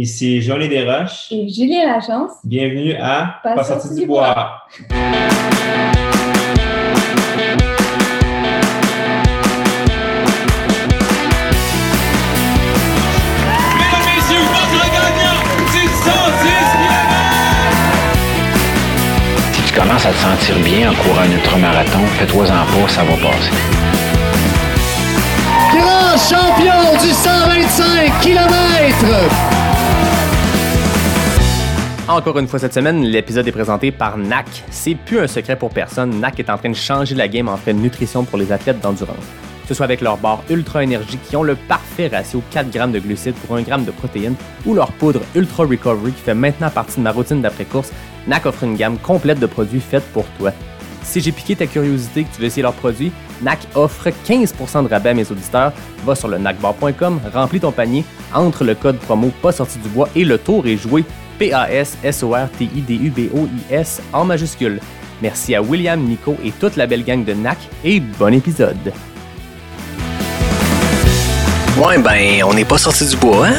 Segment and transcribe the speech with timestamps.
[0.00, 1.26] Ici Johnny Desroches.
[1.32, 2.30] Et Julien Lachance.
[2.44, 4.62] Bienvenue à Pas sorti du bois.
[13.74, 15.42] Mesdames, messieurs, votre gagnant
[15.72, 15.90] du 110
[19.52, 23.16] Si tu commences à te sentir bien en courant un ultramarathon, fais-toi-en pas, ça va
[23.16, 23.50] passer.
[25.72, 28.48] Grand champion du 125 km.
[32.08, 34.46] Encore une fois cette semaine, l'épisode est présenté par NAC.
[34.70, 37.58] C'est plus un secret pour personne, NAC est en train de changer la game en
[37.58, 39.26] fait de nutrition pour les athlètes d'endurance.
[39.62, 42.92] Que ce soit avec leurs barres Ultra Énergie qui ont le parfait ratio 4 grammes
[42.92, 46.70] de glucides pour 1 gramme de protéines ou leur poudre Ultra Recovery qui fait maintenant
[46.70, 47.92] partie de ma routine d'après-course,
[48.26, 50.52] NAC offre une gamme complète de produits faits pour toi.
[51.02, 54.88] Si j'ai piqué ta curiosité que tu veux essayer leurs produits, NAC offre 15% de
[54.88, 55.72] rabais à mes auditeurs.
[56.06, 58.02] Va sur le nacbar.com, remplis ton panier,
[58.32, 61.04] entre le code promo pas sorti du bois et le tour est joué
[61.38, 64.80] P-A-S-S-O-R-T-I-D-U-B-O-I-S en majuscule.
[65.22, 68.92] Merci à William, Nico et toute la belle gang de NAC et bon épisode.
[71.80, 73.54] Ouais, ben, on n'est pas sorti du bois, hein?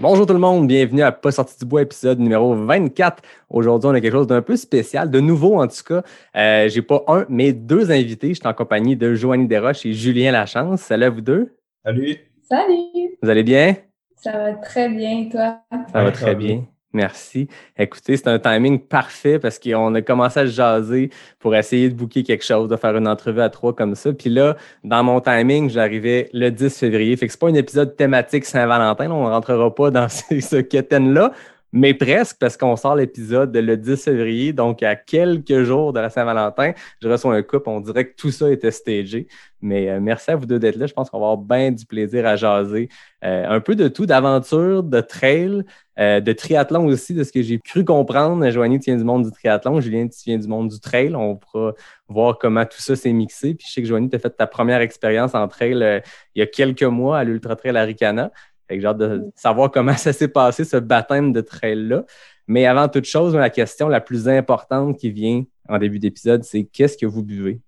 [0.00, 3.22] Bonjour tout le monde, bienvenue à Pas sorti du bois, épisode numéro 24.
[3.50, 6.02] Aujourd'hui, on a quelque chose d'un peu spécial, de nouveau en tout cas.
[6.36, 8.28] Euh, J'ai pas un, mais deux invités.
[8.28, 10.82] Je suis en compagnie de Joanie Desroches et Julien Lachance.
[10.82, 11.56] Salut à vous deux.
[11.84, 12.16] Salut.
[12.48, 13.16] Salut!
[13.20, 13.74] Vous allez bien?
[14.16, 15.60] Ça va très bien, toi?
[15.92, 16.64] Ça va très bien.
[16.96, 17.46] Merci.
[17.76, 21.94] Écoutez, c'est un timing parfait parce qu'on a commencé à se jaser pour essayer de
[21.94, 24.14] booker quelque chose, de faire une entrevue à trois comme ça.
[24.14, 27.14] Puis là, dans mon timing, j'arrivais le 10 février.
[27.18, 29.10] Fait que c'est pas un épisode thématique Saint-Valentin.
[29.10, 31.32] On ne rentrera pas dans ce, ce quétaine-là,
[31.76, 34.52] mais presque parce qu'on sort l'épisode le 10 février.
[34.54, 37.68] Donc, à quelques jours de la Saint-Valentin, je reçois un couple.
[37.68, 39.28] On dirait que tout ça était stagé.
[39.60, 40.86] Mais euh, merci à vous deux d'être là.
[40.86, 42.88] Je pense qu'on va avoir bien du plaisir à jaser.
[43.24, 45.64] Euh, un peu de tout, d'aventure, de trail,
[45.98, 48.48] euh, de triathlon aussi, de ce que j'ai cru comprendre.
[48.48, 49.82] Joanie, tu viens du monde du triathlon.
[49.82, 51.14] Julien, tu viens du monde du trail.
[51.14, 51.74] On pourra
[52.08, 53.54] voir comment tout ça s'est mixé.
[53.54, 56.02] Puis je sais que Joanie, tu as fait ta première expérience en trail
[56.34, 58.30] il y a quelques mois à l'Ultra Trail Aricana.
[58.68, 62.04] Fait que j'ai hâte de savoir comment ça s'est passé, ce baptême de trail-là.
[62.48, 66.64] Mais avant toute chose, la question la plus importante qui vient en début d'épisode, c'est
[66.64, 67.60] qu'est-ce que vous buvez?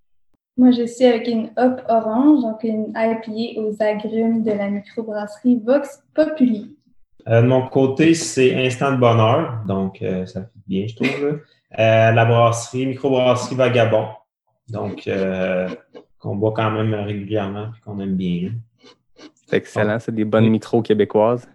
[0.57, 5.61] Moi, je suis avec une hop orange, donc une IPA aux agrumes de la microbrasserie
[5.65, 6.77] Vox Populi.
[7.29, 11.41] Euh, de mon côté, c'est Instant de Bonheur, donc euh, ça fait bien, je trouve.
[11.79, 14.09] Euh, la brasserie, microbrasserie Vagabond,
[14.69, 15.69] donc euh,
[16.19, 18.53] qu'on boit quand même régulièrement et qu'on aime bien.
[19.49, 21.49] C'est excellent, c'est des bonnes micros québécoises.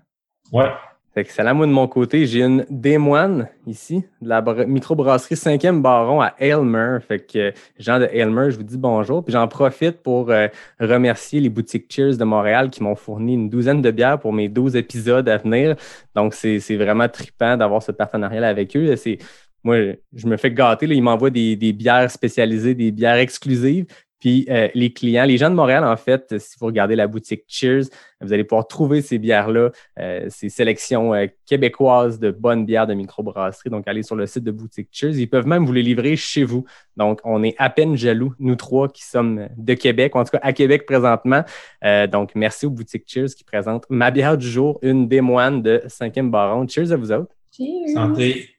[0.52, 0.70] Ouais.
[1.14, 1.54] C'est excellent.
[1.54, 6.34] Moi, de mon côté, j'ai une Desmoines ici, de la bra- microbrasserie 5e Baron à
[6.40, 6.98] Aylmer.
[7.08, 9.24] Fait que, gens de Aylmer, je vous dis bonjour.
[9.24, 10.48] Puis j'en profite pour euh,
[10.80, 14.50] remercier les boutiques Cheers de Montréal qui m'ont fourni une douzaine de bières pour mes
[14.50, 15.76] 12 épisodes à venir.
[16.16, 18.96] Donc, c'est c'est vraiment trippant d'avoir ce partenariat avec eux.
[18.96, 19.20] C'est
[19.64, 19.78] moi,
[20.14, 20.88] je me fais gâter.
[20.88, 20.94] Là.
[20.96, 23.86] Ils m'envoient des, des bières spécialisées, des bières exclusives.
[24.24, 27.44] Puis euh, les clients, les gens de Montréal, en fait, si vous regardez la boutique
[27.50, 27.90] Cheers,
[28.22, 32.94] vous allez pouvoir trouver ces bières-là, euh, ces sélections euh, québécoises de bonnes bières de
[32.94, 33.70] microbrasserie.
[33.70, 35.20] Donc, allez sur le site de boutique Cheers.
[35.20, 36.64] Ils peuvent même vous les livrer chez vous.
[36.96, 40.32] Donc, on est à peine jaloux, nous trois qui sommes de Québec, ou en tout
[40.32, 41.44] cas à Québec présentement.
[41.84, 45.62] Euh, donc, merci aux boutiques Cheers qui présentent ma bière du jour, une des moines
[45.62, 46.66] de 5e Baron.
[46.66, 47.36] Cheers à vous autres.
[47.52, 47.94] Cheers!
[47.94, 48.52] Santé.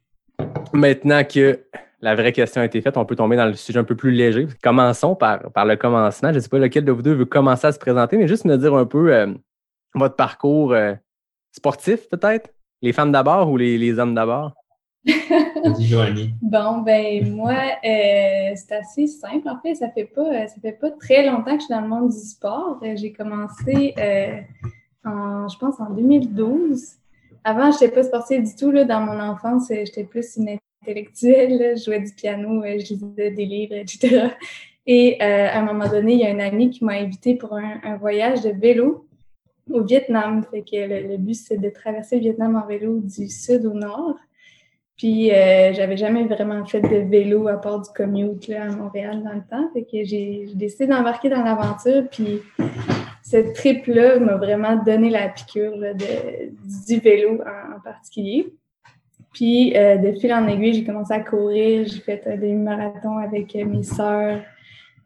[0.75, 1.59] Maintenant que
[2.05, 4.11] la vraie question a été faite, on peut tomber dans le sujet un peu plus
[4.11, 4.47] léger.
[4.63, 6.29] Commençons par, par le commencement.
[6.31, 8.45] Je ne sais pas lequel de vous deux veut commencer à se présenter, mais juste
[8.45, 9.33] me dire un peu euh,
[9.95, 10.93] votre parcours euh,
[11.51, 12.51] sportif, peut-être?
[12.83, 14.53] Les femmes d'abord ou les, les hommes d'abord?
[16.43, 19.49] Bon, ben moi, euh, c'est assez simple.
[19.49, 21.89] En fait, ça fait pas, ça fait pas très longtemps que je suis dans le
[21.89, 22.79] monde du sport.
[22.97, 24.41] J'ai commencé, euh,
[25.07, 26.97] en, je pense, en 2012.
[27.45, 28.71] Avant, je n'étais pas sportive du tout.
[28.71, 31.75] Là, dans mon enfance, j'étais plus une intellectuelle.
[31.77, 34.29] Je jouais du piano, euh, je lisais des livres, etc.
[34.87, 37.55] Et euh, à un moment donné, il y a un ami qui m'a invité pour
[37.55, 39.09] un, voyage de vélo
[39.71, 40.45] au Vietnam.
[40.51, 44.17] Fait que le, but, c'est de traverser le Vietnam en vélo du sud au nord.
[44.97, 49.33] Puis, euh, j'avais jamais vraiment fait de vélo à part du commute à Montréal dans
[49.33, 49.69] le temps.
[49.73, 52.05] Fait que j'ai décidé d'embarquer dans l'aventure.
[52.11, 52.43] Puis,
[53.23, 58.53] cette trip-là m'a vraiment donné la piqûre du vélo en particulier.
[59.35, 61.87] Puis, euh, de fil en aiguille, j'ai commencé à courir.
[61.87, 64.41] J'ai fait euh, des marathons avec euh, mes sœurs.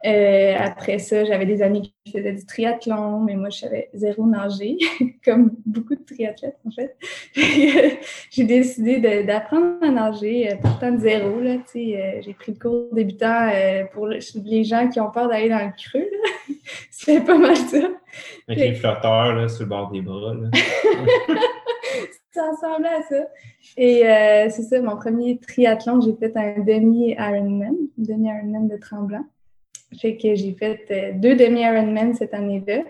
[0.06, 4.26] Euh, après ça, j'avais des amis qui faisaient du triathlon, mais moi, je savais zéro
[4.26, 4.76] nager,
[5.24, 6.96] comme beaucoup de triathlètes, en fait.
[8.30, 11.40] j'ai décidé d'apprendre à nager, euh, pourtant de zéro.
[11.40, 13.50] Là, euh, j'ai pris le cours débutant
[13.92, 16.08] pour les gens qui ont peur d'aller dans le creux.
[16.90, 17.78] C'était pas mal ça.
[18.46, 20.34] Avec les flotteurs là, sur le bord des bras.
[22.60, 23.26] Ça à ça.
[23.76, 24.02] Et
[24.50, 29.24] c'est ça, mon premier triathlon, j'ai fait un demi-Ironman, demi-Ironman de Tremblant.
[29.96, 32.82] Fait que j'ai fait euh, deux demi-Ironman cette année-là.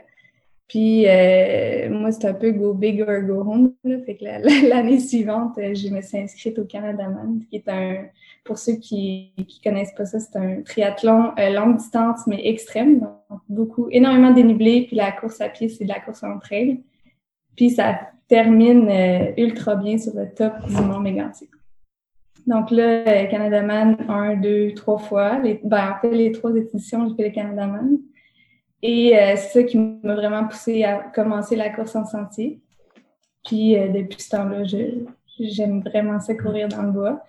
[0.66, 3.72] Puis euh, moi, c'était un peu go big or go home.
[4.04, 4.24] Fait que
[4.68, 8.06] l'année suivante, euh, je me suis inscrite au Canada Man, qui est un,
[8.44, 13.00] pour ceux qui ne connaissent pas ça, c'est un triathlon longue distance, mais extrême.
[13.00, 14.84] Donc, beaucoup, énormément dénivelé.
[14.86, 16.82] Puis la course à pied, c'est de la course en trail.
[17.56, 18.90] Puis ça termine
[19.36, 21.48] ultra bien sur le top du Mont Mégantic.
[22.48, 25.38] Donc là, euh, Canada Man, un, deux, trois fois.
[25.38, 27.98] Les, ben, en fait, les trois éditions, j'ai fait le Canada Man.
[28.82, 32.62] Et euh, c'est ça qui m'a vraiment poussé à commencer la course en sentier.
[33.44, 34.62] Puis euh, depuis ce temps-là,
[35.38, 37.22] j'aime vraiment ça courir dans le bois.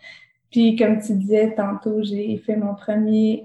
[0.52, 3.44] Puis comme tu disais tantôt, j'ai fait mon premier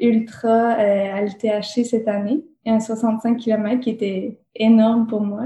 [0.00, 5.44] ultra à l'ITHC cette année, un 65 km qui était énorme pour moi.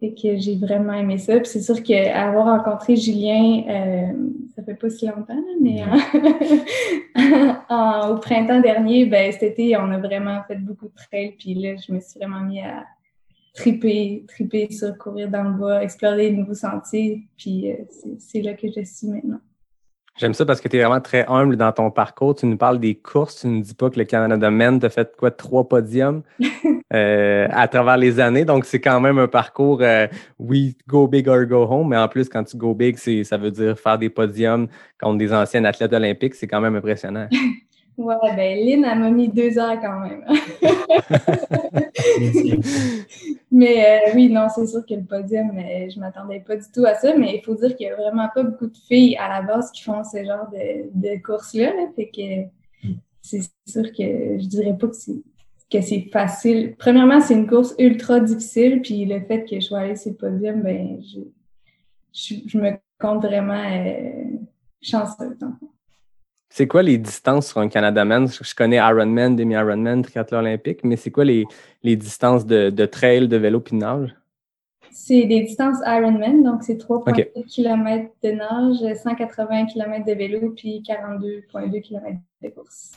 [0.00, 1.36] Et que j'ai vraiment aimé ça.
[1.38, 4.12] Puis c'est sûr qu'avoir rencontré Julien, euh,
[4.54, 5.82] ça fait pas si longtemps, mais
[8.08, 11.34] au printemps dernier, ben, cet été, on a vraiment fait beaucoup de trails.
[11.36, 12.84] Puis là, je me suis vraiment mis à
[13.54, 17.26] triper, triper sur courir dans le bois, explorer de nouveaux sentiers.
[17.36, 17.76] Puis euh,
[18.18, 19.40] c'est là que je suis maintenant.
[20.18, 22.34] J'aime ça parce que tu es vraiment très humble dans ton parcours.
[22.34, 25.14] Tu nous parles des courses, tu ne dis pas que le Canada Men t'a fait
[25.16, 26.22] quoi, trois podiums
[26.92, 28.44] euh, à travers les années.
[28.44, 30.08] Donc, c'est quand même un parcours, euh,
[30.40, 33.52] oui, go big or go home, mais en plus, quand tu go big, ça veut
[33.52, 34.66] dire faire des podiums
[35.00, 36.34] contre des anciens athlètes olympiques.
[36.34, 37.28] C'est quand même impressionnant.
[37.98, 40.24] Ouais, ben Lynn, elle m'a mis deux heures quand même.
[43.50, 46.62] mais euh, oui, non, c'est sûr que le podium, euh, je ne m'attendais pas du
[46.72, 49.16] tout à ça, mais il faut dire qu'il n'y a vraiment pas beaucoup de filles
[49.16, 51.72] à la base qui font ce genre de, de course-là.
[51.96, 52.46] fait que
[53.20, 55.20] c'est sûr que je dirais pas que c'est
[55.70, 56.76] que c'est facile.
[56.78, 60.16] Premièrement, c'est une course ultra difficile, puis le fait que je sois allée sur le
[60.16, 61.20] podium, ben je,
[62.46, 64.38] je, me compte vraiment euh,
[64.80, 65.36] chanceuse.
[66.50, 68.26] C'est quoi les distances sur un Canadaman?
[68.28, 71.44] Je connais Ironman, demi-Ironman, triathlon olympique, mais c'est quoi les,
[71.82, 74.14] les distances de, de, trail, de vélo puis de nage?
[74.90, 80.82] C'est des distances Ironman, donc c'est 3,8 km de nage, 180 km de vélo puis
[80.86, 82.92] 42,2 km de course.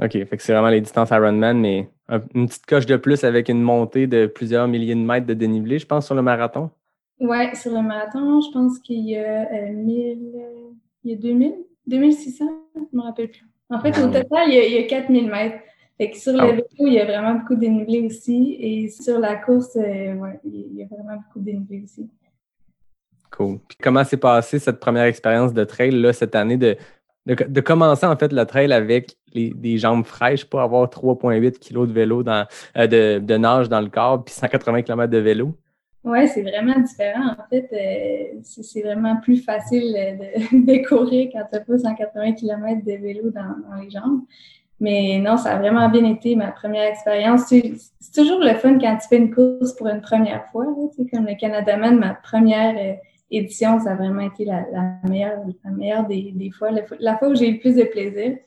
[0.00, 1.88] OK, fait que c'est vraiment les distances Ironman, mais
[2.34, 5.78] une petite coche de plus avec une montée de plusieurs milliers de mètres de dénivelé,
[5.78, 6.70] je pense, sur le marathon?
[7.18, 10.70] Oui, sur le marathon, je pense qu'il y a 1000, euh,
[11.04, 11.54] il y a 2000
[11.90, 12.44] 2600,
[12.74, 13.44] je ne me rappelle plus.
[13.68, 15.58] En fait, au total, il y a, 4000 mètres.
[15.96, 16.46] Fait que sur le ah.
[16.46, 18.56] vélo, il y a vraiment beaucoup de dénivelé aussi.
[18.58, 22.08] Et sur la course, euh, ouais, il y a vraiment beaucoup de dénivelé aussi.
[23.30, 23.58] Cool.
[23.68, 26.76] Puis comment s'est passée cette première expérience de trail là, cette année de,
[27.26, 31.86] de, commencer en fait le trail avec les, des jambes fraîches, pas avoir 3,8 kg
[31.86, 32.46] de vélo dans,
[32.76, 35.54] euh, de, de, nage dans le corps puis 180 km de vélo?
[36.02, 37.34] Oui, c'est vraiment différent.
[37.38, 42.84] En fait, euh, c'est vraiment plus facile de, courir quand tu as pas 180 km
[42.84, 44.22] de vélo dans, les jambes.
[44.80, 47.48] Mais non, ça a vraiment bien été ma première expérience.
[47.48, 47.74] C'est
[48.14, 50.64] toujours le fun quand tu fais une course pour une première fois.
[50.64, 52.96] Là, comme le Canada Man, ma première euh,
[53.30, 54.64] édition, ça a vraiment été la,
[55.06, 58.38] meilleure, la meilleure des, des fois, la, fois où j'ai eu le plus de plaisir.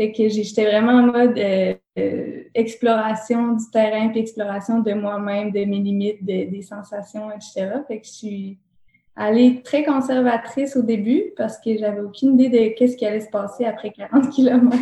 [0.00, 5.50] Fait que j'étais vraiment en mode euh, euh, exploration du terrain, puis exploration de moi-même,
[5.50, 7.82] de mes limites, des sensations, etc.
[7.86, 8.58] Fait que je suis
[9.14, 13.28] allée très conservatrice au début parce que j'avais aucune idée de qu'est-ce qui allait se
[13.28, 14.74] passer après 40 km.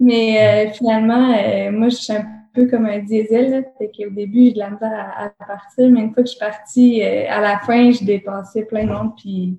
[0.00, 1.28] Mais euh, finalement,
[1.70, 2.24] moi, je suis un
[2.54, 3.50] peu comme un diesel.
[3.50, 6.36] Là, fait qu'au début, j'ai de la misère à, partir, mais une fois que je
[6.36, 9.58] suis partie, à la fin, je dépassais plein de monde, puis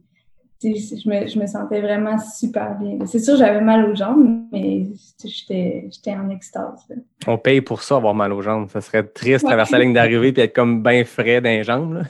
[0.62, 2.98] je me, je me, sentais vraiment super bien.
[3.06, 4.88] C'est sûr, j'avais mal aux jambes, mais
[5.24, 6.88] j'étais en extase.
[7.28, 8.68] On paye pour ça, avoir mal aux jambes.
[8.70, 12.04] Ça serait triste traverser la ligne d'arrivée et être comme bien frais dans les jambes.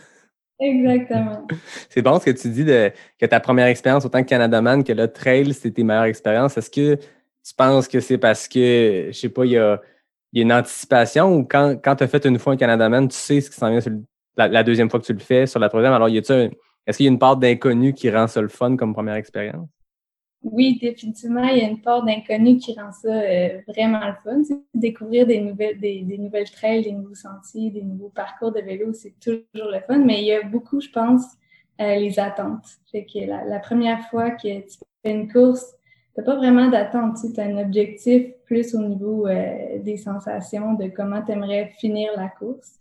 [0.59, 1.47] Exactement.
[1.89, 4.93] C'est bon ce que tu dis de, que ta première expérience, autant que Canadaman, que
[4.93, 6.57] le trail, c'était tes meilleures expériences.
[6.57, 9.79] Est-ce que tu penses que c'est parce que, je sais pas, il y a,
[10.33, 13.15] y a, une anticipation ou quand, quand tu as fait une fois un Canadaman, tu
[13.15, 13.93] sais ce qui s'en vient sur
[14.35, 16.49] la, la, deuxième fois que tu le fais, sur la troisième, alors y a-tu un
[16.85, 19.69] est-ce qu'il y a une part d'inconnu qui rend ça le fun comme première expérience?
[20.41, 24.41] Oui, définitivement, il y a une part d'inconnu qui rend ça euh, vraiment le fun.
[24.73, 29.13] Découvrir des nouvelles, des, nouvelles trails, des nouveaux sentiers, des nouveaux parcours de vélo, c'est
[29.19, 29.97] toujours le fun.
[29.97, 31.23] Mais il y a beaucoup, je pense,
[31.81, 32.65] euh, les attentes.
[32.93, 35.75] Que la, première fois que tu fais une course,
[36.15, 37.17] t'as pas vraiment d'attente.
[37.33, 42.11] Tu as un objectif plus au niveau euh, des sensations, de comment tu aimerais finir
[42.15, 42.79] la course.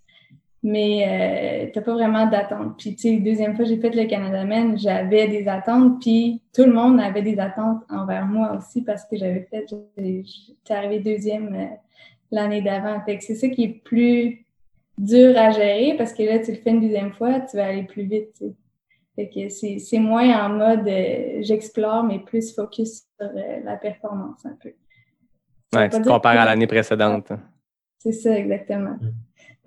[0.63, 2.77] Mais euh, t'as pas vraiment d'attente.
[2.79, 6.65] Puis, tu sais, deuxième fois j'ai fait le Canada Men, j'avais des attentes, puis tout
[6.65, 11.55] le monde avait des attentes envers moi aussi parce que j'avais fait, j'étais arrivée deuxième
[11.55, 11.67] euh,
[12.33, 13.01] l'année d'avant.
[13.05, 14.45] Fait que c'est ça qui est plus
[14.99, 17.85] dur à gérer parce que là, tu le fais une deuxième fois, tu vas aller
[17.85, 18.43] plus vite.
[19.15, 24.45] Fait que c'est moins en mode euh, j'explore, mais plus focus sur euh, la performance
[24.47, 24.73] un peu.
[25.75, 27.33] Ouais, tu te compares à l'année précédente.
[27.99, 28.97] C'est ça, exactement.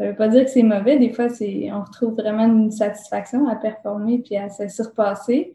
[0.01, 0.97] Ça veut pas dire que c'est mauvais.
[0.97, 5.53] Des fois, on retrouve vraiment une satisfaction à performer puis à se surpasser.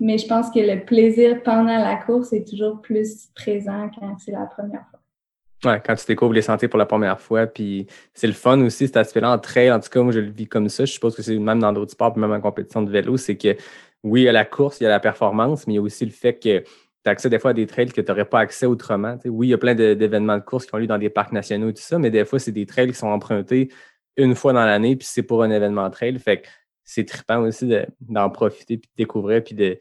[0.00, 4.32] Mais je pense que le plaisir pendant la course est toujours plus présent quand c'est
[4.32, 5.70] la première fois.
[5.70, 8.88] Ouais, quand tu découvres les sentiers pour la première fois, puis c'est le fun aussi,
[8.88, 9.70] cet aspect-là en trail.
[9.70, 10.84] En tout cas, moi, je le vis comme ça.
[10.84, 13.56] Je suppose que c'est même dans d'autres sports, même en compétition de vélo, c'est que
[14.02, 15.82] oui, il y a la course, il y a la performance, mais il y a
[15.82, 16.64] aussi le fait que
[17.04, 19.18] tu as accès des fois à des trails que tu n'aurais pas accès autrement.
[19.26, 21.68] oui, il y a plein d'événements de course qui ont lieu dans des parcs nationaux
[21.68, 23.70] et tout ça, mais des fois, c'est des trails qui sont empruntés
[24.16, 26.18] une fois dans l'année, puis c'est pour un événement trail.
[26.18, 26.48] Fait que
[26.82, 27.70] c'est trippant aussi
[28.00, 29.78] d'en profiter, puis de découvrir, puis de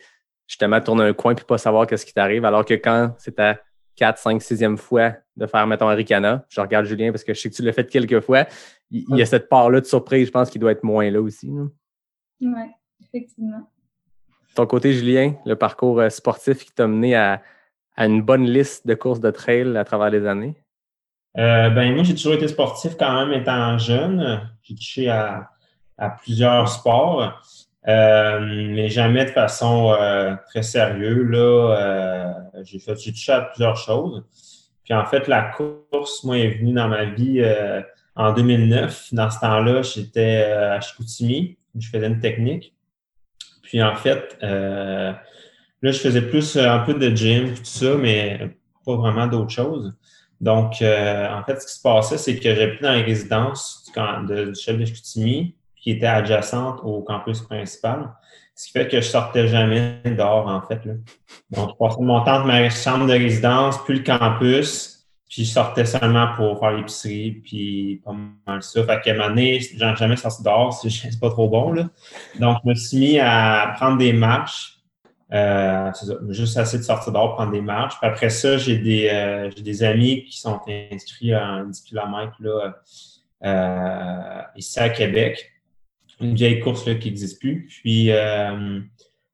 [0.48, 3.60] justement tourner un coin, puis pas savoir qu'est-ce qui t'arrive, alors que quand c'est ta
[3.96, 6.46] 4, 5, 6e fois de faire, mettons, un ricana.
[6.50, 8.48] Je regarde Julien parce que je sais que tu l'as fait quelques fois.
[8.90, 11.50] Il, y a cette part-là de surprise, je pense, qui doit être moins là aussi.
[12.42, 12.50] Oui,
[13.02, 13.70] effectivement.
[14.56, 17.42] Ton côté, Julien, le parcours euh, sportif qui t'a mené à,
[17.98, 20.56] une bonne liste de courses de trail à travers les années?
[21.38, 24.42] Euh, ben, moi, j'ai toujours été sportif quand même étant jeune.
[24.62, 25.50] J'ai touché à,
[25.98, 27.42] à plusieurs sports.
[27.88, 29.96] Euh, mais jamais de façon
[30.50, 31.30] très sérieuse.
[31.30, 32.34] Là,
[32.64, 34.24] j'ai touché à plusieurs choses.
[34.84, 37.44] Puis en fait, la course, moi, est venue dans ma vie
[38.16, 39.14] en 2009.
[39.14, 41.58] Dans ce temps-là, j'étais à Chicoutimi.
[41.78, 42.73] Je faisais une technique.
[43.74, 45.18] Puis en fait, là,
[45.82, 49.92] je faisais plus un peu de gym, tout ça, mais pas vraiment d'autres choses.
[50.40, 53.92] Donc, en fait, ce qui se passait, c'est que j'habitais dans les résidences
[54.28, 58.12] du, du chef de Chicoutimi qui était adjacente au campus principal.
[58.54, 60.86] Ce qui fait que je sortais jamais dehors, en fait.
[60.86, 60.94] Là.
[61.50, 64.93] Donc, je passais mon temps de ma chambre de résidence, puis le campus,
[65.34, 68.14] puis je sortais seulement pour faire l'épicerie, puis pas
[68.46, 68.84] mal ça.
[68.86, 71.72] Fait qu'à un moment donné, j'en jamais sorti dehors, c'est pas trop bon.
[71.72, 71.90] Là.
[72.40, 74.78] Donc, je me suis mis à prendre des marches.
[75.32, 77.96] Euh, ça, juste assez de sortir dehors, prendre des marches.
[78.00, 80.60] Puis après ça, j'ai des, euh, des amis qui sont
[80.92, 82.76] inscrits à 10 km là,
[83.44, 85.50] euh, ici à Québec
[86.22, 87.68] une vieille course là, qui n'existe plus.
[87.82, 88.80] Puis, euh,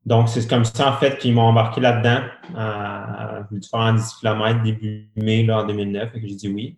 [0.06, 2.22] donc, c'est comme ça, en fait, qu'ils m'ont embarqué là-dedans,
[2.56, 6.78] à, faire en 10 km début mai, là, en 2009, et que j'ai dit oui.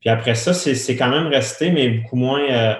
[0.00, 2.74] Puis après ça, c'est quand même resté, mais beaucoup moins, euh,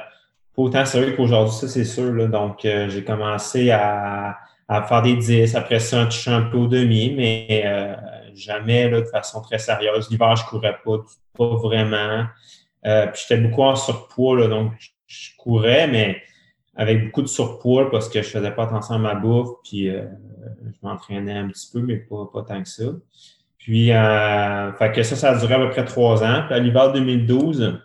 [0.56, 2.12] pas autant sérieux qu'aujourd'hui, ça, c'est sûr.
[2.14, 2.26] Là.
[2.28, 6.56] Donc, euh, j'ai commencé à, à, faire des 10, après ça, un toucher un peu
[6.56, 7.94] au demi, mais euh,
[8.34, 10.08] jamais là, de façon très sérieuse.
[10.10, 10.98] L'hiver, je courais pas,
[11.36, 12.24] pas vraiment.
[12.82, 14.72] puis j'étais beaucoup en surpoids, là, donc
[15.06, 16.22] je courais, mais
[16.80, 20.06] avec beaucoup de surpoids parce que je faisais pas attention à ma bouffe, puis euh,
[20.64, 22.84] je m'entraînais un petit peu, mais pas, pas tant que ça.
[23.58, 26.44] Puis, euh, fait que ça, ça a duré à peu près trois ans.
[26.46, 27.78] Puis à l'hiver 2012,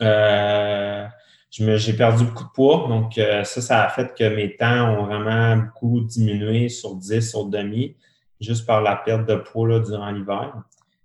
[0.00, 1.06] euh,
[1.50, 2.86] j'ai perdu beaucoup de poids.
[2.88, 7.20] Donc, euh, ça, ça a fait que mes temps ont vraiment beaucoup diminué sur 10,
[7.20, 7.94] sur demi,
[8.40, 10.54] juste par la perte de poids là, durant l'hiver.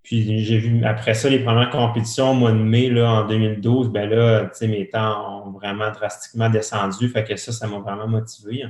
[0.03, 3.89] Puis j'ai vu après ça, les premières compétitions au mois de mai là, en 2012,
[3.89, 7.07] ben là, mes temps ont vraiment drastiquement descendu.
[7.07, 8.65] Fait que ça, ça m'a vraiment motivé.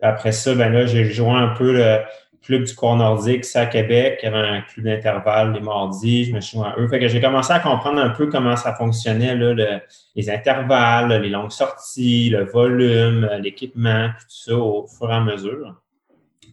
[0.00, 1.98] après ça, ben là, j'ai rejoint un peu le
[2.42, 4.20] club du corps nordique, c'est à Québec.
[4.22, 6.26] Il y avait un club d'intervalle les mardis.
[6.26, 6.88] Je me suis joint à eux.
[6.88, 9.80] Fait que j'ai commencé à comprendre un peu comment ça fonctionnait, là,
[10.14, 15.76] les intervalles, les longues sorties, le volume, l'équipement, tout ça au fur et à mesure.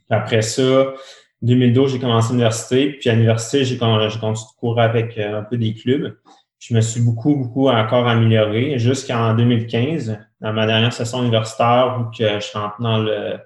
[0.09, 0.93] Après ça,
[1.41, 2.93] 2012, j'ai commencé l'université.
[2.93, 6.17] Puis à l'université, j'ai continué de courir avec euh, un peu des clubs.
[6.59, 12.11] Je me suis beaucoup, beaucoup encore amélioré jusqu'en 2015, dans ma dernière session universitaire où
[12.11, 13.39] que je rentre dans le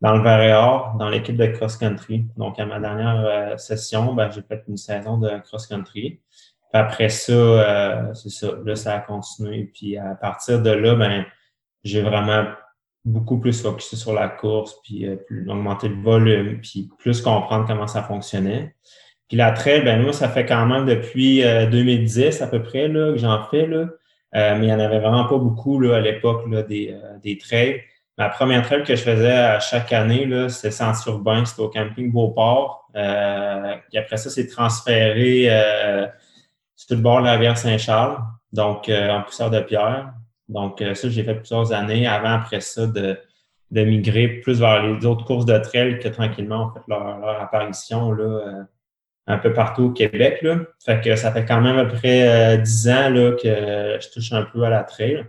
[0.00, 2.26] dans le dans l'équipe de cross-country.
[2.36, 6.20] Donc, à ma dernière euh, session, ben, j'ai fait une saison de cross-country.
[6.72, 8.48] après ça, euh, c'est ça.
[8.64, 9.70] Là, ça a continué.
[9.74, 11.24] Puis à partir de là, ben,
[11.82, 12.44] j'ai vraiment
[13.08, 17.66] beaucoup plus focusé sur la course, puis euh, plus augmenter le volume, puis plus comprendre
[17.66, 18.74] comment ça fonctionnait.
[19.28, 22.88] Puis la trail, ben moi, ça fait quand même depuis 2010 euh, à peu près
[22.88, 23.86] là, que j'en fais, là.
[24.34, 27.82] Euh, mais il n'y en avait vraiment pas beaucoup là, à l'époque des, des trails.
[28.18, 32.10] Ma première trail que je faisais à chaque année, c'était Sens urbain, c'était au camping
[32.10, 32.90] Beauport.
[32.96, 35.48] Euh, puis après ça, c'est transféré
[36.76, 38.18] sur le bord de la rivière Saint-Charles,
[38.52, 40.12] donc en poussière de pierre.
[40.48, 43.18] Donc, euh, ça, j'ai fait plusieurs années avant, après ça, de,
[43.70, 47.40] de migrer plus vers les autres courses de trail que tranquillement ont fait leur, leur
[47.40, 48.62] apparition là, euh,
[49.26, 50.40] un peu partout au Québec.
[50.42, 50.60] Là.
[50.84, 54.10] Fait que ça fait quand même à peu près euh, 10 ans là, que je
[54.10, 55.24] touche un peu à la trail.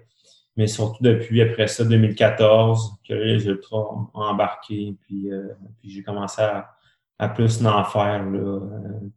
[0.56, 4.96] Mais surtout depuis après ça, 2014, que les ultras ont embarqué.
[5.02, 5.50] Puis, euh,
[5.80, 6.72] puis j'ai commencé à,
[7.18, 8.24] à plus en faire.
[8.24, 8.60] Là.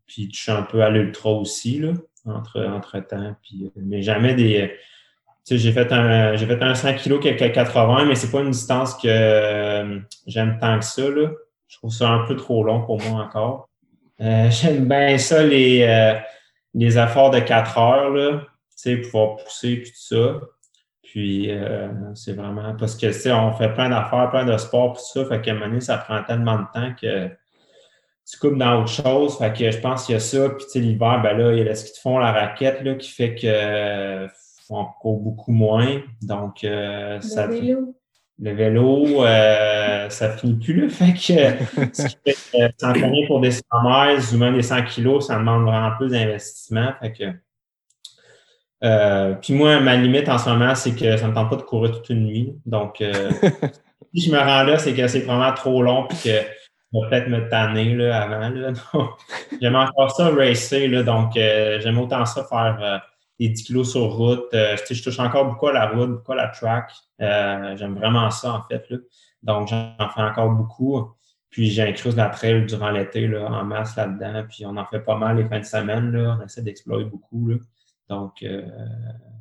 [0.06, 1.92] Puis je suis un peu à l'ultra aussi, là,
[2.26, 3.36] entre, entre temps.
[3.42, 4.72] Puis, mais jamais des.
[5.50, 8.94] J'ai fait un j'ai fait un 100 kg quelques 80, mais c'est pas une distance
[8.94, 11.02] que euh, j'aime tant que ça.
[11.02, 11.30] Là.
[11.66, 13.68] Je trouve ça un peu trop long pour moi encore.
[14.20, 16.18] Euh, j'aime bien ça, les, euh,
[16.74, 18.42] les efforts de 4 heures, là,
[19.02, 20.40] pouvoir pousser puis tout ça.
[21.02, 25.28] Puis euh, c'est vraiment parce que on fait plein d'affaires, plein de sports tout ça,
[25.28, 27.28] fait qu'à un moment donné, ça prend tellement de temps que
[28.30, 29.36] tu coupes dans autre chose.
[29.38, 30.50] Fait que je pense qu'il y a ça.
[30.50, 33.10] Puis l'hiver, ben là, il y a le ski de fond, la raquette là, qui
[33.10, 34.26] fait que
[34.74, 36.00] euh, on court beaucoup moins.
[36.22, 37.94] Donc euh, ça Le vélo.
[38.38, 40.88] le vélo, euh, ça finit plus là.
[40.88, 41.80] Fait que
[42.24, 46.10] que s'entraîner pour des 100 miles ou même des 100 kilos, ça demande vraiment plus
[46.10, 46.92] d'investissement.
[47.00, 47.24] Fait que
[48.84, 51.56] euh, puis moi, ma limite en ce moment, c'est que ça ne me tente pas
[51.56, 52.56] de courir toute une nuit.
[52.66, 53.30] Donc, euh,
[54.14, 57.08] si je me rends là, c'est que c'est vraiment trop long puis que je vais
[57.08, 58.48] peut-être me tanner là, avant.
[58.48, 58.72] Là.
[58.92, 59.10] Donc,
[59.60, 60.88] J'aime encore ça racer.
[60.88, 62.98] Là, donc, euh, j'aime autant ça faire euh,
[63.48, 64.52] des 10 kilos sur route.
[64.54, 66.92] Euh, je touche encore beaucoup à la route, beaucoup à la track.
[67.20, 68.84] Euh, j'aime vraiment ça, en fait.
[68.90, 68.98] Là.
[69.42, 71.10] Donc, j'en fais encore beaucoup.
[71.50, 74.44] Puis j'incruse la trail durant l'été en masse là-dedans.
[74.48, 76.10] Puis on en fait pas mal les fins de semaine.
[76.10, 76.38] Là.
[76.40, 77.48] On essaie d'explorer beaucoup.
[77.48, 77.56] Là.
[78.08, 78.62] Donc, euh,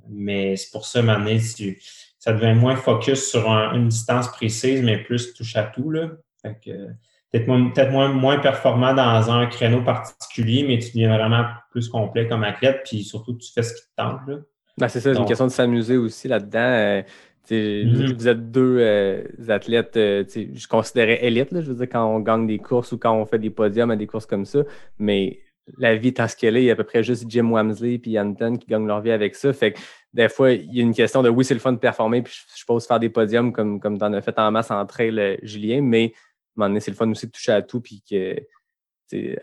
[0.09, 1.81] mais c'est pour ça, maintenant, tu,
[2.19, 5.89] ça devient moins focus sur un- une distance précise, mais plus touche à tout.
[5.89, 6.09] Là.
[6.41, 6.89] Fait que,
[7.31, 12.27] peut-être moins, moins, moins performant dans un créneau particulier, mais tu deviens vraiment plus complet
[12.27, 14.19] comme athlète, puis surtout, tu fais ce qui te tente.
[14.27, 14.35] Là.
[14.77, 16.59] Ben, c'est ça, c'est une question de s'amuser aussi là-dedans.
[16.59, 17.01] Euh,
[17.49, 18.13] Mhm.
[18.17, 22.19] Vous êtes deux euh, athlètes, euh, je considérais élite, là, je veux dire, quand on
[22.19, 24.59] gagne des courses ou quand on fait des podiums à des courses comme ça,
[24.99, 25.39] mais
[25.77, 28.01] la vie étant ce qu'elle est, il y a à peu près juste Jim Wamsley
[28.05, 29.53] et Anton qui gagnent leur vie avec ça.
[29.53, 29.79] Fait que
[30.13, 32.33] des fois, il y a une question de oui, c'est le fun de performer, puis
[32.33, 34.85] je je suppose faire des podiums comme, comme tu en as fait en masse en
[34.85, 36.13] trail, euh, Julien, mais
[36.57, 38.35] un moment donné, c'est le fun aussi de toucher à tout, puis que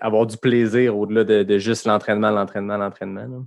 [0.00, 3.26] avoir du plaisir au-delà de, de juste l'entraînement, l'entraînement, l'entraînement.
[3.26, 3.38] là.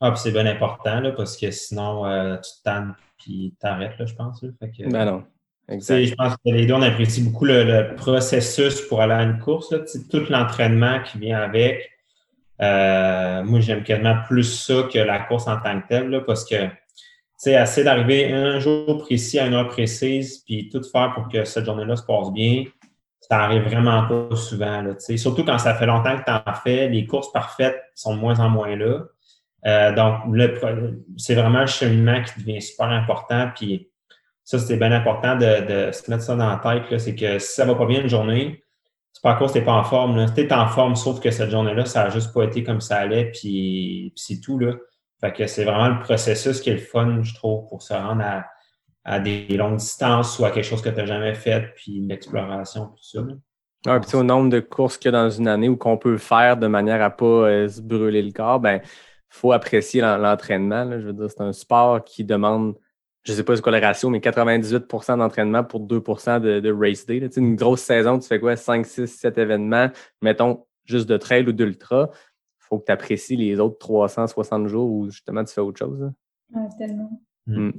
[0.00, 3.96] Ah, puis c'est bien important, là, parce que sinon, euh, tu te tannes, puis t'arrêtes,
[3.98, 4.42] là, je pense.
[4.42, 4.48] Là.
[4.58, 5.24] Fait que, Ben non.
[5.68, 6.04] Exact.
[6.04, 9.38] je pense que les deux, on apprécie beaucoup le, le processus pour aller à une
[9.38, 9.78] course, là,
[10.10, 11.88] tout l'entraînement qui vient avec.
[12.60, 16.44] Euh, moi, j'aime quasiment plus ça que la course en tant que telle, là, parce
[16.44, 16.66] que,
[17.42, 21.44] sais, assez d'arriver un jour précis à une heure précise, puis tout faire pour que
[21.44, 22.64] cette journée-là se passe bien,
[23.20, 25.16] ça arrive vraiment pas souvent, là, tu.
[25.18, 28.38] Surtout quand ça fait longtemps que tu en fais, les courses parfaites sont de moins
[28.40, 29.04] en moins là.
[29.64, 30.36] Euh, donc,
[31.16, 33.88] c'est vraiment le cheminement qui devient super important, puis
[34.44, 36.98] ça, c'est bien important de, se mettre ça dans la tête.
[36.98, 38.64] C'est que si ça va pas bien une journée,
[39.12, 40.16] c'est pas à cause que pas en forme.
[40.16, 40.28] Là.
[40.28, 43.30] T'es en forme, sauf que cette journée-là, ça a juste pas été comme ça allait,
[43.30, 44.58] puis, puis c'est tout.
[44.58, 44.74] Là.
[45.22, 48.22] Fait que c'est vraiment le processus qui est le fun, je trouve, pour se rendre
[48.24, 48.44] à,
[49.04, 52.86] à des longues distances ou à quelque chose que tu n'as jamais fait, puis l'exploration,
[52.88, 53.20] tout ça.
[53.86, 56.18] Ouais, puis au nombre de courses qu'il y a dans une année ou qu'on peut
[56.18, 58.80] faire de manière à pas euh, se brûler le corps, ben
[59.28, 60.88] faut apprécier l'en- l'entraînement.
[61.00, 62.76] Je veux dire, c'est un sport qui demande,
[63.24, 67.06] je sais pas c'est quoi le ratio, mais 98% d'entraînement pour 2 de, de race
[67.06, 67.18] day.
[67.20, 67.28] là.
[67.36, 68.54] Une grosse saison, tu fais quoi?
[68.56, 69.88] 5, 6, 7 événements,
[70.20, 72.10] mettons juste de trail ou d'ultra.
[72.72, 76.00] Faut que tu apprécies les autres 360 jours où justement tu fais autre chose.
[76.00, 76.10] là.
[76.54, 77.10] Ouais, tellement.
[77.46, 77.66] Mm.
[77.66, 77.72] Ouais.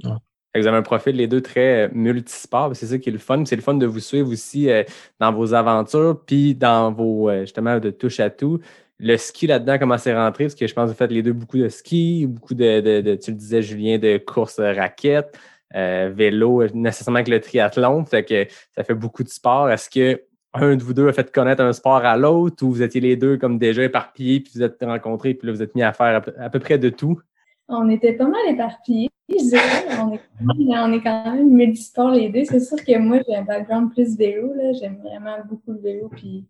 [0.52, 2.76] Fait que Vous avez un profil, les deux, très euh, multisport.
[2.76, 3.44] C'est ça qui est le fun.
[3.44, 4.84] C'est le fun de vous suivre aussi euh,
[5.18, 8.60] dans vos aventures, puis dans vos, euh, justement, de touche à tout.
[9.00, 10.44] Le ski là-dedans, comment c'est rentré?
[10.44, 13.00] Parce que je pense que vous faites les deux beaucoup de ski, beaucoup de, de-
[13.00, 15.36] de- tu le disais, Julien, de course raquette,
[15.74, 18.04] euh, vélo, nécessairement avec le triathlon.
[18.04, 19.68] Fait que ça fait beaucoup de sport.
[19.70, 20.22] Est-ce que
[20.54, 23.16] un de vous deux a fait connaître un sport à l'autre ou vous étiez les
[23.16, 26.22] deux comme déjà éparpillés, puis vous êtes rencontrés, puis là, vous êtes mis à faire
[26.38, 27.20] à peu, près de tout?
[27.68, 29.62] On était pas mal éparpillés, je dirais.
[30.00, 32.44] On est, quand même- on est quand même multisport les deux.
[32.44, 34.52] C'est sûr que moi, j'ai un background plus vélo.
[34.54, 34.72] là.
[34.74, 36.10] J'aime vraiment beaucoup le vélo.
[36.14, 36.44] Puis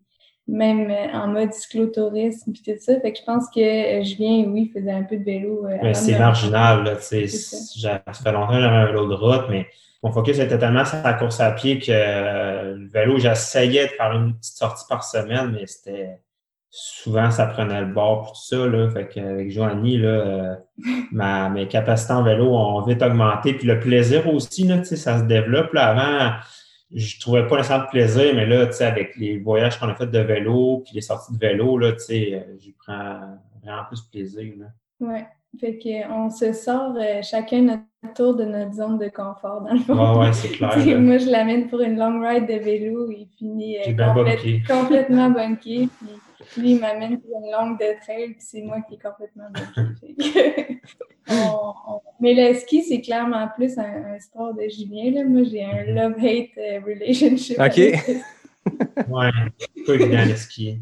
[0.47, 2.99] même euh, en mode cyclotourisme puis tout ça.
[2.99, 5.65] Fait que je pense que euh, Julien, oui, faisait un peu de vélo.
[5.65, 7.27] euh, Mais c'est marginal, là, tu sais.
[7.27, 9.65] Ça fait longtemps que j'avais un vélo de route, mais
[10.05, 13.91] mon focus était tellement sur la course à pied que euh, le vélo, j'essayais de
[13.93, 16.19] faire une petite sortie par semaine, mais c'était
[16.69, 18.67] souvent ça prenait le bord pour tout ça.
[18.67, 18.87] Là.
[18.91, 20.55] Fait qu'avec Joanie, là, euh,
[21.11, 23.55] ma, mes capacités en vélo ont vite augmenté.
[23.55, 25.73] Puis le plaisir aussi, là, ça se développe.
[25.73, 25.87] Là.
[25.87, 26.39] Avant,
[26.93, 30.19] je trouvais pas nécessairement de plaisir, mais là, avec les voyages qu'on a fait de
[30.19, 34.53] vélo, puis les sorties de vélo, là, euh, j'y prends vraiment plus plaisir.
[34.59, 34.67] Là.
[35.59, 39.79] Fait qu'on se sort euh, chacun notre tour de notre zone de confort, dans le
[39.79, 39.93] fond.
[40.19, 40.77] Ouais, ouais, c'est clair.
[40.85, 40.97] Là.
[40.99, 43.09] moi, je l'amène pour une long ride de vélo.
[43.11, 44.63] Il finit euh, J'ai bien complète- bunké.
[44.67, 45.89] complètement bunké.
[45.99, 46.09] Puis
[46.61, 48.27] lui, il m'amène pour une longue de trail.
[48.33, 50.81] Puis c'est moi qui est complètement bunké.
[51.27, 55.11] On- on- Mais le ski, c'est clairement plus un, un sport de Julien.
[55.11, 55.23] Là.
[55.27, 57.59] Moi, j'ai un love-hate euh, relationship.
[57.59, 57.77] Ok.
[59.09, 59.29] Ouais,
[59.75, 60.79] c'est pas évident le ski.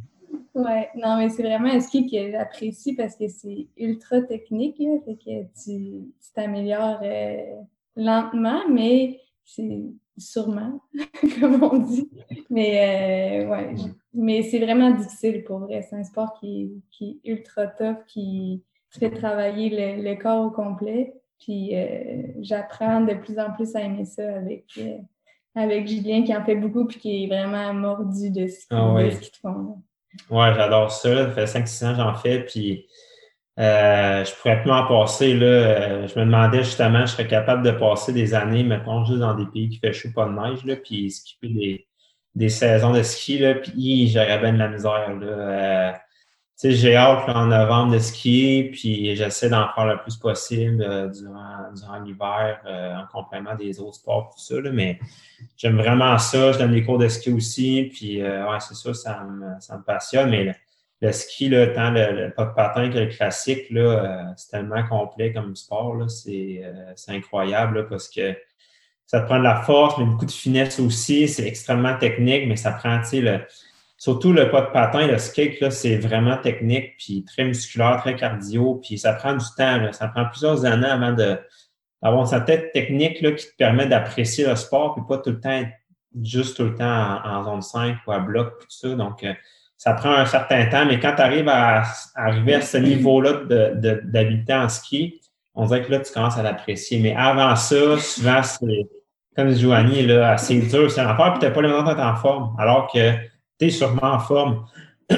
[0.55, 4.97] Ouais, non, mais c'est vraiment un ski que j'apprécie parce que c'est ultra technique, là,
[5.03, 7.61] fait que tu t'améliores euh,
[7.95, 9.81] lentement, mais c'est
[10.17, 10.79] sûrement,
[11.39, 12.09] comme on dit.
[12.51, 13.75] Mais euh, ouais,
[14.13, 15.81] mais c'est vraiment difficile pour vrai.
[15.81, 20.51] C'est un sport qui, qui est ultra tough, qui fait travailler le, le corps au
[20.51, 21.15] complet.
[21.39, 24.79] Puis euh, j'apprends de plus en plus à aimer ça avec,
[25.55, 29.09] avec Julien qui en fait beaucoup puis qui est vraiment mordu de ski, Ah ouais.
[29.09, 29.81] de fond.
[30.29, 31.25] Ouais, j'adore ça.
[31.25, 32.87] Ça fait 5-6 ans que j'en fais, puis
[33.59, 35.33] euh, je pourrais plus m'en passer.
[35.35, 35.45] Là.
[35.45, 39.35] Euh, Je me demandais justement, je serais capable de passer des années, mettons, juste dans
[39.35, 41.87] des pays qui fait chaud, pas de neige, là, puis skipper des,
[42.35, 45.13] des saisons de ski, là, puis j'aurais bien de la misère.
[45.19, 46.01] Là.
[46.55, 50.83] Sais, j'ai hâte là, en novembre de skier, puis j'essaie d'en faire le plus possible
[50.83, 54.99] euh, durant, durant l'hiver, euh, en complément des autres sports, tout ça, là, mais
[55.57, 56.51] j'aime vraiment ça.
[56.51, 59.77] Je donne des cours de ski aussi, puis euh, ouais, c'est ça, ça me, ça
[59.77, 60.53] me passionne, mais le,
[61.01, 64.51] le ski, là, tant le, le pas de patin que le classique, là, euh, c'est
[64.51, 68.37] tellement complet comme sport, là, c'est euh, c'est incroyable là, parce que
[69.07, 71.27] ça te prend de la force, mais beaucoup de finesse aussi.
[71.27, 73.39] C'est extrêmement technique, mais ça prend, tu sais, le,
[74.03, 78.81] surtout le pas de patin, le skate, c'est vraiment technique, puis très musculaire, très cardio,
[78.83, 79.93] puis ça prend du temps, là.
[79.93, 84.57] ça prend plusieurs années avant d'avoir sa tête technique là, qui te permet d'apprécier le
[84.57, 85.71] sport, puis pas tout le temps être
[86.21, 88.93] juste tout le temps en, zone 5 ou à bloc, puis tout ça.
[88.93, 89.31] Donc, euh,
[89.77, 93.45] ça prend un certain temps, mais quand tu arrives à, arriver à ce niveau-là
[94.03, 95.21] d'habileté en ski,
[95.55, 96.99] on dirait que là, tu commences à l'apprécier.
[96.99, 98.85] Mais avant ça, souvent, c'est
[99.33, 102.15] comme Joanie, là, assez dur, c'est en faire, puis tu n'as pas l'impression d'être en
[102.17, 103.31] forme, alors que
[103.69, 104.65] sûrement en forme.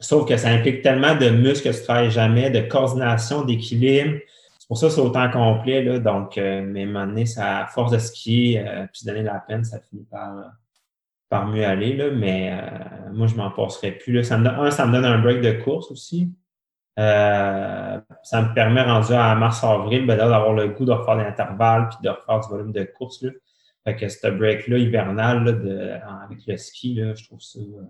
[0.00, 4.18] Sauf que ça implique tellement de muscles que tu ne travailles jamais, de coordination, d'équilibre.
[4.58, 5.82] C'est pour ça que c'est autant complet.
[5.82, 5.98] Là.
[5.98, 9.06] Donc, euh, mais à un moment donné, ça, à force de skier, euh, puis se
[9.06, 10.34] donner la peine, ça finit par,
[11.28, 11.96] par mieux aller.
[11.96, 12.10] Là.
[12.10, 14.12] Mais euh, moi, je m'en passerai plus.
[14.12, 14.22] Là.
[14.22, 16.30] Ça me donne, un, ça me donne un break de course aussi.
[16.98, 21.88] Euh, ça me permet, rendu à mars-avril, ben, d'avoir le goût de refaire des intervalles
[21.88, 23.22] puis de refaire du volume de course.
[23.22, 23.30] Là.
[23.84, 25.90] Fait que ce break-là hivernal là, de,
[26.24, 27.58] avec le ski, là, je trouve ça.
[27.58, 27.82] euh,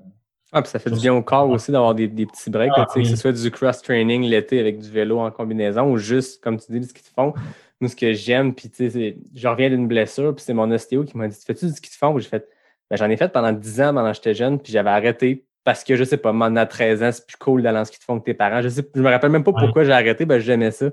[0.52, 2.84] Ah, puis ça fait du bien au corps aussi d'avoir des, des petits breaks, Ah,
[2.86, 6.72] que ce soit du cross-training l'été avec du vélo en combinaison ou juste, comme tu
[6.72, 7.32] dis, ski de fond.
[7.80, 10.70] Moi, ce que j'aime, puis tu sais, c'est- je reviens d'une blessure, puis c'est mon
[10.70, 12.48] ostéo qui m'a dit Fais-tu du ski de fond J'ai fait
[12.90, 15.82] ben, J'en ai fait pendant 10 ans pendant que j'étais jeune, puis j'avais arrêté parce
[15.84, 18.04] que je sais pas, maintenant à 13 ans, c'est plus cool d'aller en ski de
[18.04, 18.60] fond que tes parents.
[18.62, 20.90] Je sais, je me rappelle même pas pourquoi j'ai arrêté, ben j'aimais ça.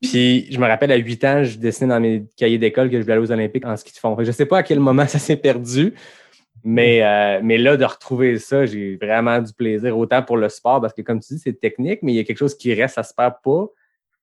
[0.00, 3.02] Puis je me rappelle à 8 ans, je dessinais dans mes cahiers d'école que je
[3.02, 4.16] voulais aller aux Olympiques en ski de fond.
[4.16, 5.94] Fait que je sais pas à quel moment ça s'est perdu.
[6.62, 10.80] Mais, euh, mais là, de retrouver ça, j'ai vraiment du plaisir, autant pour le sport,
[10.80, 12.96] parce que comme tu dis, c'est technique, mais il y a quelque chose qui reste,
[12.96, 13.66] ça se perd pas.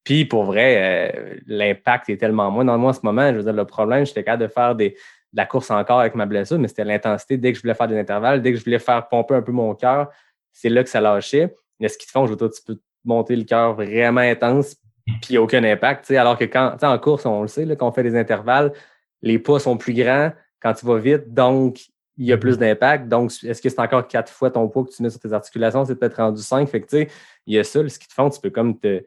[0.04, 2.63] Puis pour vrai, euh, l'impact est tellement moins.
[2.63, 4.92] Dans moi, en ce moment, je veux dire, le problème, j'étais capable de faire des,
[4.92, 4.96] de
[5.34, 7.38] la course encore avec ma blessure, mais c'était l'intensité.
[7.38, 9.52] Dès que je voulais faire des intervalles, dès que je voulais faire pomper un peu
[9.52, 10.10] mon cœur,
[10.52, 11.56] c'est là que ça lâchait.
[11.80, 14.76] Mais ce qu'ils te font, je veux dire, tu peux monter le cœur vraiment intense,
[15.08, 16.12] puis il n'y a aucun impact.
[16.12, 18.74] Alors que quand, en course, on le sait, là, quand on fait des intervalles,
[19.22, 21.80] les pas sont plus grands quand tu vas vite, donc
[22.17, 23.08] il y a plus d'impact.
[23.08, 25.86] Donc, est-ce que c'est encore quatre fois ton poids que tu mets sur tes articulations?
[25.86, 26.67] C'est peut-être rendu cinq?
[26.67, 27.08] Fait que, tu sais,
[27.46, 29.04] il y a ça, le ski de fond, tu peux comme te,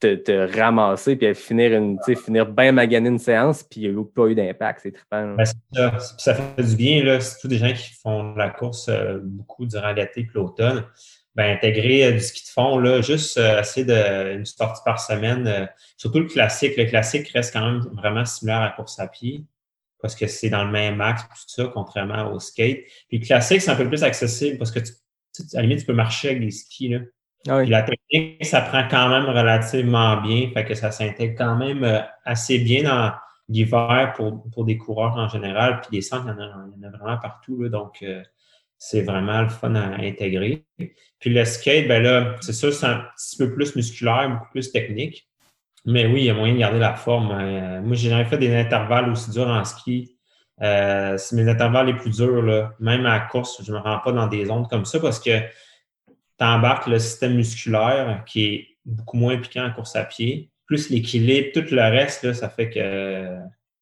[0.00, 4.04] te, te ramasser puis finir, une, finir bien maganer une séance, puis il n'y a
[4.04, 4.80] pas eu d'impact.
[4.82, 5.36] C'est trippant.
[5.36, 6.34] Ben, c'est ça.
[6.34, 7.20] Fait du bien, là.
[7.20, 10.84] Surtout des gens qui font la course euh, beaucoup durant l'été et l'automne.
[11.38, 15.00] Ben, intégrer euh, du ski de fond, là, juste euh, essayer de une sortie par
[15.00, 15.46] semaine.
[15.46, 16.76] euh, surtout le classique.
[16.76, 19.44] Le classique reste quand même vraiment similaire à la course à pied
[20.02, 22.80] parce que c'est dans le même axe, tout ça, contrairement au skate.
[23.08, 24.92] Puis le classique, c'est un peu plus accessible parce que tu,
[25.34, 26.98] tu- à la limite, tu peux marcher avec des skis, là.
[27.48, 27.62] Ah oui.
[27.62, 31.84] Puis la technique, ça prend quand même relativement bien, fait que ça s'intègre quand même
[31.84, 33.12] euh, assez bien dans
[33.48, 35.80] l'hiver pour, pour des coureurs en général.
[35.80, 38.02] Puis des centres, il y en a, il y en a vraiment partout, là, donc
[38.02, 38.22] euh,
[38.78, 40.64] c'est vraiment le fun à intégrer.
[41.18, 44.70] Puis le skate, ben là, c'est sûr, c'est un petit peu plus musculaire, beaucoup plus
[44.70, 45.28] technique.
[45.84, 47.30] Mais oui, il y a moyen de garder la forme.
[47.32, 50.16] Euh, moi, j'ai jamais fait des intervalles aussi durs en ski.
[50.62, 52.74] Euh, c'est mes intervalles les plus durs, là.
[52.80, 55.20] même à la course, je ne me rends pas dans des zones comme ça parce
[55.20, 60.50] que tu embarques le système musculaire qui est beaucoup moins piquant en course à pied,
[60.66, 63.38] plus l'équilibre, tout le reste, là, ça fait que euh,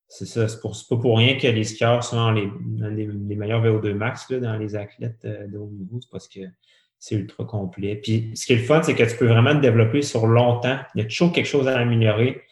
[0.09, 0.49] c'est ça.
[0.49, 2.49] C'est, pas pour rien que les skieurs sont les,
[2.91, 5.99] les, meilleurs VO2 max là, dans les athlètes euh, de haut niveau.
[6.01, 6.41] C'est parce que
[6.99, 7.97] c'est ultra complet.
[7.97, 10.79] Puis ce qui est le fun, c'est que tu peux vraiment te développer sur longtemps.
[10.95, 12.43] Il y a toujours quelque chose à améliorer.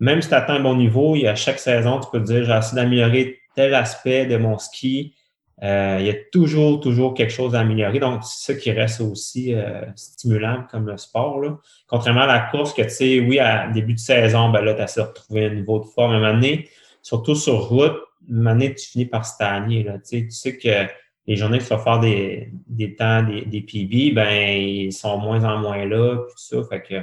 [0.00, 2.52] Même si tu atteins un bon niveau, a chaque saison, tu peux te dire, j'ai
[2.52, 5.14] essayé d'améliorer tel aspect de mon ski.
[5.62, 8.00] Euh, il y a toujours, toujours quelque chose à améliorer.
[8.00, 11.40] Donc, c'est ça qui reste aussi euh, stimulant comme le sport.
[11.40, 11.56] Là.
[11.86, 14.82] Contrairement à la course, que tu sais, oui, à début de saison, ben là, tu
[14.82, 16.12] as de retrouver un niveau de forme.
[16.12, 16.68] À un moment donné,
[17.04, 19.84] surtout sur route, à un moment donné, tu finis par stagner.
[19.84, 19.98] Là.
[19.98, 20.90] Tu, sais, que
[21.26, 25.44] les journées qui tu faire des, des temps, des, des PB, ben, ils sont moins
[25.44, 26.68] en moins là, puis tout ça.
[26.68, 26.94] Fait que,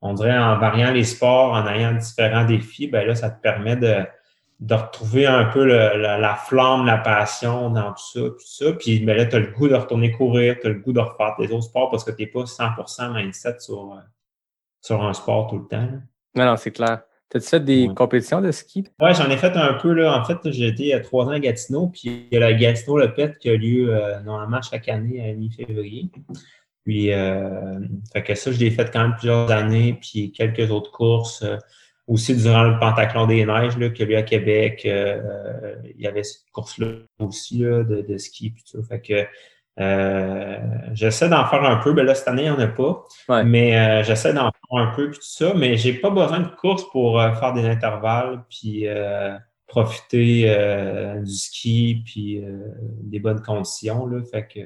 [0.00, 3.76] on dirait en variant les sports, en ayant différents défis, ben là, ça te permet
[3.76, 4.06] de,
[4.60, 8.72] de retrouver un peu la, flamme, la passion dans tout ça, tout ça.
[8.72, 11.00] Puis ben là, tu as le goût de retourner courir, tu as le goût de
[11.00, 14.00] refaire tes autres sports parce que tu n'es pas 100% mindset sur,
[14.80, 15.88] sur un sport tout le temps.
[16.34, 17.02] Non, non, c'est clair.
[17.30, 18.84] T'as-tu fait des compétitions de ski?
[19.00, 19.92] Oui, j'en ai fait un peu.
[19.92, 20.20] Là.
[20.20, 22.98] En fait, j'ai été à trois ans à Gatineau, puis il y a la Gatineau
[22.98, 26.10] Le Pet qui a lieu euh, normalement chaque année à mi-février.
[26.84, 27.78] Puis, euh,
[28.12, 31.44] fait que ça, je l'ai fait quand même plusieurs années, puis quelques autres courses
[32.10, 35.74] aussi durant le Pentaclon des Neiges là, qu'il y a eu à Québec, euh, euh,
[35.96, 36.88] il y avait cette course-là
[37.20, 38.50] aussi là, de, de, ski.
[38.50, 38.82] Puis tout.
[38.82, 39.26] Fait que
[39.78, 40.58] euh,
[40.92, 41.92] j'essaie d'en faire un peu.
[41.92, 43.04] Ben là, cette année, il n'y en a pas.
[43.44, 45.52] Mais j'essaie d'en faire un peu puis tout ça.
[45.54, 48.86] Mais j'ai pas besoin de course pour faire des intervalles puis
[49.66, 50.42] profiter
[51.22, 52.42] du ski puis
[53.02, 54.06] des bonnes conditions.
[54.06, 54.20] Là.
[54.30, 54.60] Fait que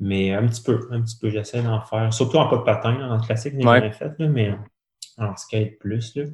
[0.00, 2.12] mais un petit peu, un petit peu, j'essaie d'en faire.
[2.12, 4.54] Surtout en pas de patin, en classique, j'ai jamais fait, là, mais
[5.18, 6.14] en skate plus.
[6.16, 6.24] Là.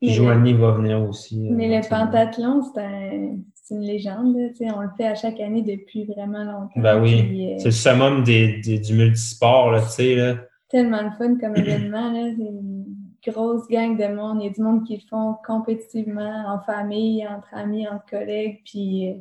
[0.00, 1.48] Puis Joanie va venir aussi.
[1.48, 3.30] Euh, mais le pentathlon, c'est
[3.74, 4.36] une légende.
[4.60, 6.80] On le fait à chaque année depuis vraiment longtemps.
[6.80, 7.52] Ben oui.
[7.52, 9.70] Euh, c'est le summum des, du multisport.
[9.70, 10.34] Là, là.
[10.68, 12.12] Tellement le fun comme événement.
[12.12, 12.30] Là.
[12.36, 12.84] C'est une
[13.26, 14.38] grosse gang de monde.
[14.40, 18.60] Il y a du monde qui le font compétitivement, en famille, entre amis, entre collègues.
[18.64, 19.14] Puis euh,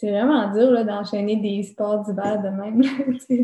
[0.00, 2.80] c'est vraiment dur d'enchaîner des sports d'hiver de même.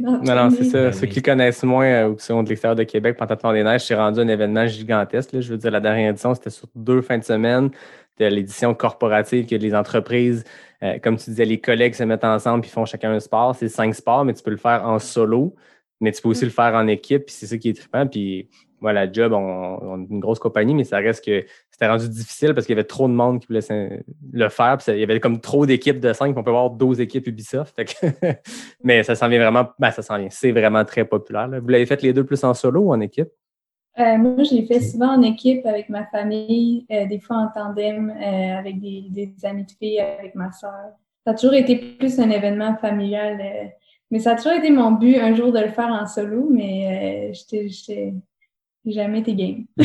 [0.24, 0.90] non, non, c'est ça.
[0.90, 3.84] Ceux qui connaissent moins euh, ou qui sont de l'extérieur de Québec, Pentathlon des Neiges,
[3.84, 5.38] c'est rendu un événement gigantesque.
[5.38, 7.70] Je veux dire, la dernière édition, c'était sur deux fins de semaine.
[8.12, 10.44] C'était l'édition corporative que les entreprises,
[10.82, 13.54] euh, comme tu disais, les collègues se mettent ensemble et font chacun un sport.
[13.54, 15.54] C'est cinq sports, mais tu peux le faire en solo,
[16.00, 16.48] mais tu peux aussi mm.
[16.48, 17.26] le faire en équipe.
[17.26, 18.06] Puis c'est ça qui est trippant.
[18.06, 18.48] Puis
[18.80, 22.66] voilà, Job, on, est une grosse compagnie, mais ça reste que c'était rendu difficile parce
[22.66, 23.60] qu'il y avait trop de monde qui voulait
[24.32, 24.78] le faire.
[24.88, 27.80] il y avait comme trop d'équipes de cinq, on peut avoir 12 équipes Ubisoft.
[28.84, 30.28] mais ça s'en vient vraiment, ben, ça s'en vient.
[30.30, 31.48] C'est vraiment très populaire.
[31.60, 33.28] Vous l'avez fait les deux plus en solo ou en équipe?
[33.98, 38.10] Euh, moi, j'ai fait souvent en équipe avec ma famille, euh, des fois en tandem
[38.10, 40.92] euh, avec des, amis de filles, avec ma soeur.
[41.24, 43.40] Ça a toujours été plus un événement familial.
[44.10, 47.32] mais ça a toujours été mon but un jour de le faire en solo, mais
[47.32, 48.14] j'étais
[48.92, 49.64] jamais été game.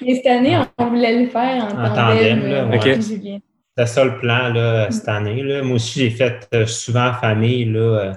[0.00, 2.40] Mais cette année, on voulait le faire en, en tandem.
[2.40, 3.40] tandem
[3.78, 5.42] C'était ça le plan là, cette année.
[5.42, 5.62] Là.
[5.62, 8.16] Moi aussi, j'ai fait euh, souvent en famille là,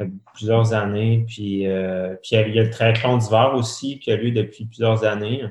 [0.00, 1.24] euh, plusieurs années.
[1.26, 5.04] Puis, euh, puis il y a le triathlon d'hiver aussi qui a lieu depuis plusieurs
[5.04, 5.44] années,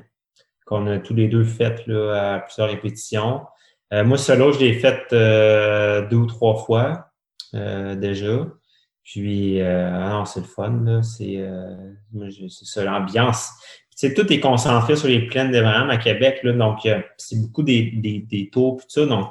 [0.66, 3.42] qu'on a tous les deux fait là, à plusieurs répétitions.
[3.90, 5.02] moi, solo, je l'ai fait
[6.10, 7.08] deux ou trois fois
[7.52, 8.46] déjà.
[9.04, 11.44] Puis, ah non, c'est le fun, C'est,
[12.48, 13.50] c'est ça, l'ambiance
[14.02, 17.62] c'est tout est concentré sur les plaines d'Abraham à Québec, là, donc euh, c'est beaucoup
[17.62, 19.06] des, des, tours tout ça.
[19.06, 19.28] Donc,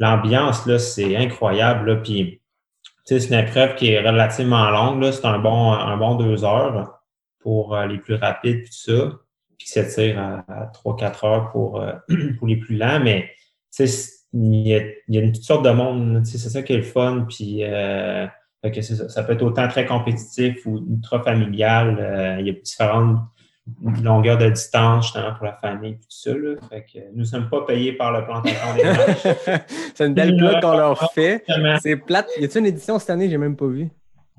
[0.00, 1.90] l'ambiance, là, c'est incroyable.
[1.90, 2.40] Là, puis,
[3.04, 5.02] c'est une épreuve qui est relativement longue.
[5.02, 6.98] Là, c'est un bon, un bon deux heures
[7.40, 9.18] pour euh, les plus rapides tout ça.
[9.58, 11.92] Puis s'étire à, à 3-4 heures pour, euh,
[12.38, 13.00] pour les plus lents.
[13.00, 13.30] Mais
[13.78, 16.24] il y, a, il y a une toute sorte de monde.
[16.24, 17.26] C'est ça qui est le fun.
[17.28, 22.38] Puis que ça, ça, peut être autant très compétitif ou ultra familial.
[22.40, 23.18] il y a différentes
[24.02, 26.32] longueur de distance justement pour la famille et tout ça.
[26.32, 26.54] Là.
[26.68, 28.52] Fait que nous ne sommes pas payés par le plan des
[29.94, 31.44] C'est une belle blague qu'on leur fait.
[31.80, 32.28] C'est plate.
[32.38, 33.28] Y a-t-il une édition cette année?
[33.28, 33.88] J'ai même pas vu.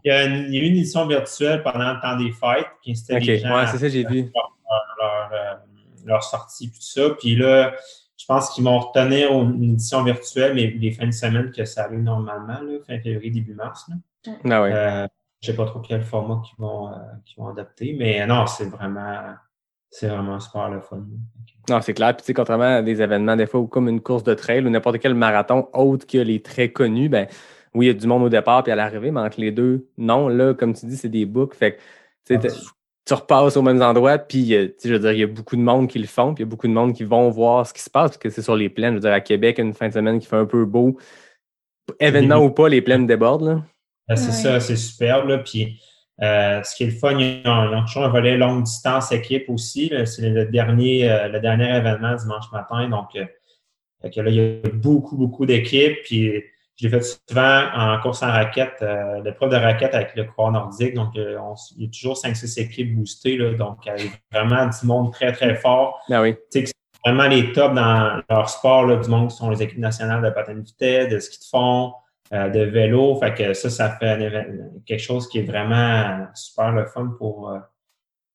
[0.03, 2.67] Il y, a une, eu une édition virtuelle pendant le temps des fêtes.
[2.81, 4.31] Qui c'était les gens ouais, c'est ça, j'ai vu.
[4.33, 5.53] Leur, euh,
[6.05, 7.09] leur, sortie et tout ça.
[7.19, 7.73] Puis là,
[8.17, 11.85] je pense qu'ils vont retenir une édition virtuelle, mais les fins de semaine que ça
[11.85, 13.89] arrive normalement, là, fin février, début mars.
[13.89, 14.33] Là.
[14.49, 14.71] Ah ouais.
[14.73, 15.07] Euh,
[15.41, 16.97] je sais pas trop quel format qu'ils vont, euh,
[17.37, 19.35] vont adapter, mais non, c'est vraiment,
[19.89, 21.03] c'est vraiment super le fun.
[21.69, 22.15] Non, c'est clair.
[22.15, 24.69] Puis, tu sais, contrairement à des événements, des fois, comme une course de trail ou
[24.69, 27.27] n'importe quel marathon autre que les très connus, ben
[27.73, 29.87] oui, il y a du monde au départ puis à l'arrivée, mais entre les deux,
[29.97, 30.29] non.
[30.29, 31.53] Là, comme tu dis, c'est des books.
[31.53, 32.57] Fait que, tu sais,
[33.05, 35.61] tu repasses aux mêmes endroits, puis euh, je veux dire, il y a beaucoup de
[35.61, 37.73] monde qui le font, puis il y a beaucoup de monde qui vont voir ce
[37.73, 38.91] qui se passe, parce que c'est sur les plaines.
[38.91, 40.97] Je veux dire, à Québec, une fin de semaine qui fait un peu beau,
[41.99, 43.45] événement ou pas, les plaines débordent.
[43.45, 43.63] Là.
[44.07, 45.27] Ben, c'est ça, c'est superbe.
[45.27, 45.37] Là.
[45.39, 45.79] Puis,
[46.21, 49.91] euh, ce qui est le fun, ils ont, toujours un volet longue distance équipe aussi.
[50.05, 52.87] C'est le dernier, euh, le dernier événement dimanche matin.
[52.89, 53.25] Donc, euh,
[54.03, 55.97] là, il y a beaucoup, beaucoup d'équipes.
[56.03, 56.43] Puis,
[56.79, 60.51] Je l'ai fait souvent en course en raquette, euh, l'épreuve de raquette avec le coureur
[60.51, 60.93] nordique.
[60.93, 63.35] Donc, euh, on- il y a toujours 5-6 équipes boostées.
[63.35, 65.99] Là, donc, avec vraiment du monde très, très fort.
[66.07, 66.35] Ben oui.
[66.35, 69.49] Tu sais, que c'est vraiment les tops dans leur sport, là, du monde qui sont
[69.49, 71.93] les équipes nationales de patin de vitesse, de ski de fond,
[72.31, 73.17] de vélo.
[73.19, 74.47] Fait que ça, ça fait
[74.85, 77.59] quelque chose qui est vraiment super le fun pour, euh,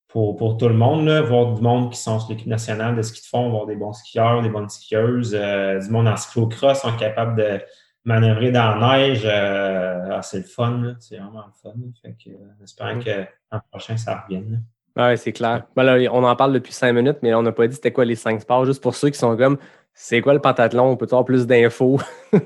[0.08, 1.06] pour, pour tout le monde.
[1.06, 1.22] Là.
[1.22, 3.92] Voir du monde qui sont sur l'équipe nationale de ski de fond, voir des bons
[3.92, 7.60] skieurs, des bonnes skieuses, euh, du monde en cyclocross sont capables de
[8.04, 9.22] manœuvrer dans la neige.
[9.24, 11.76] euh, ah, c'est le fun, c'est vraiment le fun.
[12.02, 14.52] Fait que, euh, espérant que l'an prochain, ça revienne.
[14.52, 14.58] là.
[14.96, 15.64] Ah Ouais, c'est clair.
[15.74, 18.04] Ben là, on en parle depuis cinq minutes, mais on n'a pas dit c'était quoi
[18.04, 18.66] les cinq sports.
[18.66, 19.56] Juste pour ceux qui sont comme
[19.94, 21.98] c'est quoi le pentathlon, on peut avoir plus d'infos?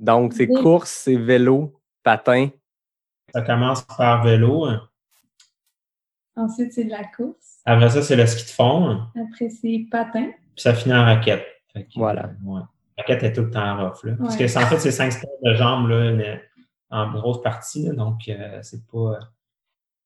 [0.00, 0.62] Donc, c'est Oui.
[0.62, 2.48] course, c'est vélo, patin.
[3.34, 4.64] Ça commence par vélo.
[4.66, 4.82] hein.
[6.36, 7.60] Ensuite, c'est de la course.
[7.64, 8.88] Après ça, c'est le ski de fond.
[8.88, 9.10] hein.
[9.28, 10.30] Après, c'est patin.
[10.54, 11.44] Puis ça finit en raquette.
[11.72, 12.26] Fait que, Voilà.
[12.26, 12.60] euh, ouais.
[12.96, 14.04] La raquette est tout le temps rough.
[14.04, 14.14] Là.
[14.18, 16.42] Parce que c'est en fait, c'est cinq sports de jambes là, mais
[16.90, 17.86] en grosse partie.
[17.86, 17.94] là.
[17.94, 19.18] donc, euh, c'est pas.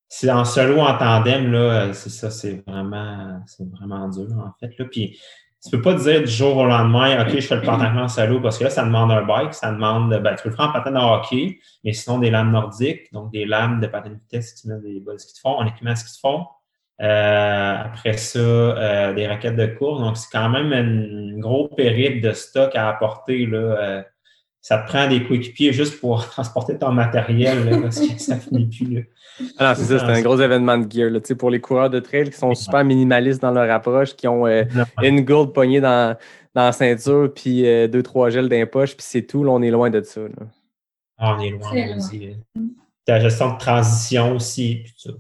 [0.08, 4.52] C'est en solo, en tandem, là, euh, c'est ça, c'est vraiment, c'est vraiment dur, en
[4.60, 4.76] fait.
[4.78, 4.84] Là.
[4.90, 5.18] Puis,
[5.62, 8.40] tu peux pas dire du jour au lendemain, OK, je fais le pentathlon en solo,
[8.40, 10.72] parce que là, ça demande un bike, ça demande, ben, tu peux le faire en
[10.72, 14.54] patin de hockey, mais sinon des lames nordiques, donc des lames de patin de vitesse
[14.54, 16.46] qui mettent des de ski de fond, en équipement ski de fond.
[17.00, 20.00] Euh, après ça, euh, des raquettes de course.
[20.00, 23.46] Donc, c'est quand même un gros périple de stock à apporter.
[23.46, 23.58] Là.
[23.58, 24.02] Euh,
[24.60, 28.66] ça te prend des coéquipiers juste pour transporter ton matériel là, parce que ça finit
[28.66, 29.10] plus.
[29.58, 31.10] Ah non, c'est ça, c'est un gros événement de gear.
[31.10, 31.20] Là.
[31.20, 34.28] Tu sais, Pour les coureurs de trail qui sont super minimalistes dans leur approche, qui
[34.28, 34.64] ont euh,
[35.02, 36.16] une gourde poignée dans,
[36.54, 39.42] dans la ceinture, puis euh, deux, trois gels dans les poches, puis c'est tout.
[39.44, 40.20] Là, on est loin de ça.
[40.20, 40.46] là.
[41.18, 42.18] Ah, on est loin C'est aussi.
[42.26, 42.62] là.
[43.08, 44.82] La gestion de transition aussi.
[44.84, 45.16] Puis tout ça.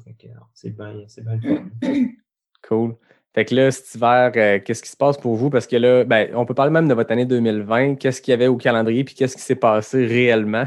[0.54, 1.38] C'est bien, c'est bien.
[2.68, 2.94] Cool.
[3.34, 5.50] Fait que là, cet hiver, euh, qu'est-ce qui se passe pour vous?
[5.50, 7.96] Parce que là, ben, on peut parler même de votre année 2020.
[7.96, 10.64] Qu'est-ce qu'il y avait au calendrier, puis qu'est-ce qui s'est passé réellement?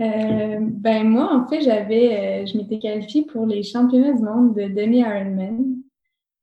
[0.00, 4.54] Euh, ben moi, en fait, j'avais, euh, je m'étais qualifiée pour les championnats du monde
[4.54, 5.76] de demi-Ironman.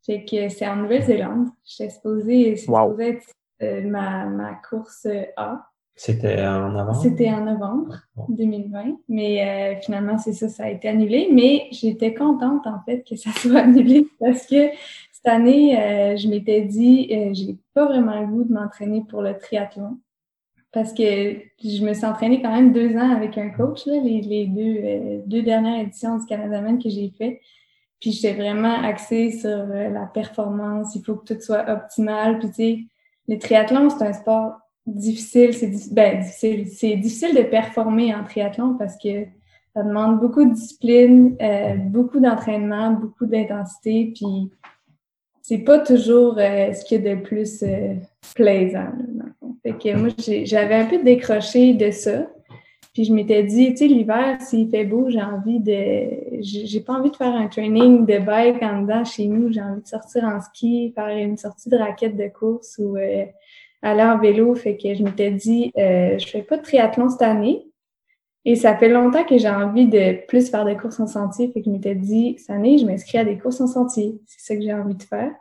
[0.06, 1.48] Fait que c'est en Nouvelle-Zélande.
[1.66, 2.92] J'étais supposée, c'était Wow.
[2.92, 3.26] supposé être
[3.64, 5.68] euh, ma, ma course A.
[5.96, 7.02] C'était en novembre?
[7.02, 7.96] C'était en novembre
[8.30, 11.30] 2020, mais euh, finalement, c'est ça, ça a été annulé.
[11.34, 14.70] Mais j'étais contente, en fait, que ça soit annulé parce que
[15.12, 19.24] cette année, euh, je m'étais dit, euh, j'ai pas vraiment le goût de m'entraîner pour
[19.24, 19.98] le triathlon
[20.78, 24.48] parce que je me suis entraînée quand même deux ans avec un coach, là, les,
[24.56, 27.42] euh, deux dernières éditions du Canada-Man que j'ai fait.
[28.00, 32.38] Puis j'étais vraiment axée sur euh, la performance, il faut que tout soit optimal.
[32.38, 32.80] Puis tu sais,
[33.28, 38.98] le triathlon, c'est un sport difficile, c'est ben, difficile, difficile de performer en triathlon parce
[39.00, 39.26] que
[39.74, 44.52] ça demande beaucoup de discipline, euh, beaucoup d'entraînement, beaucoup d'intensité, puis
[45.48, 47.94] c'est pas toujours euh, ce qu'il y a de plus euh,
[48.36, 48.92] plaisant.
[49.64, 50.10] Fait que moi,
[50.44, 52.28] j'avais un peu décroché de ça.
[52.94, 56.42] Puis je m'étais dit, tu sais, l'hiver, s'il fait beau, j'ai envie de.
[56.42, 59.50] J'ai pas envie de faire un training de bike en dedans chez nous.
[59.54, 63.24] J'ai envie de sortir en ski, faire une sortie de raquette de course ou euh,
[63.82, 64.54] aller en vélo.
[64.54, 67.66] Fait que je m'étais dit, euh, je fais pas de triathlon cette année.
[68.50, 71.52] Et ça fait longtemps que j'ai envie de plus faire des courses en sentier.
[71.52, 74.22] Fait que je m'étais dit, cette année, je m'inscris à des courses en sentier.
[74.26, 75.32] C'est ça que j'ai envie de faire.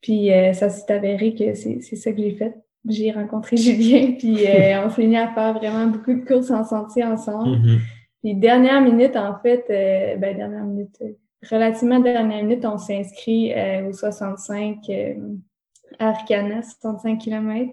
[0.00, 2.54] Puis euh, ça s'est avéré que c'est c'est ça que j'ai fait.
[2.88, 6.64] J'ai rencontré Julien, puis euh, on s'est mis à faire vraiment beaucoup de courses en
[6.64, 7.58] sentier ensemble.
[7.58, 7.78] Mhm.
[8.24, 11.12] Puis dernière minute, en fait, euh, ben dernière minute, euh,
[11.50, 15.14] relativement dernière minute, on s'est inscrit euh, au 65 euh,
[15.98, 17.70] à Arcana, 65 km,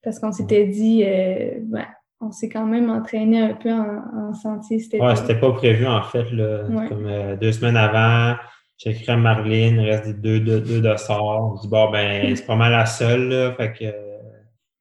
[0.00, 1.86] parce qu'on s'était dit, euh, ben,
[2.22, 5.00] on s'est quand même entraîné un peu en, en sentier été.
[5.00, 6.30] Ouais, c'était pas prévu en fait.
[6.32, 6.88] Là, Ouais.
[6.88, 8.36] Comme euh, deux semaines avant,
[8.78, 11.56] j'ai écrit à Marlene, il reste des deux, deux, deux de sort.
[11.56, 13.84] Je dis bon ben c'est pas mal la seule, là, fait que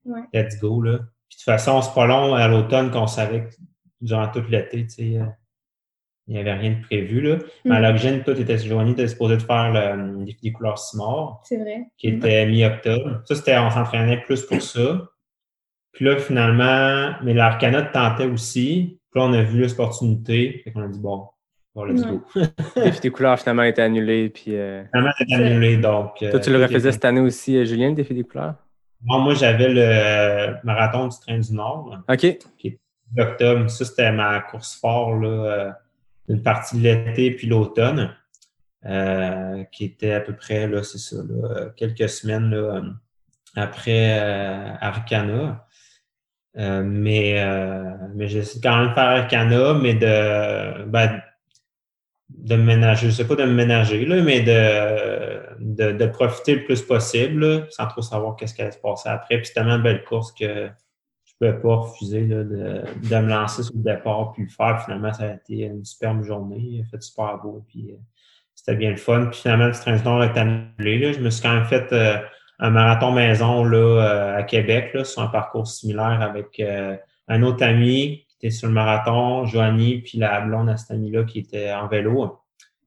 [0.06, 0.22] Ouais.
[0.34, 0.82] let's go.
[0.82, 0.98] Là.
[0.98, 3.54] Puis, de toute façon, c'est pas long à l'automne qu'on savait que
[4.02, 5.26] durant tout l'été, tu sais, euh,
[6.28, 7.22] il n'y avait rien de prévu.
[7.22, 7.38] Là.
[7.66, 7.84] Mais à Mm.
[7.84, 11.58] l'origine, tout était joigné, tu supposé de faire le, le défi des couleurs Simard, C'est
[11.58, 11.84] vrai.
[11.98, 13.22] qui était mi-octobre.
[13.26, 15.04] Ça, c'était, on s'entraînait plus pour ça.
[15.94, 19.00] Puis là, finalement, mais l'Arcana tentait aussi.
[19.12, 20.62] Puis là, on a vu l'opportunité.
[20.64, 21.28] Fait qu'on a dit, bon,
[21.76, 22.24] bon, let's go.
[22.76, 24.30] Les défi des couleurs finalement été annulé.
[24.30, 26.16] Puis, euh, Finalement, c'est annulé, donc.
[26.18, 28.56] toi, euh, tu le refaisais cette année aussi, euh, Julien, le défi des couleurs?
[29.02, 32.38] Bon, moi, j'avais le marathon du train du Nord, OK.
[33.12, 33.70] d'octobre.
[33.70, 35.72] Ça, c'était ma course fort, là, euh,
[36.30, 38.16] une partie de l'été puis l'automne,
[38.86, 42.82] euh, qui était à peu près, là, c'est ça, là, quelques semaines là, euh,
[43.56, 45.68] après euh, Arcana.
[46.58, 51.22] Euh, mais euh, mais j'essaie quand même de faire Arcana, mais de, ben,
[52.30, 56.82] de ménager, je sais pas de ménager, là, mais de, de, de profiter le plus
[56.82, 59.38] possible, là, sans trop savoir qu'est-ce qui allait se passer après.
[59.38, 60.70] Puis c'est tellement une belle course que
[61.26, 64.84] je pouvais pas refuser là, de, de me lancer sur le départ puis le faire.
[64.84, 66.60] Finalement, ça a été une superbe journée.
[66.60, 67.64] Il a fait super beau.
[67.68, 67.98] Puis, euh,
[68.54, 69.28] c'était bien le fun.
[69.28, 71.00] Puis finalement, le transition est annulé.
[71.00, 71.14] Là.
[71.14, 72.18] Je me suis quand même fait euh,
[72.62, 76.96] un marathon maison là, euh, à Québec là, sur un parcours similaire avec euh,
[77.28, 81.24] un autre ami qui était sur le marathon, Joanie, puis la blonde à cet ami-là
[81.26, 82.38] qui était en vélo.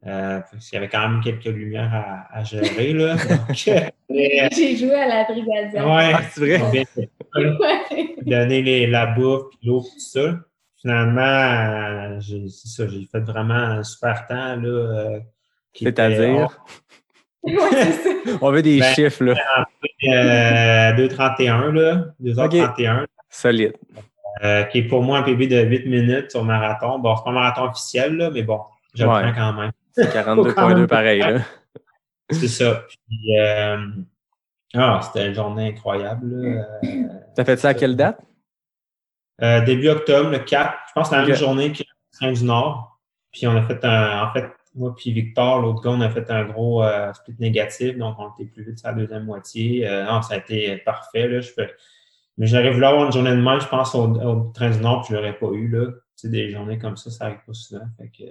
[0.06, 2.92] Euh, il y avait quand même quelques lumières à, à gérer.
[2.92, 3.16] Là.
[4.10, 5.86] Euh, J'ai joué à la brigadière.
[5.88, 6.70] ouais, Ah, c'est vrai?
[6.70, 7.10] bien fait.
[7.34, 8.14] Ouais.
[8.24, 10.38] donner les, la bouffe, puis l'eau, tout ça.
[10.80, 14.54] Finalement, euh, j'ai c'est ça, j'ai fait vraiment un super temps.
[14.56, 14.68] là.
[14.68, 15.18] euh,
[15.72, 16.58] qui était C'est-à-dire.
[18.40, 19.34] on veut des Ben, chiffres, là.
[20.08, 23.74] euh, 2h31, là, 2h31, Solide.
[24.42, 26.98] euh, qui est pour moi un PB de 8 minutes sur marathon.
[26.98, 28.60] Bon, c'est pas un marathon officiel, là, mais bon,
[28.94, 29.22] je le Ouais.
[29.22, 29.70] prends quand même.
[29.96, 31.38] 42.2 pareil, là.
[32.30, 32.84] C'est ça.
[33.06, 33.76] Puis, euh,
[34.74, 36.32] ah, c'était une journée incroyable.
[36.82, 36.88] Euh,
[37.36, 38.18] T'as fait ça à quelle date?
[39.42, 42.32] Euh, début octobre, le 4, je pense que c'est la même journée que le train
[42.32, 42.98] du Nord.
[43.30, 46.30] Puis on a fait un, en fait, moi puis Victor, l'autre gars, on a fait
[46.30, 49.86] un gros euh, split négatif, donc on était plus vite sur la deuxième moitié.
[49.88, 51.28] Euh, non, ça a été parfait.
[51.28, 51.40] Là.
[51.40, 51.50] Je.
[52.36, 55.02] Mais j'aurais voulu avoir une journée de même, je pense, au, au train du Nord,
[55.02, 55.68] puis je l'aurais pas eu.
[55.68, 55.86] Là.
[55.86, 57.84] Tu sais, des journées comme ça, ça arrive pas souvent.
[57.96, 58.24] Fait que,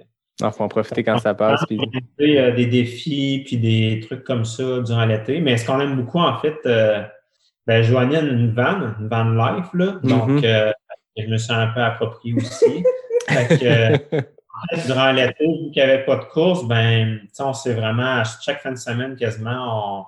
[0.44, 1.64] Non, faut en profiter quand ça passe.
[1.66, 1.78] Puis...
[2.20, 5.40] euh, des défis puis des trucs comme ça durant l'été.
[5.40, 7.02] Mais ce qu'on aime beaucoup, en fait, euh,
[7.66, 9.98] ben, Joanie a une van, une van life, là.
[10.02, 10.42] Donc, Mhm.
[10.44, 10.72] euh,
[11.16, 12.84] je me suis un peu approprié aussi.
[13.28, 13.64] fait que,
[14.16, 14.20] euh,
[14.54, 18.20] en fait, durant l'été, vu qu'il n'y avait pas de course, ben, on s'est vraiment,
[18.20, 20.04] à chaque fin de semaine, quasiment,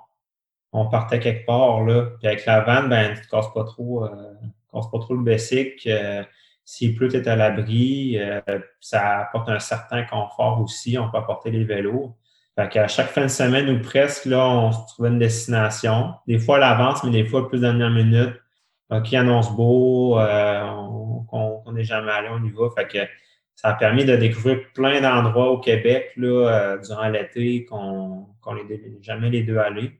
[0.72, 2.10] on, on partait quelque part, là.
[2.18, 4.34] Puis avec la van, ben, tu te casses pas trop, euh,
[4.72, 5.86] casses pas trop le basic.
[5.86, 6.22] Euh,
[6.64, 8.18] s'il pleut, tu es à l'abri.
[8.18, 8.40] Euh,
[8.80, 10.98] ça apporte un certain confort aussi.
[10.98, 12.16] On peut apporter les vélos.
[12.58, 16.14] Fait qu'à chaque fin de semaine ou presque, là, on se trouvait une destination.
[16.26, 18.34] Des fois à l'avance, mais des fois plus dernière minute.
[18.90, 20.62] OK, annonce beau, euh,
[21.32, 22.68] on n'est jamais allé, on y va.
[22.76, 22.98] Fait que
[23.56, 28.54] ça a permis de découvrir plein d'endroits au Québec là, euh, durant l'été qu'on qu'on
[28.54, 29.98] n'est jamais les deux allés.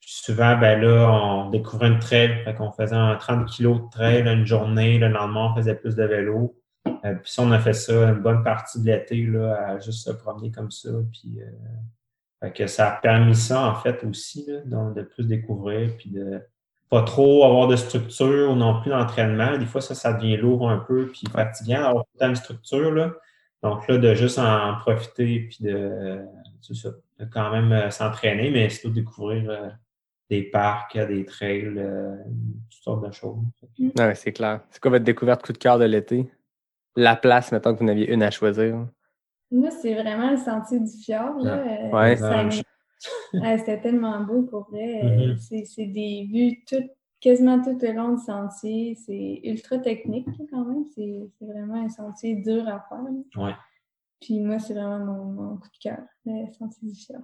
[0.00, 3.90] Puis souvent, ben là, on découvrait une trail, fait qu'on faisait un 30 kilos de
[3.90, 6.56] trail une journée, le lendemain, on faisait plus de vélo.
[7.04, 10.12] Euh, puis ça, on a fait ça une bonne partie de l'été, à juste se
[10.12, 10.90] promener comme ça.
[11.12, 11.50] Puis, euh,
[12.40, 16.10] fait que ça a permis ça, en fait, aussi, là, donc de plus découvrir, puis
[16.10, 16.40] de
[16.88, 19.56] pas trop avoir de structure ou non plus d'entraînement.
[19.58, 23.12] Des fois, ça, ça devient lourd un peu, puis fatigant d'avoir tant de structure, là.
[23.62, 26.20] Donc là, de juste en profiter, puis de,
[26.60, 29.68] ça, de quand même euh, s'entraîner, mais surtout découvrir euh,
[30.30, 32.14] des parcs, des trails, euh,
[32.70, 33.38] toutes sortes de choses.
[33.98, 34.60] Ouais, c'est clair.
[34.70, 36.30] C'est quoi votre découverte coup de cœur de l'été?
[36.94, 38.86] La place, mettons que vous en aviez une à choisir.
[39.50, 41.38] Moi, c'est vraiment le sentier du fjord.
[41.40, 41.58] Là.
[41.58, 42.16] Euh, Ouais.
[43.42, 45.00] Ah, C'était tellement beau pour vrai.
[45.04, 45.38] Euh, Mhm.
[45.38, 46.90] C'est c'est des vues toutes,
[47.20, 48.96] quasiment tout le long du sentier.
[49.04, 50.84] C'est ultra technique quand même.
[50.94, 53.42] C'est c'est vraiment un sentier dur à faire.
[53.42, 53.54] Ouais.
[54.20, 57.20] Puis moi, c'est vraiment mon, mon coup de cœur, le sentier du fjord.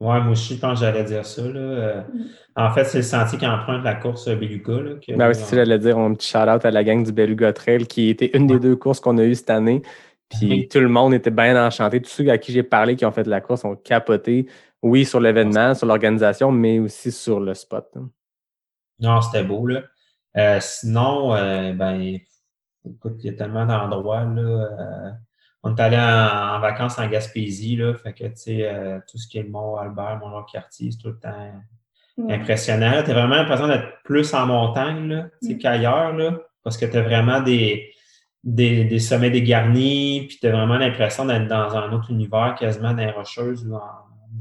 [0.00, 1.42] Ouais, moi aussi, je pense que j'allais dire ça.
[1.42, 1.60] Là.
[1.60, 2.24] Euh, Mm.
[2.56, 4.80] En fait, c'est le sentier qui emprunte la course Beluga.
[4.80, 7.12] Là, que- Ben oui, c'est ça, j'allais dire, un petit shout-out à la gang du
[7.12, 9.82] Beluga Trail qui était une des deux courses qu'on a eues cette année.
[10.30, 10.68] Puis Oui.
[10.68, 12.00] tout le monde était bien enchanté.
[12.02, 14.46] Tous ceux à qui j'ai parlé qui ont fait la course ont capoté.
[14.82, 17.88] Oui, sur l'événement, sur l'organisation, mais aussi sur le spot.
[17.96, 18.10] hein.
[19.00, 19.66] Non, c'était beau.
[19.66, 19.82] Là.
[20.36, 22.18] Euh, sinon, euh, ben,
[22.84, 24.24] écoute, il y a tellement d'endroits.
[24.24, 25.10] Là, euh,
[25.62, 27.76] on est allé en, en vacances en Gaspésie.
[27.76, 30.90] Là, fait que, tu sais, euh, tout ce qui est le Mont Albert, Mont Lac-Cartier,
[30.90, 31.52] c'est tout le temps
[32.18, 32.34] Ouais.
[32.34, 33.02] impressionnant.
[33.02, 35.58] Tu as vraiment l'impression d'être plus en montagne là, tu sais, Mm.
[35.58, 37.90] qu'ailleurs, là, parce que tu as vraiment des,
[38.44, 42.90] des, des sommets dégarnis, puis tu as vraiment l'impression d'être dans un autre univers, quasiment
[42.90, 43.80] dans les rocheuses ou en.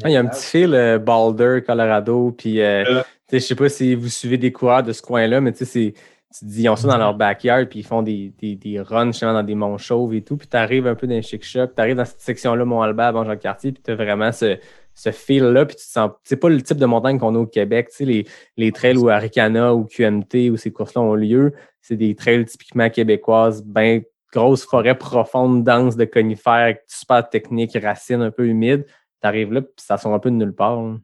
[0.04, 2.94] Ah, il y a un petit fil euh, Boulder, Colorado, puis euh, tu
[3.30, 5.94] sais, je sais pas si vous suivez des coureurs de ce coin-là, mais tu sais,
[6.38, 9.08] tu dis, ils ont ça dans leur backyard, puis ils font des, des, des runs
[9.08, 11.76] justement dans des monts chauves et tout, puis tu arrives un peu dans les chic-chocs,
[11.76, 14.58] tu arrives dans cette section-là, Mont-Albert, bon cartier puis tu as vraiment ce,
[14.94, 17.48] ce feel-là, puis tu te sens, c'est pas le type de montagne qu'on a au
[17.48, 18.26] Québec, tu sais, les,
[18.56, 22.90] les trails où Aricana ou QMT, où ces courses-là ont lieu, c'est des trails typiquement
[22.90, 28.86] québécoises, ben grosse forêt profonde, dense de conifères, super technique, racines un peu humides.
[29.22, 30.80] Tu arrives là, puis ça sort un peu de nulle part.
[30.80, 31.02] hein.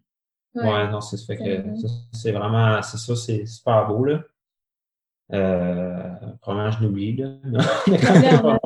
[0.55, 4.21] Ouais, non, c'est ça fait C'est que c'est vraiment, c'est ça, c'est super beau, là.
[5.33, 6.09] Euh,
[6.41, 7.27] probablement, je l'oublie, là.
[7.51, 8.59] Là, on a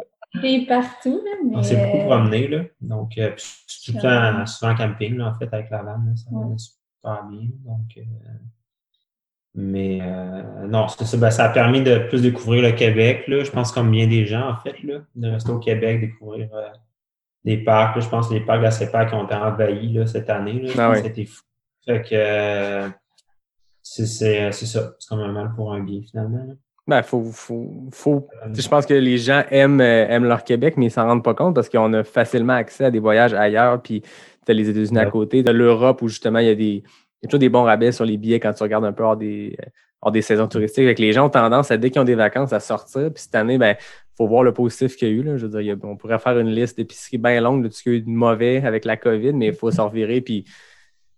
[0.47, 2.63] été partout, là, mais On s'est beaucoup euh, promené, là.
[2.79, 3.45] Donc, euh, puis
[3.85, 6.49] tout le temps, souvent en camping, là, en fait, avec la van, là, ça Ouais.
[6.49, 7.47] va super bien.
[7.65, 8.01] Donc, euh,
[9.53, 13.43] mais euh, non, c'est ça, ben, ça a permis de plus découvrir le Québec, là.
[13.43, 16.69] Je pense comme bien des gens, en fait, là, de rester au Québec, découvrir euh,
[17.43, 17.95] des parcs.
[17.95, 18.01] là.
[18.01, 20.71] Je pense que les parcs de la CEPAC ont été envahis, là, cette année, là.
[20.77, 21.41] Ah C'était fou.
[21.85, 22.87] Fait que, euh,
[23.81, 24.93] c'est c'est- c'est ça.
[24.99, 26.53] C'est comme un mal pour un bien, finalement, là.
[26.87, 30.87] Ben, faut, faut, faut- je pense que les gens aiment, euh, aiment leur Québec, mais
[30.87, 33.81] ils s'en rendent pas compte parce qu'on a facilement accès à des voyages ailleurs.
[33.81, 36.83] Puis tu as les États-Unis à côté, as l'Europe où justement il y a des.
[37.23, 39.03] Il y a toujours des bons rabais sur les billets quand tu regardes un peu
[39.03, 39.55] hors des,
[40.01, 40.83] hors des saisons touristiques.
[40.87, 43.13] Fait que les gens ont tendance à, dès qu'ils ont des vacances, à sortir.
[43.13, 43.75] Puis cette année, ben,
[44.21, 45.23] faut voir le positif qu'il y a eu.
[45.23, 45.37] Là.
[45.37, 47.83] Je veux dire, a- on pourrait faire une liste d'épiceries bien longue de tout ce
[47.83, 50.45] qu'il y a eu de mauvais avec la COVID, mais il faut s'en revirer puis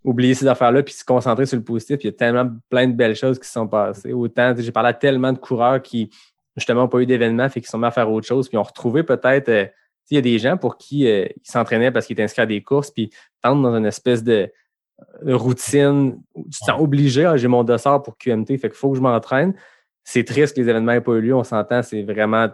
[0.03, 1.97] oublier ces affaires-là puis se concentrer sur le positif.
[2.01, 4.11] Il y a tellement plein de belles choses qui se sont passées.
[4.13, 6.09] Autant, j'ai parlé à tellement de coureurs qui,
[6.57, 8.63] justement, n'ont pas eu d'événement, fait qu'ils sont mis à faire autre chose, puis ont
[8.63, 9.49] retrouvé peut-être.
[9.49, 9.65] euh,
[10.11, 12.45] il y a des gens pour qui euh, ils s'entraînaient parce qu'ils étaient inscrits à
[12.45, 13.09] des courses, puis
[13.41, 14.49] tentent dans une espèce de,
[15.23, 17.23] de routine où tu te sens obligé.
[17.25, 19.53] Ah, j'ai mon dossard pour QMT, fait qu'il faut que je m'entraîne.
[20.03, 22.49] C'est triste que les événements n'aient pas eu lieu, on s'entend, c'est vraiment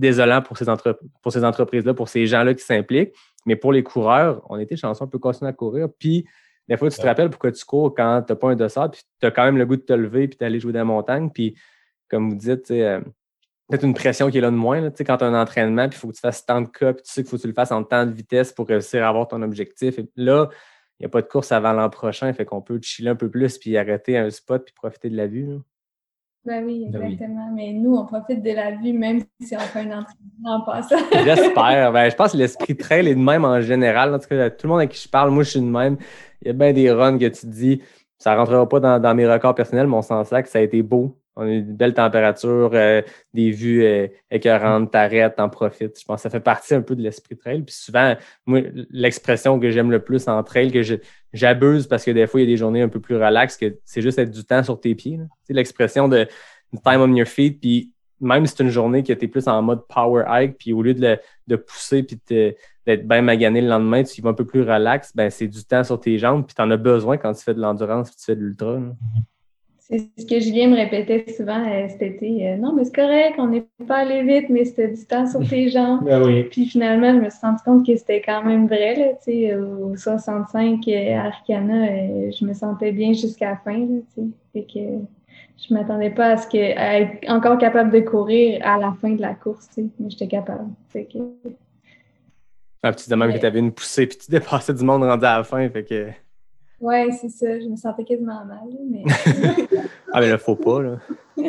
[0.00, 3.14] désolant pour ces, entre- pour ces entreprises-là, pour ces gens-là qui s'impliquent.
[3.46, 5.88] Mais pour les coureurs, on était chanceux, on peut continuer à courir.
[5.98, 6.26] Puis,
[6.68, 7.08] des fois, tu te Ouais.
[7.08, 9.56] rappelles pourquoi tu cours quand tu n'as pas un dossard, puis tu as quand même
[9.58, 11.30] le goût de te lever puis d'aller jouer dans la montagne.
[11.30, 11.56] Puis,
[12.08, 13.00] comme vous dites, euh,
[13.68, 14.80] peut-être une pression qui est là de moins.
[14.80, 14.90] là.
[14.90, 16.68] Tu sais, quand tu as un entraînement, puis il faut que tu fasses tant de
[16.68, 18.66] cas, puis tu sais qu'il faut que tu le fasses en temps de vitesse pour
[18.68, 19.98] réussir à avoir ton objectif.
[19.98, 20.48] Et là,
[20.98, 23.30] il n'y a pas de course avant l'an prochain, fait qu'on peut chiller un peu
[23.30, 25.46] plus, puis arrêter à un spot, puis profiter de la vue.
[25.46, 25.56] là.
[26.44, 27.12] Ben oui, Ben oui.
[27.12, 27.50] exactement.
[27.54, 30.06] Mais nous, on profite de la vue, même si on fait un entraînement
[30.44, 30.96] en passant.
[31.24, 31.92] J'espère.
[31.92, 34.14] Ben, je pense que l'esprit trail est de même en général.
[34.14, 35.98] En tout cas, tout le monde à qui je parle, moi, je suis de même.
[36.42, 37.82] Il y a bien des runs que tu te dis,
[38.18, 40.62] ça ne rentrera pas dans, dans mes records personnels, mais on s'en sac, ça a
[40.62, 41.19] été beau.
[41.36, 43.02] On a eu de belles températures, euh,
[43.32, 45.98] des vues euh, écœurantes, t'arrêtes, t'en profites.
[45.98, 47.62] Je pense que ça fait partie un peu de l'esprit trail.
[47.62, 48.16] Puis souvent,
[48.46, 48.60] moi,
[48.90, 50.82] l'expression que j'aime le plus en trail, que
[51.32, 53.76] j'abuse parce que des fois, il y a des journées un peu plus relaxes, que
[53.84, 55.18] c'est juste être du temps sur tes pieds.
[55.44, 56.26] sais, l'expression de
[56.84, 59.86] time on your feet, puis même si c'est une journée que tu plus en mode
[59.88, 64.20] power hike, puis au lieu de, de pousser puis d'être bien magané le lendemain, tu
[64.20, 66.62] y vas un peu plus relax, ben c'est du temps sur tes jambes, puis tu
[66.62, 68.78] en as besoin quand tu fais de l'endurance puis tu fais de l'ultra.
[69.90, 72.48] C'est ce que Julien me répétait souvent euh, cet été.
[72.48, 75.46] euh, non, mais c'est correct, on n'est pas allé vite, mais c'était du temps sur
[75.48, 76.04] tes jambes.
[76.04, 76.44] Ben oui.
[76.44, 78.94] Puis finalement, je me suis rendu compte que c'était quand même vrai.
[78.94, 83.56] Là, tu sais, au 65 euh, à Arcana, euh, je me sentais bien jusqu'à la
[83.56, 83.78] fin.
[83.78, 84.28] Là, tu sais.
[84.52, 84.80] Fait que
[85.68, 89.10] je m'attendais pas à ce que à être encore capable de courir à la fin
[89.10, 89.86] de la course, tu sais.
[89.98, 90.68] mais j'étais capable.
[90.90, 91.18] Fait que,
[92.82, 93.32] Ah, puis tu Ouais.
[93.32, 95.68] que tu avais une poussée, puis tu dépassais du monde rendu à la fin.
[95.68, 96.06] Fait que...
[96.80, 97.58] ouais, c'est ça.
[97.58, 98.68] Je me sentais quasiment mal.
[98.90, 99.02] Mais
[100.12, 100.82] Ah, mais là, faut pas.
[100.82, 100.96] Là.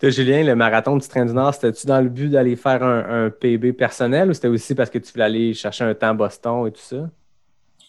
[0.00, 3.26] Toi, Julien, le marathon du Train du Nord, c'était-tu dans le but d'aller faire un,
[3.26, 6.14] un PB personnel ou c'était aussi parce que tu voulais aller chercher un temps à
[6.14, 7.08] Boston et tout ça?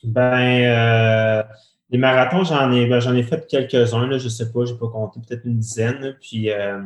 [0.03, 1.43] Ben, euh,
[1.89, 4.88] les marathons, j'en ai, ben, j'en ai fait quelques-uns, là, je sais pas, j'ai pas
[4.88, 5.99] compté, peut-être une dizaine.
[5.99, 6.11] là.
[6.22, 6.80] Puis, euh,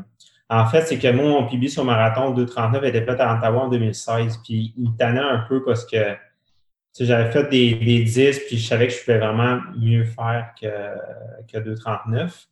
[0.49, 3.69] en fait, c'est que moi, mon PB sur marathon 239 était fait à Ottawa en
[3.69, 4.39] 2016.
[4.43, 5.97] Puis, il me tannait un peu parce que
[6.99, 10.67] j'avais fait des, des 10, puis je savais que je pouvais vraiment mieux faire que,
[11.51, 12.47] que 239.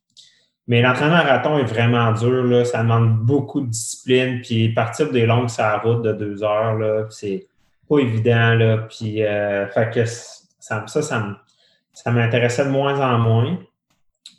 [0.68, 2.64] Mais l'entraînement marathon est vraiment dur, là.
[2.64, 4.40] ça demande beaucoup de discipline.
[4.42, 7.48] Puis, partir des longues sur la route de deux heures, là, c'est
[7.90, 8.54] pas évident.
[8.54, 8.78] Là.
[8.88, 13.58] Puis, euh, fait que ça, ça, ça, m'intéressait de moins en moins.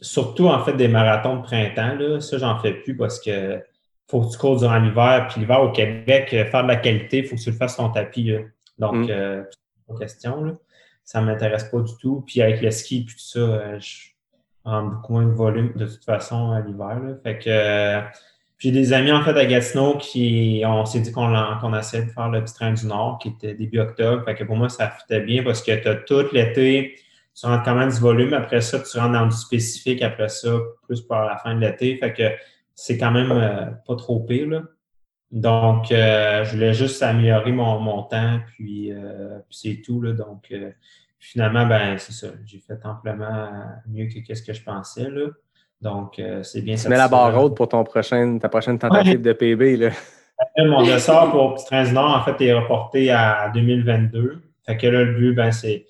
[0.00, 1.96] Surtout, en fait, des marathons de printemps.
[1.98, 2.20] Là.
[2.20, 3.60] Ça, j'en fais plus parce que
[4.08, 5.26] faut que tu cours durant l'hiver.
[5.28, 7.74] Puis l'hiver au Québec, euh, faire de la qualité, il faut que tu le fasses
[7.74, 8.30] sur ton tapis.
[8.30, 8.38] là.
[8.78, 9.10] Donc, Mm.
[9.10, 9.42] euh,
[9.90, 10.44] pas question.
[10.44, 10.52] Là.
[11.04, 12.24] Ça ne m'intéresse pas du tout.
[12.26, 14.10] Puis avec le ski puis tout ça, euh, je
[14.64, 16.98] rentre beaucoup moins de volume de toute façon à l'hiver.
[17.22, 18.00] Fait que euh,
[18.58, 22.10] j'ai des amis en fait à Gatineau qui on s'est dit qu'on qu'on essayait de
[22.10, 24.22] faire le petit train du Nord qui était début octobre.
[24.24, 26.96] Fait que pour moi, ça fitait bien parce que tu as tout l'été,
[27.34, 28.34] tu rentres quand même du volume.
[28.34, 30.50] Après ça, tu rentres dans du spécifique après ça,
[30.86, 31.96] plus pour la fin de l'été.
[31.96, 32.24] Fait que
[32.74, 34.48] c'est quand même euh, pas trop pire.
[34.48, 34.62] Là.
[35.30, 40.00] Donc, euh, je voulais juste améliorer mon, mon temps, puis, euh, puis c'est tout.
[40.00, 40.12] Là.
[40.12, 40.70] Donc, euh,
[41.18, 42.28] finalement, ben c'est ça.
[42.44, 43.48] J'ai fait amplement
[43.86, 45.08] mieux que ce que je pensais.
[45.08, 45.26] Là.
[45.80, 49.22] Donc, euh, c'est bien Tu mets la barre haute pour ton prochain, ta prochaine tentative
[49.22, 49.76] de PB.
[49.76, 49.90] Là.
[50.38, 54.42] Après, Mon dossard pour Petit Train du Nord, en fait, est reporté à 2022.
[54.66, 55.86] Fait que là, le but, ben, c'est,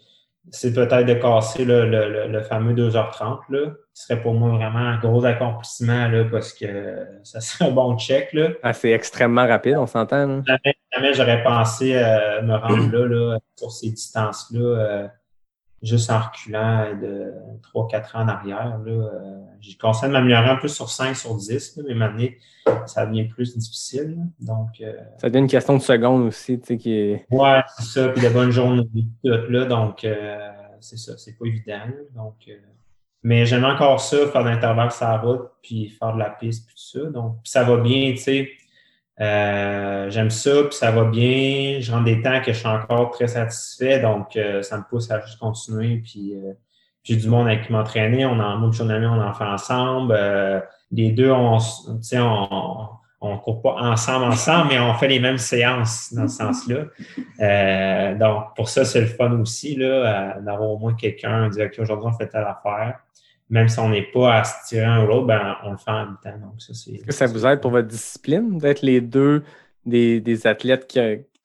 [0.51, 4.51] c'est peut-être de casser là, le, le, le fameux 2h30, là, qui serait pour moi
[4.51, 8.49] vraiment un gros accomplissement, là, parce que ça serait un bon check, là.
[8.63, 10.43] Ah, c'est extrêmement rapide, on s'entend.
[10.45, 15.09] Jamais, jamais j'aurais pensé euh, me rendre là, là, sur ces distances-là, euh,
[15.83, 17.33] juste en reculant de
[17.75, 18.79] 3-4 ans en arrière.
[18.85, 22.27] Là, euh, j'ai conseillé de m'améliorer un peu sur 5 sur 10, là, mais maintenant,
[22.87, 24.17] ça devient plus difficile.
[24.19, 24.25] là.
[24.55, 27.27] Donc, euh, Ça devient une question de seconde aussi, tu sais, qui est.
[27.31, 28.09] ouais, c'est ça.
[28.11, 28.87] Puis de bonnes journées,
[29.25, 29.65] tout là.
[29.65, 30.51] Donc, euh,
[30.81, 31.17] c'est ça.
[31.17, 31.79] C'est pas évident.
[31.87, 31.95] là.
[32.15, 32.53] Donc, euh,
[33.23, 36.67] mais j'aime encore ça, faire de l'intervalle sur la route, puis faire de la piste,
[36.67, 37.11] puis tout ça.
[37.11, 38.49] Donc, ça va bien, tu sais.
[39.21, 41.79] Euh, j'aime ça, puis ça va bien.
[41.81, 45.11] Je rends des temps que je suis encore très satisfait, donc euh, ça me pousse
[45.11, 45.99] à juste continuer.
[45.99, 46.53] Puis euh,
[47.03, 48.25] j'ai du monde avec qui m'entraîner.
[48.25, 50.15] On en moi, et mon ami, on en fait ensemble.
[50.17, 50.61] Euh,
[50.91, 51.59] les deux, on,
[52.15, 52.89] on,
[53.21, 56.85] on court pas ensemble, ensemble, mais on fait les mêmes séances dans ce sens-là.
[57.41, 61.79] Euh, donc, pour ça, c'est le fun aussi, là, d'avoir au moins quelqu'un dire, OK,
[61.79, 63.01] aujourd'hui, on fait telle affaire.
[63.51, 65.91] Même si on n'est pas à se tirer un ou l'autre, ben, on le fait
[65.91, 66.31] en même temps.
[66.59, 69.43] Est-ce que ça vous aide pour votre discipline d'être les deux
[69.85, 70.99] des, des athlètes qui.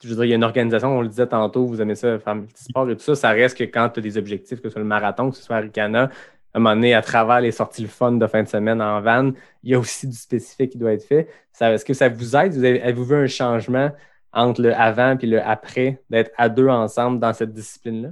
[0.03, 2.88] Je il y a une organisation, on le disait tantôt, vous aimez ça, faire multisport
[2.91, 3.16] et tout ça.
[3.16, 5.41] Ça reste que quand tu as des objectifs, que ce soit le marathon, que ce
[5.41, 6.10] soit Aricana, à
[6.53, 9.32] un moment donné, à travers les sorties le fun de fin de semaine en van,
[9.64, 11.28] il y a aussi du spécifique qui doit être fait.
[11.60, 12.53] Est-ce que ça vous aide?
[12.53, 13.89] Vous avez- Avez-vous vu un changement
[14.32, 18.10] entre le avant et le après d'être à deux ensemble dans cette discipline-là?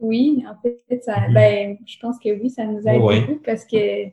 [0.00, 1.34] Oui, en fait, ça, Mhm.
[1.34, 3.20] ben, je pense que oui, ça nous aide Oui.
[3.20, 4.06] beaucoup parce que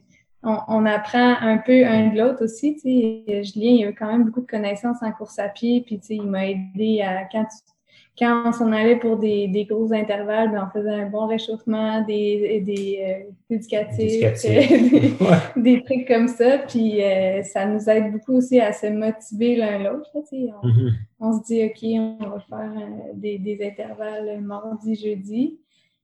[0.43, 2.75] on, on apprend un peu un de l'autre aussi.
[2.75, 5.99] Tu sais, Julien, il a quand même beaucoup de connaissances en course à pied, puis
[5.99, 7.71] tu sais, il m'a aidé à quand tu-
[8.17, 12.01] quand on s'en allait pour des, des gros intervalles, ben, on faisait un bon réchauffement,
[12.05, 14.69] des, des euh, éducatifs, Éducatif.
[15.19, 15.61] des, Ouais.
[15.61, 16.59] des trucs comme ça.
[16.59, 20.09] Puis euh, ça nous aide beaucoup aussi à se motiver l'un l'autre.
[20.15, 20.49] là, tu sais.
[20.63, 20.91] On- Mhm.
[21.19, 25.59] on se dit, OK, on va faire euh, des, des intervalles mardi, jeudi.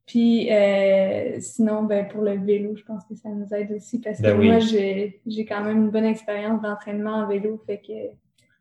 [0.08, 4.18] Puis euh, sinon, ben, pour le vélo, je pense que ça nous aide aussi parce
[4.18, 4.48] que Ben oui.
[4.50, 7.94] moi, j'ai j'ai quand même une bonne expérience d'entraînement en vélo, fait que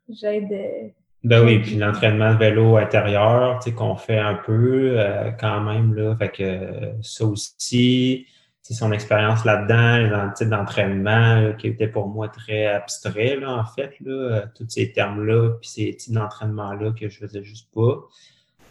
[0.09, 0.51] j'aide.
[0.51, 0.87] euh,
[1.23, 5.61] Ben oui, puis l'entraînement de vélo intérieur, tu sais, qu'on fait un peu euh, quand
[5.61, 6.15] même, là.
[6.15, 8.27] Fait que euh, ça aussi,
[8.61, 13.35] c'est son expérience là-dedans, dans le type d'entraînement là, qui était pour moi très abstrait,
[13.35, 17.69] là, en fait, là, tous ces termes-là, puis ces types d'entraînement-là que je faisais juste
[17.73, 17.97] pas.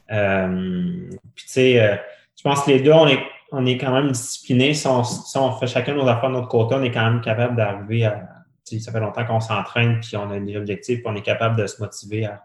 [0.08, 2.00] Puis tu sais,
[2.40, 3.20] je pense que les deux, on est,
[3.52, 4.72] on est quand même disciplinés.
[4.72, 7.20] Si on, si on fait chacun nos affaires de notre côté, on est quand même
[7.20, 8.28] capable d'arriver à.
[8.64, 11.66] Ça fait longtemps qu'on s'entraîne, puis on a des objectifs, puis on est capable de
[11.66, 12.44] se motiver à,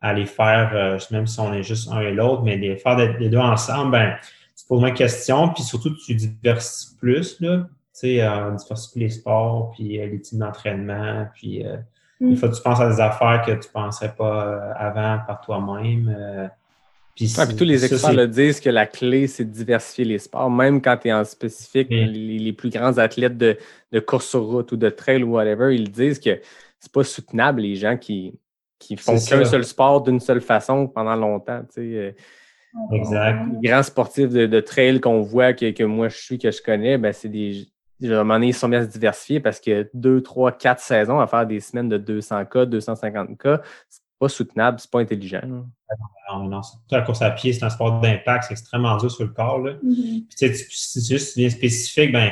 [0.00, 2.96] à les faire, euh, même si on est juste un et l'autre, mais les faire
[2.96, 4.14] les deux ensemble, ben,
[4.56, 7.58] tu poses moins de questions, puis surtout, tu diversifies plus, là.
[7.58, 11.76] Tu sais, euh, on diversifie les sports, puis euh, les types d'entraînement, puis euh,
[12.20, 12.30] Mm.
[12.30, 15.40] des fois, tu penses à des affaires que tu ne pensais pas euh, avant par
[15.40, 16.50] toi-même.
[17.14, 20.18] Puis Ouais, puis tous les experts le disent que la clé, c'est de diversifier les
[20.18, 20.50] sports.
[20.50, 21.94] Même quand tu es en spécifique, Mm.
[21.94, 23.56] les, les plus grands athlètes de,
[23.92, 26.40] de course sur route ou de trail ou whatever, ils disent que
[26.80, 28.34] c'est pas soutenable les gens qui,
[28.78, 31.62] qui font qu'un seul sport d'une seule façon pendant longtemps.
[31.78, 32.12] Euh,
[32.92, 33.38] Exact.
[33.62, 36.60] Les grands sportifs de, de trail qu'on voit, que, que moi je suis, que je
[36.60, 37.66] connais, ben, c'est des.
[38.02, 40.80] À un moment donné, ils sont bien à se diversifier parce que deux, trois, quatre
[40.80, 45.42] saisons à faire des semaines de 200K, 250K, c'est pas soutenable, c'est pas intelligent.
[45.42, 45.64] là.
[46.32, 49.24] Non, non, surtout la course à pied, c'est un sport d'impact, c'est extrêmement dur sur
[49.24, 49.58] le corps.
[49.58, 49.72] Là.
[49.82, 49.92] mhm.
[49.92, 52.30] Puis, tu sais, tu- si tu juste bien spécifique, ben,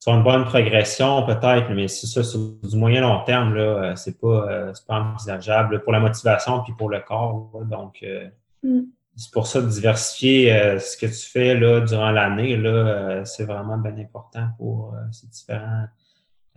[0.00, 3.62] tu as une bonne progression peut-être, mais c'est ça, sur du moyen long terme, là,
[3.62, 7.50] euh, c'est pas, euh, c'est pas envisageable là, pour la motivation puis pour le corps.
[7.54, 7.64] là.
[7.76, 8.28] donc, euh,
[8.64, 8.82] Mm.
[9.16, 13.24] c'est pour ça de diversifier euh, ce que tu fais là, durant l'année, là, euh,
[13.24, 15.86] c'est vraiment bien important pour euh, ces différents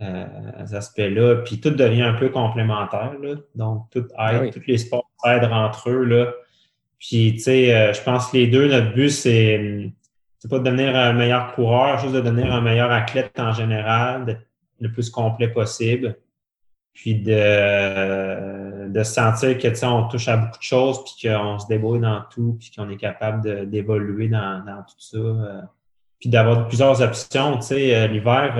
[0.02, 0.26] euh,
[0.72, 1.36] aspects-là.
[1.44, 3.14] Puis tout devient un peu complémentaire.
[3.22, 3.34] Là.
[3.54, 4.50] Donc, tout aide, Ah oui.
[4.50, 6.04] tous les sports aident entre eux.
[6.04, 6.32] Là.
[6.98, 9.92] Puis, tu sais, euh, je pense que les deux, notre but, c'est hum,
[10.38, 14.26] c'est pas de devenir un meilleur coureur, juste de devenir un meilleur athlète en général,
[14.26, 14.46] d'être
[14.80, 16.16] le plus complet possible.
[16.92, 21.58] Puis de, de sentir que tu sais, on touche à beaucoup de choses, puis qu'on
[21.58, 25.18] se débrouille dans tout, puis qu'on est capable de- d'évoluer dans, dans tout ça.
[25.18, 25.60] euh.
[26.18, 27.56] Puis d'avoir plusieurs options.
[27.58, 28.54] Tu sais, euh, l'hiver,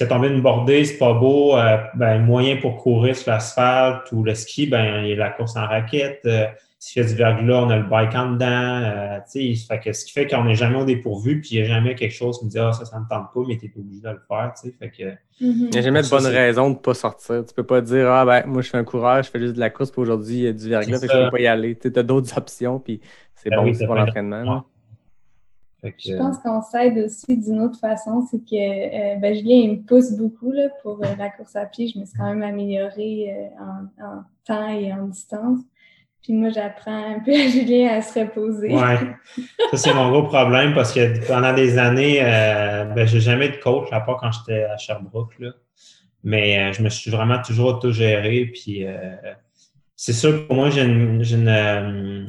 [0.00, 4.10] y a tombé une bordée, c'est pas beau, euh, ben, moyen pour courir sur l'asphalte
[4.12, 6.20] ou le ski, ben, il y a la course en raquette.
[6.26, 6.46] Euh,
[6.78, 8.46] s'il y a du verglas, on a le bike en dedans.
[8.82, 11.58] Euh, tu sais, fait que ce qui fait qu'on n'est jamais au dépourvu, puis il
[11.60, 13.40] n'y a jamais quelque chose qui me dit Ah, ça, ça ne me tente pas,
[13.46, 14.52] mais tu es obligé de le faire.
[14.60, 15.04] Tu sais, fait que,
[15.40, 15.54] Mhm.
[15.66, 17.44] Il n'y a jamais de bonne raison de ne pas sortir.
[17.44, 19.60] Tu peux pas dire Ah ben moi je suis un coureur, je fais juste de
[19.60, 21.24] la course, puis aujourd'hui il y a du verglas, fait que je ça.
[21.24, 21.76] peux pas y aller.
[21.76, 23.00] Tu as d'autres options, puis
[23.34, 24.64] c'est Ben bon oui, aussi t'as pour l'entraînement.
[25.90, 29.70] Que, Je pense qu'on s'aide aussi d'une autre façon, c'est que euh, ben, Julien il
[29.72, 31.88] me pousse beaucoup là, pour euh, la course à pied.
[31.88, 35.58] Je me suis quand même améliorée euh, en, en temps et en distance.
[36.22, 38.72] Puis moi, j'apprends un peu à Julien à se reposer.
[38.72, 38.98] Ouais.
[39.72, 43.56] Ça, c'est mon gros problème parce que pendant des années, euh, ben, j'ai jamais de
[43.56, 45.36] coach, à part quand j'étais à Sherbrooke.
[45.40, 45.50] Là.
[46.22, 48.46] Mais euh, je me suis vraiment toujours autogéré.
[48.46, 49.16] Puis euh,
[49.96, 51.24] c'est sûr que pour moi, j'ai une.
[51.24, 52.26] j'ai une, euh,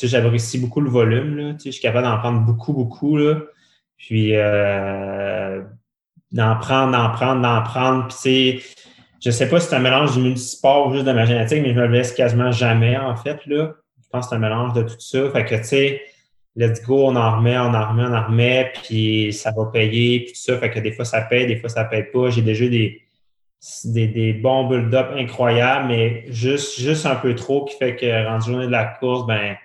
[0.00, 1.36] j'apprécie beaucoup le volume.
[1.36, 1.56] Là.
[1.64, 3.16] Je suis capable d'en prendre beaucoup, beaucoup.
[3.16, 3.40] Là.
[3.96, 5.62] Puis euh,
[6.32, 8.08] d'en prendre, d'en prendre, d'en prendre.
[8.08, 8.62] Puis
[9.24, 11.74] je sais pas si c'est un mélange du multisport ou juste de ma génétique, mais
[11.74, 13.72] je me laisse quasiment jamais, en fait, là.
[14.02, 15.30] Je pense que c'est un mélange de tout ça.
[15.32, 16.02] Fait que, tu sais,
[16.54, 20.20] let's go, on en remet, on en remet, on en remet, puis ça va payer,
[20.20, 20.58] puis tout ça.
[20.58, 22.30] Fait que des fois, ça paye, des fois, ça paye pas.
[22.30, 23.02] J'ai déjà des,
[23.84, 28.50] des, des bons build-up incroyables, mais juste, juste un peu trop qui fait que, rendu
[28.50, 29.56] journée de la course, ben,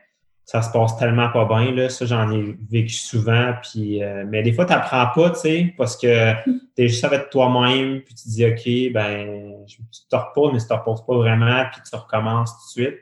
[0.52, 1.72] ça se passe tellement pas bien.
[1.74, 1.88] Là.
[1.88, 3.54] Ça, j'en ai vécu souvent.
[3.64, 6.34] Puis, euh, mais des fois, tu n'apprends pas, tu sais, parce que
[6.76, 10.52] tu es juste avec toi-même, puis tu te dis, OK, ben, je- tu te reposes,
[10.52, 12.99] mais tu te reposes pas vraiment, puis tu recommences tout de suite.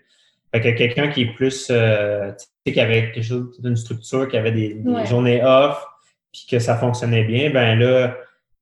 [0.53, 4.27] Fait que quelqu'un qui est plus, euh, tu sais, qui avait quelque chose d'une structure,
[4.27, 5.05] qui avait des, des Ouais.
[5.07, 5.83] journées off,
[6.31, 8.15] puis que ça fonctionnait bien, ben là,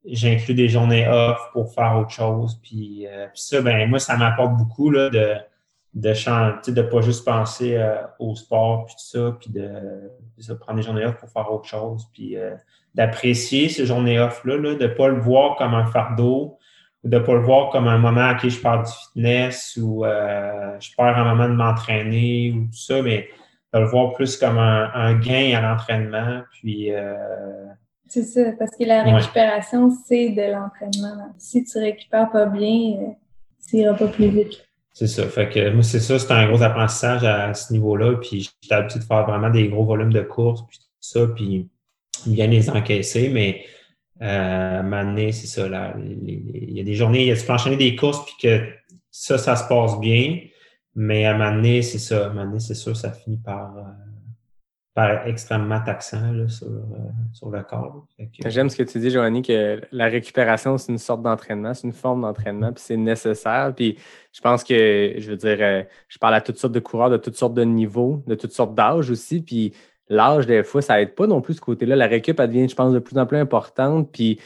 [0.06, 2.58] j'inclus des journées off pour faire autre chose.
[2.64, 5.34] Puis, euh, puis ça, ben moi, ça m'apporte beaucoup là, de
[6.00, 9.50] de chan- tu sais, de pas juste penser euh, au sport puis tout ça, puis
[9.52, 9.68] de,
[10.48, 12.56] de prendre des journées off pour faire autre chose, puis euh,
[12.94, 16.58] d'apprécier ces journées off-là, là, de ne pas le voir comme un fardeau,
[17.04, 20.06] ou de ne pas le voir comme un moment, OK, je perds du fitness ou
[20.06, 23.28] euh, je perds un moment de m'entraîner ou tout ça, mais
[23.74, 26.92] de le voir plus comme un, un gain à l'entraînement, puis
[28.08, 29.14] C'est ça, parce que la Ouais.
[29.14, 31.34] récupération, c'est de l'entraînement.
[31.38, 33.16] Si tu récupères pas bien,
[33.68, 34.67] tu iras pas plus vite.
[34.98, 35.30] C'est ça.
[35.30, 38.16] Fait que moi, c'est ça, c'est un gros apprentissage à ce niveau-là.
[38.16, 41.70] Puis j'étais habitué de faire vraiment des gros volumes de courses, puis tout ça, puis
[42.26, 43.64] bien les encaisser, mais
[44.24, 45.70] euh, maintenant, c'est ça.
[45.70, 48.68] Là, il y a des journées, tu peux enchaîner des courses, puis que
[49.12, 50.40] ça, ça se passe bien,
[50.96, 52.24] mais à un moment donné, c'est ça.
[52.24, 53.82] À un moment donné, c'est sûr, ça finit par, euh,
[55.26, 58.06] extrêmement taxant euh, sur le corps.
[58.46, 61.94] J'aime ce que tu dis, Joanie, que la récupération, c'est une sorte d'entraînement, c'est une
[61.94, 63.74] forme d'entraînement, puis c'est nécessaire.
[63.76, 63.98] Puis
[64.34, 67.18] je pense que, je veux dire, euh, je parle à toutes sortes de coureurs, de
[67.18, 69.42] toutes sortes de niveaux, de toutes sortes d'âges aussi.
[69.42, 69.74] Puis
[70.10, 71.96] l'âge, des fois, ça aide pas non plus ce côté-là.
[71.96, 74.12] La récup, elle devient, je pense, de plus en plus importante.
[74.12, 74.40] Puis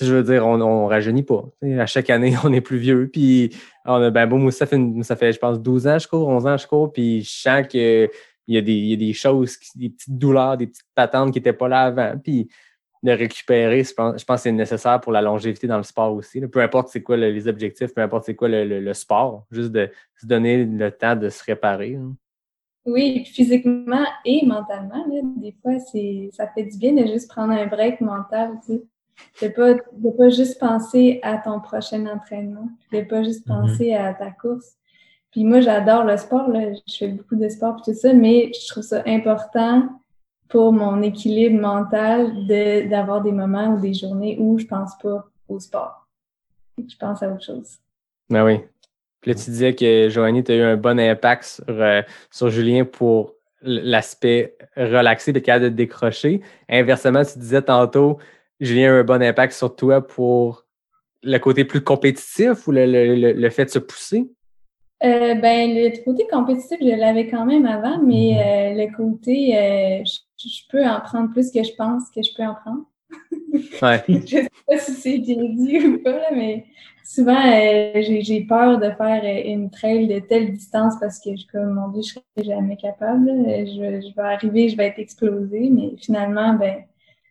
[0.00, 1.44] je veux dire, on, on rajeunit pas.
[1.78, 3.08] À chaque année, on est plus vieux.
[3.12, 3.50] Puis
[3.84, 6.46] on a, ben bon, ça fait, ça fait, je pense, 12 ans je cours, 11
[6.46, 6.92] ans je cours.
[6.92, 8.10] Puis je sens que
[8.46, 10.86] il y, a des, il y a des choses, qui- des petites douleurs, des petites
[10.94, 12.14] patentes qui n'étaient pas là avant.
[12.22, 12.48] Puis
[13.02, 16.14] de récupérer, je pense, je pense que c'est nécessaire pour la longévité dans le sport
[16.14, 16.40] aussi.
[16.40, 16.48] là.
[16.48, 19.44] Peu importe c'est quoi le- les objectifs, peu importe c'est quoi le, le- le sport,
[19.50, 19.90] juste de
[20.20, 21.96] se donner le temps de se réparer.
[21.96, 22.14] hein.
[22.86, 27.30] Oui, puis physiquement et mentalement, là, des fois, c'est, ça fait du bien de juste
[27.30, 28.82] prendre un break mental, tu sais.
[29.42, 33.54] De pas, de pas juste penser à ton prochain entraînement, de pas juste Mhm.
[33.56, 34.76] penser à ta course.
[35.34, 36.72] Puis moi, j'adore le sport, là.
[36.86, 39.88] Je fais beaucoup de sport et tout ça, mais je trouve ça important
[40.48, 45.26] pour mon équilibre mental de, d'avoir des moments ou des journées où je pense pas
[45.48, 46.06] au sport.
[46.78, 47.78] Je pense à autre chose.
[48.30, 48.60] Ben oui.
[49.20, 52.48] Puis là, tu disais que Joanie, tu as eu un bon impact sur, euh, sur
[52.50, 56.42] Julien pour l'aspect relaxé et capable de décrocher.
[56.68, 58.18] Inversement, tu disais tantôt,
[58.60, 60.64] Julien a eu un bon impact sur toi pour
[61.24, 64.30] le côté plus compétitif ou le, le- le- le fait de se pousser?
[65.04, 70.02] Euh, ben, le côté compétitif, je l'avais quand même avant, mais euh, le côté, euh,
[70.04, 72.84] je, je peux en prendre plus que je pense que je peux en prendre.
[73.82, 74.02] Ouais.
[74.08, 76.64] je sais pas si c'est bien dit ou pas, là, mais
[77.04, 81.30] souvent, euh, j'ai j'ai peur de faire euh, une trail de telle distance parce que
[81.52, 83.26] comme, mon Dieu, je serais jamais capable.
[83.26, 83.64] là.
[83.64, 86.82] Je, je vais arriver, je vais être explosée, mais finalement, ben,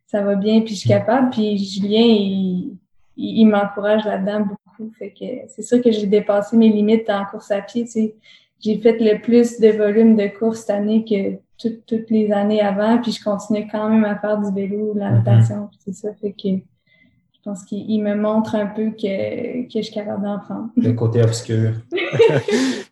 [0.07, 1.31] ça va bien, puis je suis capable.
[1.31, 2.77] Puis Julien, il,
[3.17, 4.62] il, il m'encourage là-dedans beaucoup.
[4.97, 7.85] Fait que c'est sûr que j'ai dépassé mes limites en course à pied.
[8.59, 12.61] J'ai fait le plus de volume de course cette année que tout- toutes les années
[12.61, 15.93] avant, puis je continue quand même à faire du vélo, de la natation, puis c'est
[15.93, 16.13] ça.
[16.19, 20.23] Fait que je pense qu'il il me montre un peu que, que je suis capable
[20.23, 20.69] d'en prendre.
[20.77, 21.73] Le côté obscur.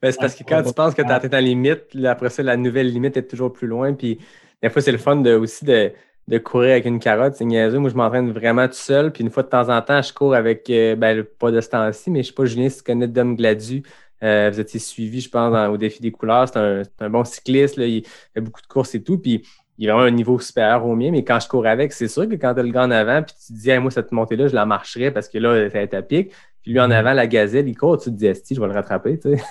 [0.01, 2.41] Ben, c'est parce que quand tu penses que tu as atteint ta limite, après ça,
[2.41, 3.93] la nouvelle limite est toujours plus loin.
[3.93, 4.17] Puis
[4.61, 5.91] des fois, c'est le fun de, aussi de,
[6.27, 7.35] de courir avec une carotte.
[7.35, 7.79] C'est niaiseux.
[7.79, 9.11] Moi, je m'entraîne vraiment tout seul.
[9.11, 11.69] Puis une fois de temps en temps, je cours avec, euh, ben, pas de ce
[11.69, 13.83] temps-ci, mais je sais pas, Julien, si tu connais Dom Gladu.
[14.23, 16.47] Euh, vous étiez suivi, je pense, dans- au défi des couleurs.
[16.47, 16.57] C'est
[16.99, 17.77] un, bon cycliste.
[17.77, 17.85] Là.
[17.87, 19.17] Il fait beaucoup de courses et tout.
[19.17, 19.43] Puis
[19.77, 21.09] il a vraiment un niveau supérieur au mien.
[21.11, 23.23] Mais quand je cours avec, c'est sûr que quand tu as le gars en avant,
[23.23, 25.77] puis tu te dis, Hey, moi, cette montée-là, je la marcherai parce que là, ça
[25.79, 26.31] va être à pic.
[26.61, 27.97] Puis lui, en avant, la gazelle, il court.
[27.97, 29.17] Tu te dis, Esti, je vais le rattraper.
[29.19, 29.43] Tu sais.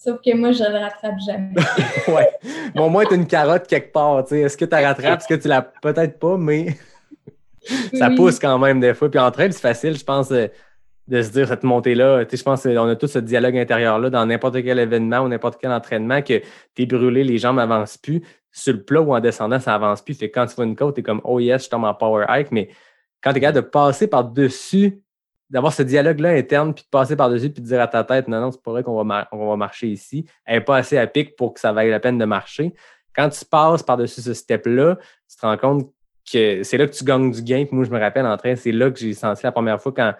[0.00, 1.54] Sauf que moi, je le rattrape jamais.
[2.08, 2.30] Ouais.
[2.74, 4.20] Bon, au moins, tu as une carotte quelque part.
[4.32, 5.20] Est-ce que tu la rattrapes?
[5.20, 6.76] Est-ce que tu l'as peut-être pas, mais
[7.94, 8.14] ça Oui.
[8.16, 9.10] pousse quand même des fois.
[9.10, 10.46] Puis en trail, c'est facile, je pense, euh,
[11.08, 12.22] de se dire cette montée-là.
[12.30, 15.72] Je pense qu'on a tous ce dialogue intérieur-là dans n'importe quel événement ou n'importe quel
[15.72, 16.38] entraînement que
[16.74, 18.22] tu es brûlé, les jambes n'avancent plus.
[18.52, 20.14] Sur le plat ou en descendant, ça avance plus.
[20.14, 21.94] Fait que quand tu vois une côte, tu es comme Oh yes, je tombe en
[21.94, 22.52] power hike.
[22.52, 22.68] Mais
[23.22, 25.00] quand tu es capable de passer par-dessus,
[25.50, 28.40] d'avoir ce dialogue-là interne, puis de passer par-dessus, puis de dire à ta tête, non,
[28.40, 30.26] non, c'est pas vrai qu'on va, marcher ici.
[30.44, 32.74] Elle n'est pas assez à pic pour que ça vaille la peine de marcher.
[33.14, 35.90] Quand tu passes par-dessus ce step-là, tu te rends compte
[36.30, 37.64] que c'est là que tu gagnes du gain.
[37.64, 39.92] Puis moi, je me rappelle en train, c'est là que j'ai senti la première fois
[39.92, 40.14] quand,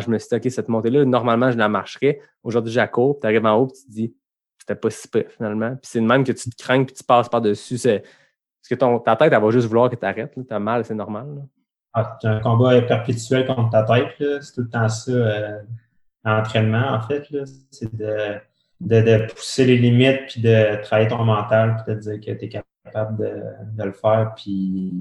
[0.00, 2.20] je me suis OK, cette montée-là, normalement, je la marcherais.
[2.44, 4.14] Aujourd'hui, je la cours, tu arrives en haut, puis tu te dis,
[4.58, 5.70] c'était pas si peu finalement.
[5.70, 7.78] Puis c'est de même que tu te crains, puis tu passes par-dessus.
[7.78, 8.00] C'est...
[8.02, 10.34] Parce que ton, ta tête, elle va juste vouloir que tu arrêtes.
[10.34, 11.46] Tu as mal, c'est normal.
[12.00, 14.14] Ah, c'est un combat perpétuel contre ta tête.
[14.42, 15.58] C'est tout le temps ça, euh,
[16.24, 17.24] l'entraînement, en fait.
[17.70, 18.36] C'est de
[18.80, 22.38] de, de pousser les limites, puis de travailler ton mental, puis de te dire que
[22.38, 23.42] tu es capable de,
[23.76, 24.32] de le faire.
[24.36, 24.92] Puis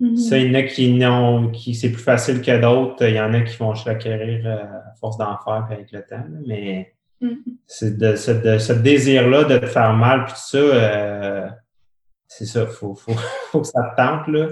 [0.00, 0.16] Mhm.
[0.16, 3.04] ça, il y en a qui n'ont, qui c'est plus facile que d'autres.
[3.06, 6.02] Il y en a qui vont l'acquérir euh, à force d'en faire puis avec le
[6.04, 6.24] temps.
[6.46, 7.36] Mais Mhm.
[7.68, 11.48] c'est de, ce, de ce désir-là de te faire mal, puis tout ça, euh,
[12.26, 13.12] c'est ça, faut, faut,
[13.52, 14.48] faut que ça te tente, là.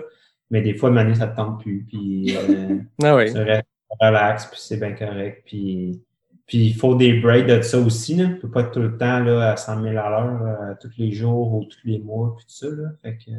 [0.51, 1.85] Mais des fois, Manu, ça te tente plus.
[1.89, 3.33] Puis euh, Ah oui.
[3.33, 3.67] tu restes
[4.01, 5.43] relax, puis c'est bien correct.
[5.47, 6.01] Puis
[6.51, 8.17] puis il faut des breaks de ça aussi.
[8.17, 8.25] Là.
[8.25, 10.91] Tu peux pas être tout le temps là, à 100 000 à l'heure euh, tous
[10.99, 12.67] les jours ou tous les mois, puis tout ça.
[12.67, 12.89] Là.
[13.01, 13.31] Fait que,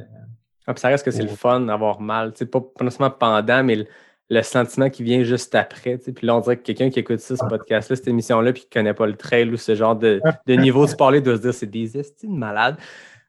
[0.66, 2.32] Ah, puis ça reste que c'est le fun d'avoir mal.
[2.32, 3.86] Tu sais, pas, pas nécessairement pendant, mais le,
[4.30, 5.98] le sentiment qui vient juste après.
[5.98, 8.70] Puis là, on dirait que quelqu'un qui écoute ça, ce podcast-là, cette émission-là, puis qui
[8.70, 11.54] connaît pas le trail ou ce genre de, de niveau de sport-là, doit se dire
[11.54, 12.78] c'est des estimes malades.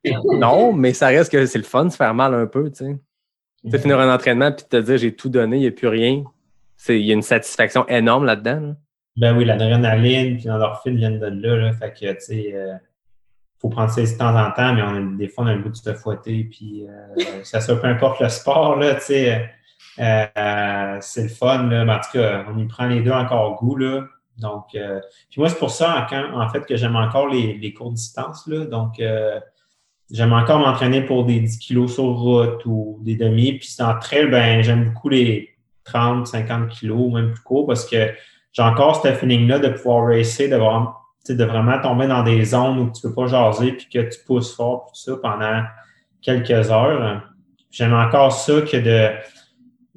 [0.25, 2.71] Non, mais ça reste que c'est le fun de se faire mal un peu.
[3.65, 5.89] Tu sais, finir un entraînement puis te dire j'ai tout donné, il n'y a plus
[5.89, 6.25] rien.
[6.89, 8.61] Il y a une satisfaction énorme là-dedans.
[8.61, 8.75] là.
[9.17, 11.57] Ben oui, l'adrénaline puis l'endorphine viennent de là.
[11.57, 11.73] là.
[11.75, 12.75] Fait que, tu sais, euh,
[13.61, 15.69] faut prendre ça de temps en temps, mais on des fois, on a le goût
[15.69, 16.45] de se fouetter.
[16.45, 19.51] Puis, euh, ça soit peu importe le sport, là, tu sais,
[19.99, 21.69] euh, c'est le fun.
[21.69, 21.85] Là.
[21.85, 23.77] Mais en tout cas, on y prend les deux encore goût.
[23.77, 24.05] Là.
[24.39, 28.47] Donc, puis moi, c'est pour ça, en, fait, que j'aime encore les, les courtes distances.
[28.47, 28.65] Là.
[28.65, 29.01] Donc,
[30.13, 33.55] j'aime encore m'entraîner pour des 10 kilos sur route ou des demi.
[33.55, 35.51] Puis, en trail, ben, j'aime beaucoup les
[35.85, 38.11] 30, 50 kilos, même plus court, parce que
[38.53, 40.61] j'ai encore ce feeling-là de pouvoir racer, de,
[41.25, 44.19] sais, de vraiment tomber dans des zones où tu peux pas jaser puis que tu
[44.25, 45.63] pousses fort tout ça pendant
[46.21, 47.23] quelques heures.
[47.71, 49.11] J'aime encore ça que de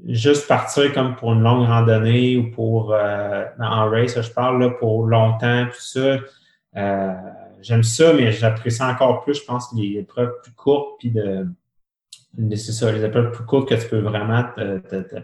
[0.07, 4.69] juste partir comme pour une longue randonnée ou pour euh, en race, je parle là,
[4.69, 6.17] pour longtemps, tout ça.
[6.77, 7.13] Euh,
[7.65, 11.47] J'aime ça, mais j'apprécie encore plus, je pense, les épreuves plus courtes, puis de,
[12.51, 15.23] c'est ça, les épreuves plus courtes que tu peux vraiment te, te- te-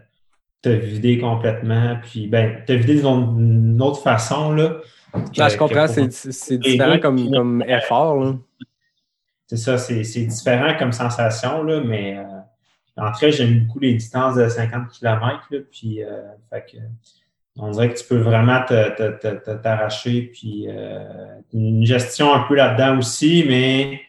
[0.63, 4.79] te vider complètement, puis ben, te vider d'une autre façon, là.
[5.13, 8.19] Que- je comprends, c'est différent comme, comme effort.
[8.23, 8.33] là.
[9.45, 12.23] c'est ça, c'est différent comme sensation, là, mais euh,
[12.97, 16.77] en j'aime beaucoup les distances de 50 km, là, puis euh, fait que,
[17.57, 18.61] on dirait que tu peux vraiment
[19.63, 20.99] t'arracher, puis euh,
[21.53, 24.01] une gestion un peu là-dedans aussi, mais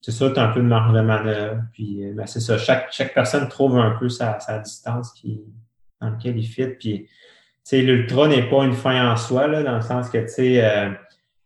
[0.00, 2.58] c'est ça, tu as un peu de marge de manœuvre, puis euh, ben, c'est ça,
[2.58, 5.40] chaque, chaque personne trouve un peu sa, sa distance qui,
[6.00, 7.08] dans laquelle il fit, puis tu
[7.64, 10.64] sais, l'ultra n'est pas une fin en soi, là, dans le sens que, tu sais,
[10.64, 10.90] euh,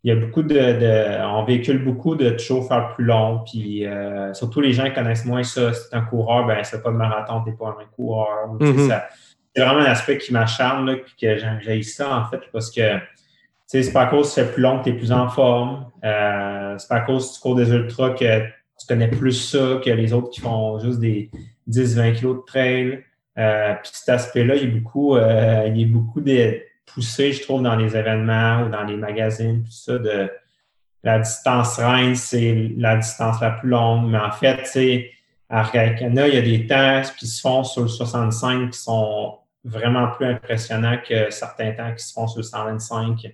[0.05, 3.41] il y a beaucoup de, de- On véhicule beaucoup de toujours faire plus long.
[3.45, 5.73] Puis euh, surtout les gens qui connaissent moins ça.
[5.73, 8.53] Si tu un coureur, ben c'est pas de marathon, t'es pas un coureur.
[8.61, 8.89] Mhm.
[8.89, 9.09] ça-
[9.57, 13.03] C'est vraiment un aspect qui m'acharne, puis que j'ai ça, en fait, parce que tu
[13.67, 15.91] sais, c'est pas à cause que fais plus long que tu es plus en forme.
[16.05, 18.41] Euh, c'est pas à cause que tu cours des ultras que
[18.79, 21.31] tu connais plus ça que les autres qui font juste des
[21.69, 23.03] 10-20 kilos de trail.
[23.39, 27.63] Euh, puis cet aspect-là, il est beaucoup, euh, il est beaucoup de- poussé, je trouve,
[27.63, 30.31] dans les événements ou dans les magazines, tout ça, de
[31.03, 34.09] la distance reine, c'est la distance la plus longue.
[34.11, 35.11] Mais en fait, tu sais,
[35.49, 39.39] à Arcana, il y a des temps qui se font sur le 65 qui sont
[39.67, 43.17] vraiment plus impressionnants que certains temps qui se font sur le 125.
[43.19, 43.33] Tu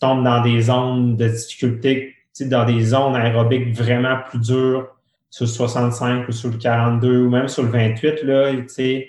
[0.00, 4.88] tombes dans des zones de difficulté, dans des zones aérobiques vraiment plus dures
[5.30, 9.08] sur le 65 ou sur le 42 ou même sur le 28, là, tu sais,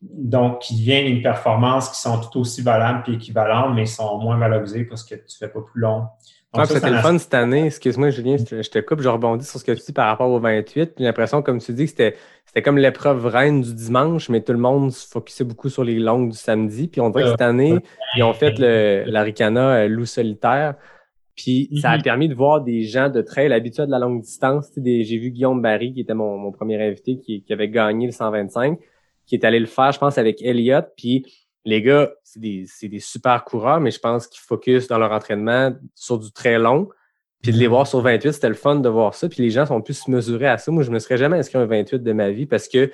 [0.00, 4.36] donc, qui deviennent une performance qui sont tout aussi valables et équivalentes, mais sont moins
[4.36, 6.00] valorisées parce que tu fais pas plus long.
[6.00, 6.10] Donc,
[6.62, 7.66] Ah, C'était le un fun cette année.
[7.66, 10.06] Excuse-moi, Julien, je te, je te coupe, je rebondis sur ce que tu dis par
[10.06, 10.92] rapport au 28.
[10.98, 12.16] J'ai l'impression, comme tu dis, que c'était
[12.54, 15.98] c'était comme l'épreuve reine du dimanche, mais tout le monde se focusait beaucoup sur les
[15.98, 16.86] longues du samedi.
[16.86, 17.74] Puis on dirait que cette année,
[18.16, 18.56] ils ont fait
[19.06, 20.76] l'Aricana euh, loup solitaire.
[21.34, 22.02] Puis ça a Mhm.
[22.04, 24.70] permis de voir des gens de trail habitués de la longue distance.
[24.76, 28.12] J'ai vu Guillaume Barry, qui était mon, mon premier invité, qui, qui avait gagné le
[28.12, 28.78] 125,
[29.26, 30.86] qui est allé le faire, je pense, avec Elliott.
[30.96, 31.26] Puis
[31.64, 35.72] les gars, c'est des, des super coureurs, mais je pense qu'ils focus dans leur entraînement
[35.96, 36.88] sur du très long.
[37.44, 39.28] Puis de les voir sur 28, c'était le fun de voir ça.
[39.28, 40.72] Puis les gens sont plus mesurés à ça.
[40.72, 42.90] Moi, je ne me serais jamais inscrit à un 28 de ma vie parce que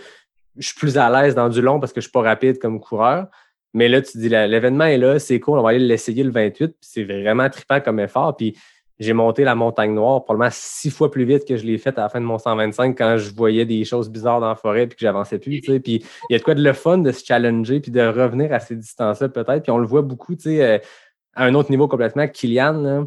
[0.58, 2.80] je suis plus à l'aise dans du long parce que je suis pas rapide comme
[2.80, 3.28] coureur.
[3.74, 6.66] Mais là, tu dis, l'événement est là, c'est cool, on va aller l'essayer le 28.
[6.66, 8.36] Puis c'est vraiment trippant comme effort.
[8.36, 8.58] Puis
[8.98, 12.02] j'ai monté la montagne noire probablement six fois plus vite que je l'ai fait à
[12.02, 14.96] la fin de mon 125 quand je voyais des choses bizarres dans la forêt puis
[14.96, 15.60] que j'avançais plus.
[15.60, 18.52] Puis il y a de quoi de le fun de se challenger puis de revenir
[18.52, 19.62] à ces distances-là peut-être.
[19.62, 20.78] Puis on le voit beaucoup, tu sais, euh,
[21.36, 22.26] à un autre niveau complètement.
[22.26, 23.04] Kylian, là,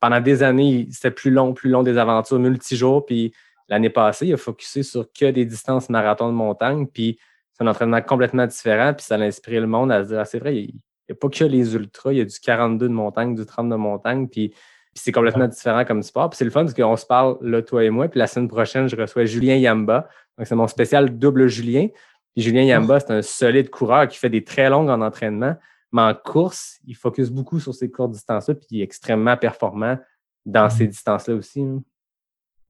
[0.00, 3.06] pendant des années, c'était plus long, plus long des aventures multijours.
[3.06, 3.32] Puis
[3.68, 6.86] l'année passée, il a focusé sur que des distances marathon de montagne.
[6.86, 7.18] Puis
[7.52, 8.92] c'est un entraînement complètement différent.
[8.94, 11.14] Puis ça a inspiré le monde à se dire, ah, c'est vrai, il n'y a
[11.14, 14.28] pas que les ultras, il y a du 42 de montagne, du 30 de montagne.
[14.28, 16.30] Puis, puis c'est complètement différent comme sport.
[16.30, 18.08] Puis c'est le fun parce qu'on se parle là, toi et moi.
[18.08, 20.08] Puis la semaine prochaine, je reçois Julien Yamba.
[20.36, 21.88] Donc c'est mon spécial double Julien.
[22.34, 25.56] Puis Julien Yamba, c'est un solide coureur qui fait des très longues en entraînement.
[25.96, 29.96] Mais en course, il focus beaucoup sur ses courtes distances-là, puis il est extrêmement performant
[30.44, 31.62] dans ces distances-là aussi.
[31.62, 31.82] hein.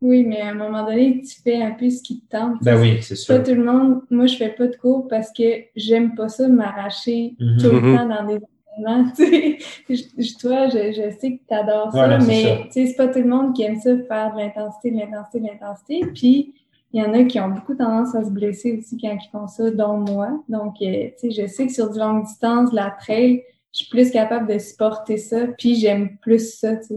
[0.02, 2.62] Oui, mais à un moment donné, tu fais un peu ce qui te tente.
[2.62, 3.42] Ben oui, c'est Pas sûr.
[3.42, 5.42] tout le monde, moi je fais pas de cours parce que
[5.74, 7.56] j'aime pas ça m'arracher Mhm.
[7.58, 7.96] tout le Mhm.
[7.96, 9.12] temps dans des événements.
[9.88, 12.56] Je- toi, je, je sais que tu adores ça, Voilà, mais ça.
[12.66, 15.40] tu sais, c'est pas tout le monde qui aime ça faire de l'intensité, de l'intensité,
[15.40, 16.00] de l'intensité.
[16.14, 16.54] Puis
[16.96, 19.46] il y en a qui ont beaucoup tendance à se blesser aussi quand ils font
[19.46, 20.42] ça, dont moi.
[20.48, 23.42] Donc, euh, tu sais, je sais que sur du longue distance, la trail,
[23.74, 26.94] je suis plus capable de supporter ça, puis j'aime plus ça, tu sais.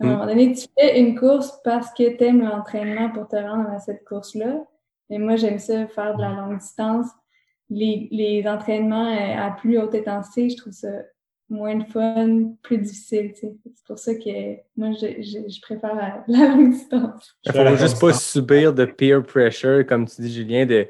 [0.00, 0.12] À un Mm.
[0.12, 3.78] moment donné, tu fais une course parce que tu aimes l'entraînement pour te rendre à
[3.78, 4.64] cette course-là.
[5.10, 7.06] Mais moi, j'aime ça faire de la longue distance.
[7.70, 10.88] Les, les entraînements euh, à plus haute intensité, je trouve ça
[11.48, 13.32] moins de fun, plus difficile.
[13.32, 13.54] tu sais.
[13.74, 17.36] C'est pour ça que moi, je, je, je préfère la, la longue distance.
[17.44, 20.86] Il la faut juste pas subir de peer pressure, comme tu dis, Julien, de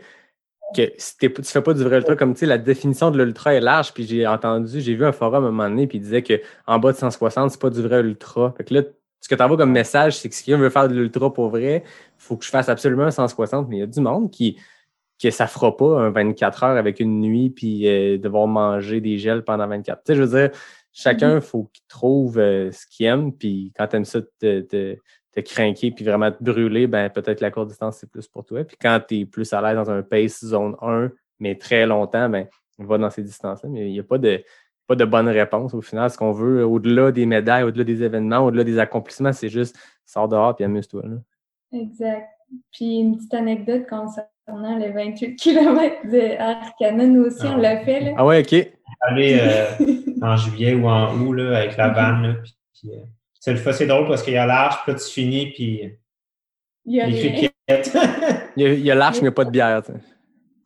[0.74, 3.22] que si t'es- tu fais pas du vrai ultra, comme tu sais, la définition de
[3.22, 5.98] l'ultra est large, puis j'ai entendu, j'ai vu un forum à un moment donné, puis
[5.98, 8.52] il disait qu'en bas de 160, c'est pas du vrai ultra.
[8.56, 8.82] Fait que là,
[9.20, 11.50] ce que tu envoies comme message, c'est que si quelqu'un veut faire de l'ultra pour
[11.50, 14.30] vrai, il faut que je fasse absolument un 160, mais il y a du monde
[14.30, 14.58] qui
[15.22, 19.18] que ça fera pas un 24 heures avec une nuit puis euh, devoir manger des
[19.18, 20.02] gels pendant 24.
[20.04, 20.58] Tu sais, je veux dire,
[20.92, 24.60] chacun, il faut qu'il trouve euh, ce qu'il aime, puis quand tu aimes ça te,
[24.60, 24.96] te,
[25.32, 28.64] te craquer puis vraiment te brûler, ben peut-être la courte distance, c'est plus pour toi.
[28.64, 31.10] Puis quand tu es plus à l'aise dans un pace zone 1,
[31.40, 32.46] mais très longtemps, ben
[32.78, 33.68] va dans ces distances-là.
[33.70, 34.42] Mais il n'y a pas de,
[34.86, 36.10] pas de bonne réponse au final.
[36.10, 40.28] Ce qu'on veut, au-delà des médailles, au-delà des événements, au-delà des accomplissements, c'est juste sors
[40.28, 41.02] dehors puis amuse-toi.
[41.72, 42.28] Exact.
[42.72, 48.00] Puis une petite anecdote concernant le 28 km de Arcana, nous aussi, on l'a fait.
[48.00, 48.10] Là.
[48.16, 48.68] Ah ouais, ok.
[49.00, 49.66] Aller euh,
[50.22, 52.36] en juillet ou en août là, avec la vanne.
[52.42, 53.02] Puis, puis, euh,
[53.40, 55.82] c'est le c'est drôle parce qu'il y a large, puis là, tu finis, puis
[56.84, 57.50] Il y a les.
[58.56, 59.82] Il y a, l'arche, mais il n'y a pas de bière.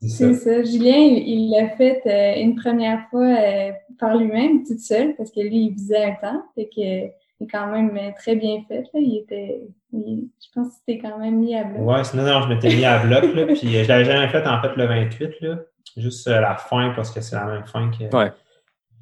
[0.00, 0.34] c'est ça.
[0.34, 0.62] ça.
[0.62, 5.40] Julien, il l'a fait euh, une première fois euh, par lui-même, toute seule, parce que
[5.40, 6.42] lui, il visait un temps.
[6.54, 8.82] Fait que il est quand même très bien fait.
[8.82, 9.00] Là.
[9.00, 9.62] Il était,
[9.92, 11.86] je pense que c'était quand même mis à bloc.
[11.86, 14.46] Ouais, sinon, non, je m'étais mis à bloc, là, puis euh, je l'avais jamais fait,
[14.46, 15.56] en fait, le 28, là.
[15.96, 18.32] Juste euh, la fin, parce que c'est la même fin que Ouais.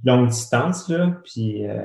[0.05, 1.13] longue distance, là.
[1.25, 1.77] Puis, euh,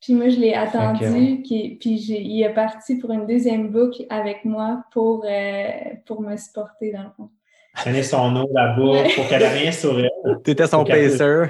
[0.00, 4.84] Puis moi, je l'ai attendu, puis il est parti pour une deuxième boucle avec moi
[4.92, 5.62] pour, euh,
[6.06, 7.30] pour me supporter, dans le fond.
[7.74, 10.10] prenez son eau là-bas pour qu'elle ait rien sur elle.
[10.44, 11.48] T'étais son pacer.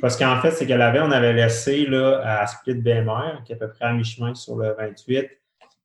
[0.00, 3.56] Parce qu'en fait, c'est qu'elle avait, on avait laissé là, à Split BMR, qui est
[3.56, 5.30] à peu près à mi-chemin sur le 28,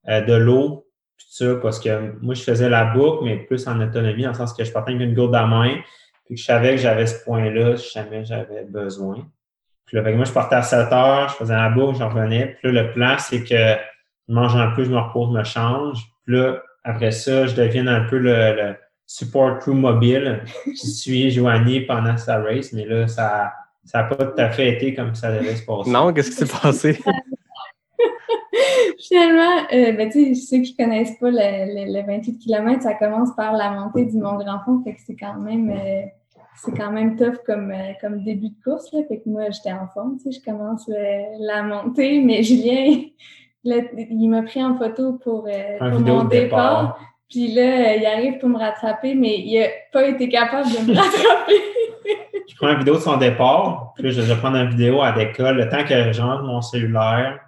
[0.09, 0.87] euh, de l'eau,
[1.17, 4.35] tout ça, parce que moi, je faisais la boucle, mais plus en autonomie, dans le
[4.35, 5.75] sens que je partais avec une gourde à main,
[6.25, 9.25] puis que je savais que j'avais ce point-là si jamais j'avais besoin.
[9.85, 12.57] Puis là, que moi, je partais à 7 heures, je faisais la boucle, j'en revenais.
[12.59, 13.55] Puis là, le plan, c'est que
[14.27, 15.99] je mange un peu, je me repose, je me change.
[16.25, 18.75] Puis là, après ça, je deviens un peu le
[19.07, 23.53] support crew mobile qui suit Joanie pendant sa race, mais là, ça
[23.93, 25.89] n'a pas tout à fait été comme ça devait se passer.
[25.89, 26.99] Non, qu'est-ce qui s'est passé?
[28.99, 32.93] Finalement, euh, ben, tu sais, ceux qui connaissent pas le, le, le 28 km, ça
[32.95, 36.01] commence par la montée du Mont Grand Fond, fait que c'est quand même euh,
[36.55, 38.91] c'est quand même tough comme, euh, comme début de course.
[38.91, 39.01] Là.
[39.07, 43.03] Fait que moi, j'étais en forme, tu sais, je commence le- la montée, mais Julien,
[43.63, 46.99] il m'a pris en photo pour, euh, mon départ.
[47.29, 50.95] Puis là, il arrive pour me rattraper, mais il a pas été capable de me
[50.95, 51.61] rattraper.
[52.49, 55.57] Je prends une vidéo de son départ, puis je vais prendre une vidéo à l'école.
[55.57, 57.39] Le temps que j'entre mon cellulaire,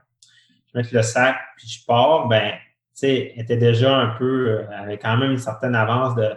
[0.73, 4.77] je mets le sac, puis je pars, ben, tu sais, était déjà un peu, euh,
[4.77, 6.27] avait quand même une certaine avance de,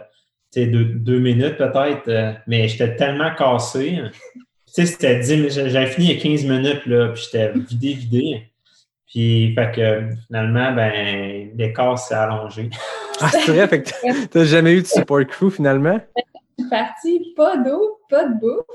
[0.51, 3.99] tu sais, deux, minutes peut-être, euh, mais j'étais tellement cassé.
[4.13, 4.21] Tu
[4.67, 8.52] sais, c'était 10 minutes, j'avais fini a 15 minutes, là, puis j'étais vidé, vidé.
[9.13, 12.69] Puis, fait que finalement, ben, l'écart s'est allongé.
[13.21, 15.99] Ah, c'est vrai, fait que t'as- jamais eu de support crew finalement?
[16.57, 18.65] Je suis partie, pas d'eau, pas de bouffe.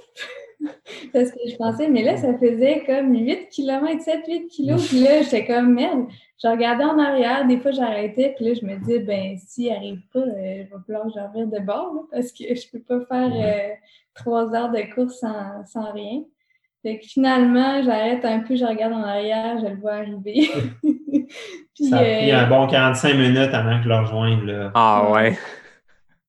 [1.13, 4.89] Parce que je pensais, mais là, ça faisait comme 8 km, 7-8 kilos.
[4.89, 6.07] Puis là, j'étais comme, merde.
[6.41, 8.33] Je regardais en arrière, des fois, j'arrêtais.
[8.37, 11.47] Puis là, je me disais, ben, s'il arrive pas, euh, il va falloir que j'en
[11.47, 13.75] de bord, là, parce que je peux pas faire euh,
[14.15, 16.23] trois heures de course sans, sans rien.
[16.83, 20.49] Fait que finalement, j'arrête un peu, je regarde en arrière, je le vois arriver.
[21.75, 24.71] Puis, Ça a pris euh, un bon 45 minutes avant que je le rejoigne, là.
[24.75, 25.37] Ah ouais.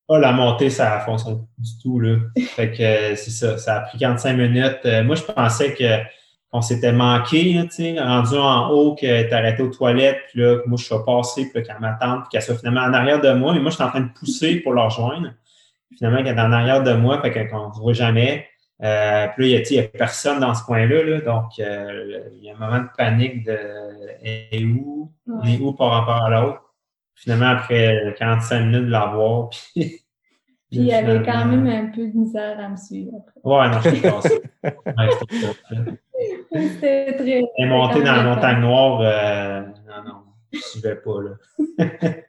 [0.10, 2.18] Ah, la montée, ça a fonctionné du tout, là.
[2.56, 4.80] Fait que euh, c'est ça, ça a pris 45 minutes.
[4.86, 6.00] Euh, moi, je pensais que
[6.52, 10.68] qu'on s'était manqué, là, rendu en haut, que tu arrêté aux toilettes, puis là, que
[10.68, 13.54] moi, je suis passé, puis qu'elle m'attende, puis qu'elle soit finalement en arrière de moi.
[13.54, 15.30] Mais moi, je suis en train de pousser pour la rejoindre.
[15.96, 18.48] Finalement, qu'elle est en arrière de moi, fait qu'on ne voit jamais.
[18.82, 22.50] Euh, puis là, il y a, personne dans ce coin-là, là, donc euh, il y
[22.50, 23.58] a un moment de panique de
[24.24, 25.12] elle est où?
[25.28, 26.74] On est où par rapport à l'autre?
[27.16, 30.04] Finalement, après 45 minutes de l'avoir, puis
[30.70, 33.42] Puis il y avait quand même un peu de misère à me suivre après.
[33.44, 34.42] Ouais, non, je suis passé.
[36.52, 37.42] Ouais, c'était très.
[37.58, 40.16] Et monter dans la montagne noire, euh, non, non,
[40.52, 41.32] je suivais pas, là.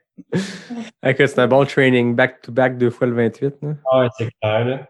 [1.03, 3.55] Ok, c'est un bon training back-to-back deux fois le 28.
[3.61, 3.73] là.
[3.91, 4.87] Ah ouais, c'est clair, là.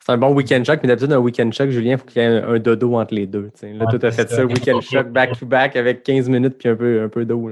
[0.00, 2.24] C'est un bon week-end choc, mais d'habitude, un week-end choc, Julien, il faut qu'il y
[2.24, 3.50] ait un, un dodo entre les deux.
[3.62, 4.44] Là, Ouais, as c'est fait ça.
[4.44, 7.50] week-end choc, back-to-back, avec 15 minutes puis un peu, un peu d'eau.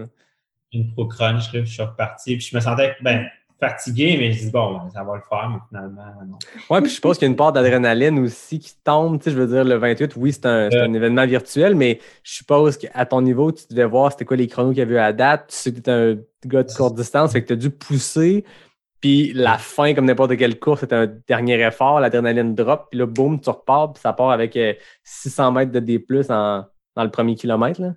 [0.73, 2.37] Une pro crunch, je suis reparti.
[2.37, 3.27] Puis je me sentais, ben,
[3.59, 6.39] fatigué, mais je dis, bon, ben, ça va le faire, mais finalement, non.
[6.71, 9.19] Ouais, puis je suppose qu'il y a une part d'adrénaline aussi qui tombe.
[9.19, 11.99] Tu sais, je veux dire, le 28, oui, c'est un, c'est un événement virtuel, mais
[12.23, 14.95] je suppose qu'à ton niveau, tu devais voir c'était quoi les chronos qu'il y avait
[14.95, 15.49] eu à date.
[15.49, 16.17] Tu sais que tu es un
[16.47, 18.45] gars de courte distance, fait que tu as dû pousser.
[19.01, 23.07] Puis la fin, comme n'importe quelle course, c'était un dernier effort, l'adrénaline drop, puis là,
[23.07, 24.75] boum, tu repars, puis ça part avec euh,
[25.05, 26.65] 600 mètres de D+, en,
[26.97, 27.81] dans le premier kilomètre.
[27.81, 27.95] Là.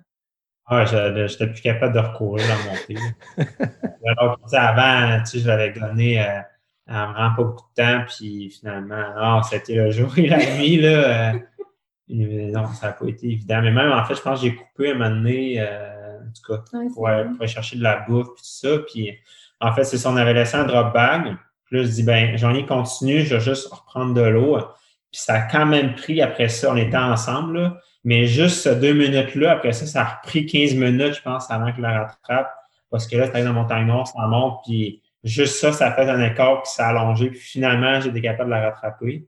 [0.66, 2.96] Ah, je j'étais plus capable de recourir la montée.
[4.18, 6.40] Alors, tu sais, avant, tu sais, je l'avais donné euh,
[6.88, 10.80] en vraiment pas beaucoup de temps, puis finalement, ah, c'était le jour et la nuit,
[10.80, 11.34] là.
[11.34, 11.38] euh,
[12.08, 13.60] non, ça n'a pas été évident.
[13.62, 16.52] Mais même, en fait, je pense que j'ai coupé un moment donné, euh, en tout
[16.52, 18.78] cas, Ouais, c'est euh, pour aller chercher de la bouffe, puis tout ça.
[18.86, 19.18] Puis,
[19.64, 21.36] en fait, c'est ça, on avait laissé un drop bag.
[21.64, 24.58] Puis là, je dis, ben, j'en ai continué, je vais juste reprendre de l'eau.
[25.10, 27.76] Puis ça a quand même pris après ça, on était ensemble, là.
[28.04, 31.78] Mais juste deux minutes-là, après ça, ça a repris 15 minutes, je pense, avant que
[31.78, 32.52] je la rattrape.
[32.90, 36.22] Parce que là, c'était dans montagne noire, ça monte, puis juste ça, ça fait un
[36.22, 37.30] écart, ça a allongé.
[37.30, 39.26] Puis finalement, j'étais capable de la rattraper.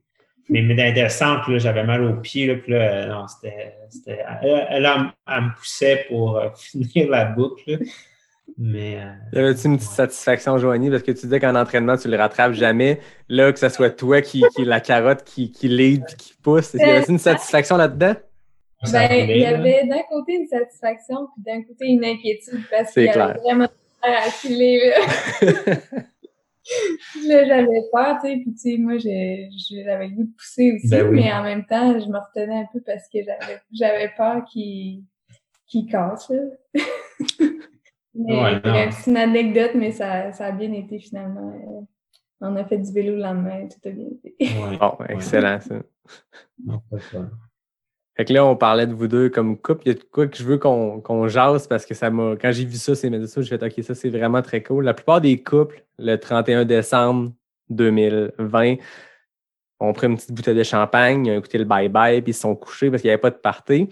[0.50, 3.74] Mais, mais dans les descentes, j'avais mal aux pieds, là, puis là, non, c'était.
[4.06, 7.78] elle, elle, elle me poussait pour euh, finir la boucle, là.
[8.58, 8.98] Mais.
[9.00, 12.16] euh, Y avait-tu une petite satisfaction, Joanie, parce que tu disais qu'en entraînement, tu le
[12.16, 13.00] rattrapes jamais.
[13.28, 16.74] Là, que ce soit toi qui, qui la carotte qui, qui lead puis qui pousse.
[16.74, 18.14] Y avait-tu une satisfaction là-dedans?
[18.92, 23.04] Ben, il y avait d'un côté une satisfaction, puis d'un côté une inquiétude, parce C'est
[23.04, 23.42] qu'il y avait clair.
[23.42, 23.68] vraiment
[24.02, 24.90] à filer,
[25.42, 25.76] là.
[27.46, 29.48] j'avais peur, tu sais, puis tu sais, moi, j'ai-
[29.84, 31.16] j'avais le goût de pousser aussi, Ben oui.
[31.22, 35.02] mais en même temps, je me retenais un peu parce que j'avais j'avais peur qu'il
[35.66, 36.42] qu'il casse, là.
[38.18, 41.52] Ouais, c'est une anecdote, mais ça, ça a bien été finalement.
[41.54, 41.82] euh,
[42.40, 44.36] on a fait du vélo le lendemain, tout a bien été.
[44.40, 44.76] Ouais.
[44.80, 45.76] Bon, excellent, ça.
[46.64, 47.28] Non, pas ça.
[48.16, 49.82] Fait que là, on parlait de vous deux comme couple.
[49.84, 52.34] Il y a de quoi que je veux qu'on qu'on jase parce que ça m'a.
[52.40, 54.84] Quand j'ai vu ça, ces médias sociaux, j'ai fait OK, ça, c'est vraiment très cool.
[54.84, 57.32] La plupart des couples, le 31 décembre
[57.68, 58.76] 2020,
[59.80, 62.40] ont pris une petite bouteille de champagne, ils ont écouté le bye-bye, puis ils se
[62.40, 63.88] sont couchés parce qu'il n'y avait pas de party.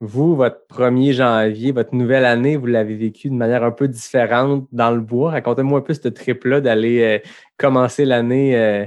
[0.00, 4.66] Vous, votre 1er janvier, votre nouvelle année, vous l'avez vécu de manière un peu différente
[4.72, 5.30] dans le bois.
[5.30, 7.18] Racontez-moi un peu ce trip-là d'aller euh,
[7.56, 8.86] commencer l'année euh,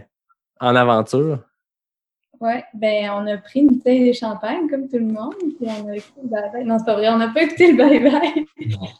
[0.59, 1.39] en aventure.
[2.39, 5.87] Ouais, ben on a pris une bouteille de champagne comme tout le monde, puis on
[5.87, 6.65] a écouté le bye-bye.
[6.65, 8.45] Non, c'est pas vrai, on n'a pas écouté le bye-bye.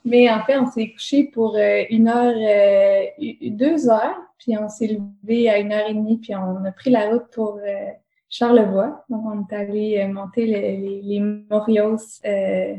[0.05, 3.05] Mais en fait, on s'est couché pour euh, une heure, euh,
[3.51, 6.89] deux heures, puis on s'est levé à une heure et demie, puis on a pris
[6.89, 7.91] la route pour euh,
[8.30, 9.05] Charlevoix.
[9.09, 10.53] Donc, on est allé euh, monter le-
[10.86, 12.75] les, les Morios euh,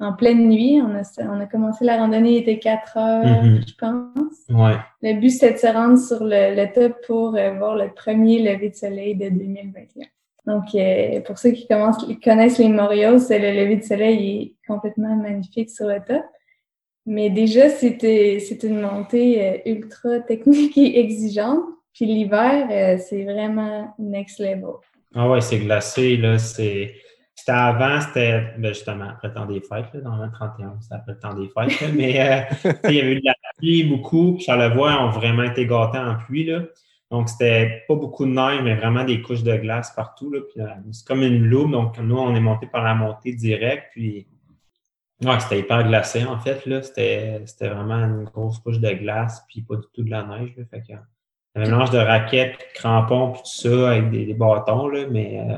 [0.00, 0.80] en pleine nuit.
[0.82, 3.60] On a, on a commencé la randonnée, il était 4 heures, Mhm.
[3.66, 4.38] je pense.
[4.50, 4.76] Ouais.
[5.02, 8.38] Le but, c'était de se rendre sur le, le top pour euh, voir le premier
[8.40, 10.06] lever de soleil de 2021.
[10.46, 14.54] Donc, euh, pour ceux qui commencent, connaissent les Morios, c'est le lever de soleil est
[14.66, 16.22] complètement magnifique sur le top.
[17.06, 21.60] Mais déjà, c'était c'était une montée euh, ultra technique et exigeante.
[21.94, 24.74] Puis l'hiver, euh, c'est vraiment next level.
[25.14, 26.38] Ah ouais, c'est glacé, là.
[26.38, 26.94] C'est.
[27.34, 30.96] C'était avant, c'était ben justement après le temps des fêtes, là, dans le 31, c'était
[30.96, 33.84] après le temps des fêtes, là, mais euh, il y avait eu de la pluie
[33.84, 36.62] beaucoup, puis Charlevoix ont vraiment été gâtés en pluie, là.
[37.12, 40.40] Donc, c'était pas beaucoup de neige, mais vraiment des couches de glace partout, là.
[40.50, 43.92] Puis, euh, c'est comme une loupe, donc nous, on est monté par la montée directe,
[43.92, 44.26] puis
[45.24, 46.82] ouais, c'était hyper glacé, en fait, là.
[46.82, 50.54] C'était c'était vraiment une grosse couche de glace, puis pas du tout de la neige,
[50.56, 50.64] là.
[50.70, 50.98] Fait que,
[51.58, 55.40] un mélange de raquettes, crampons, puis tout ça, avec des, des bâtons, là, mais...
[55.40, 55.56] euh,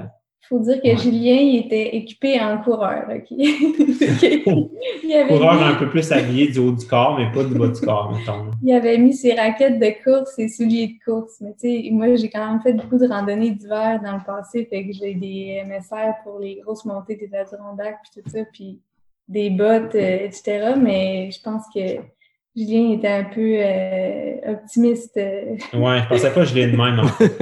[0.51, 0.97] faut dire que Ouais.
[0.97, 3.05] Julien, il était équipé en coureur.
[3.09, 3.27] OK?
[3.31, 7.57] il, avait coureur mis, un peu plus habillé du haut du corps, mais pas du
[7.57, 8.51] bas du corps, mettons.
[8.61, 11.41] il avait mis ses raquettes de course, ses souliers de course.
[11.41, 14.67] Mais tu sais, moi, j'ai quand même fait beaucoup de randonnées d'hiver dans le passé,
[14.69, 18.81] fait que j'ai des MSR pour les grosses montées des Adirondacks, puis tout ça, puis
[19.29, 20.75] des bottes, euh, etc.
[20.77, 21.81] Mais je pense que
[22.57, 25.17] Julien était un peu euh, optimiste.
[25.17, 25.57] euh.
[25.73, 26.99] Ouais, je pensais pas que je l'ai de même.
[27.01, 27.33] En fait.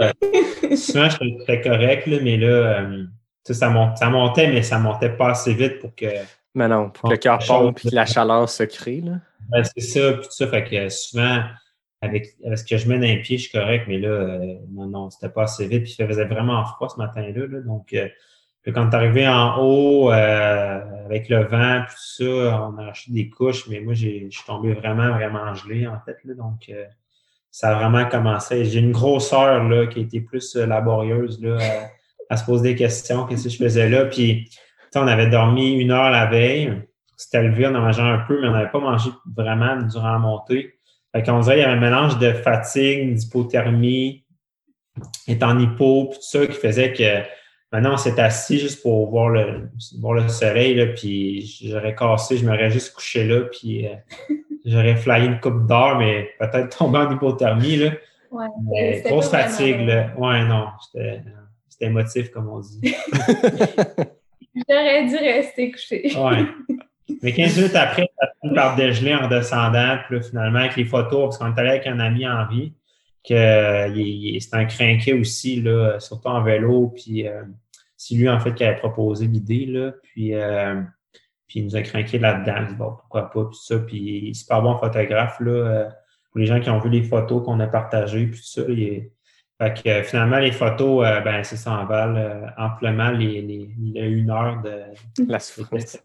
[0.00, 3.04] Euh, souvent, je suis très correct, là, mais là, euh,
[3.44, 6.06] ça, monte, ça montait, mais ça montait pas assez vite pour que.
[6.54, 9.02] Mais non, pour que le cœur pompe et que la chaleur se crée.
[9.02, 9.18] Là.
[9.50, 10.48] Ben, c'est ça, puis tout ça.
[10.48, 11.42] Fait que souvent,
[12.00, 14.54] avec, avec ce que je mets dans les pieds, je suis correct, mais là, euh,
[14.72, 15.82] non, non, c'était pas assez vite.
[15.84, 17.46] Puis il faisait vraiment froid ce matin-là.
[17.46, 18.08] Là, donc, euh,
[18.66, 23.28] quand t'es arrivé en haut, euh, avec le vent, tout ça, on a acheté des
[23.28, 26.16] couches, mais moi, je suis tombé vraiment, vraiment gelé, en fait.
[26.24, 26.84] Là, donc, euh,
[27.50, 28.64] ça a vraiment commencé.
[28.64, 31.58] J'ai une grosse heure là, qui a été plus euh, laborieuse là,
[32.28, 34.04] à, se poser des questions, qu'est-ce que je faisais là.
[34.04, 34.50] Puis,
[34.92, 36.82] tu on avait dormi une heure la veille.
[37.16, 40.18] C'était levé, on a mangé un peu, mais on n'avait pas mangé vraiment durant la
[40.18, 40.74] montée.
[41.12, 44.24] Fait qu'on dirait qu'il y avait un mélange de fatigue, d'hypothermie,
[45.26, 47.39] étant hypo, puis tout ça qui faisait que
[47.72, 49.70] maintenant on s'est assis juste pour voir le,
[50.00, 53.94] voir le soleil, là, puis j'aurais cassé, je m'aurais juste couché là, puis euh,
[54.64, 57.76] j'aurais flyé une coupe d'heure, mais peut-être tombé en hypothermie.
[57.76, 57.90] Là.
[58.30, 59.80] Ouais, Mais grosse fatigue.
[59.80, 60.12] Là.
[60.16, 61.22] Ouais, non, c'était
[61.80, 62.80] émotif, comme on dit.
[64.68, 66.12] J'aurais dû rester couché.
[66.16, 66.44] Ouais.
[67.22, 69.98] Mais 15 minutes après, ça a fini par dégeler en redescendant.
[70.06, 72.72] Puis là, finalement, avec les photos, parce qu'on est allé avec un ami Henri,
[73.28, 76.88] que euh, c'est un crinqué aussi, là, surtout en vélo.
[76.94, 77.42] Puis euh,
[77.96, 79.66] c'est lui, en fait, qui avait proposé l'idée.
[79.66, 79.92] Là.
[80.02, 80.80] Puis, euh,
[81.46, 82.72] puis il nous a craqué là-dedans.
[82.78, 83.78] Bon, pourquoi pas, puis ça.
[83.78, 85.50] Puis super bon photographe, là.
[85.50, 85.88] euh,
[86.30, 88.62] pour les gens qui ont vu les photos qu'on a partagées, puis ça.
[88.68, 89.12] il est-
[89.60, 93.42] Fait que euh, finalement, les photos, euh, ben, c'est ça en valent euh, amplement les,
[93.42, 94.84] les, les une heure de,
[95.30, 95.98] La souffrance.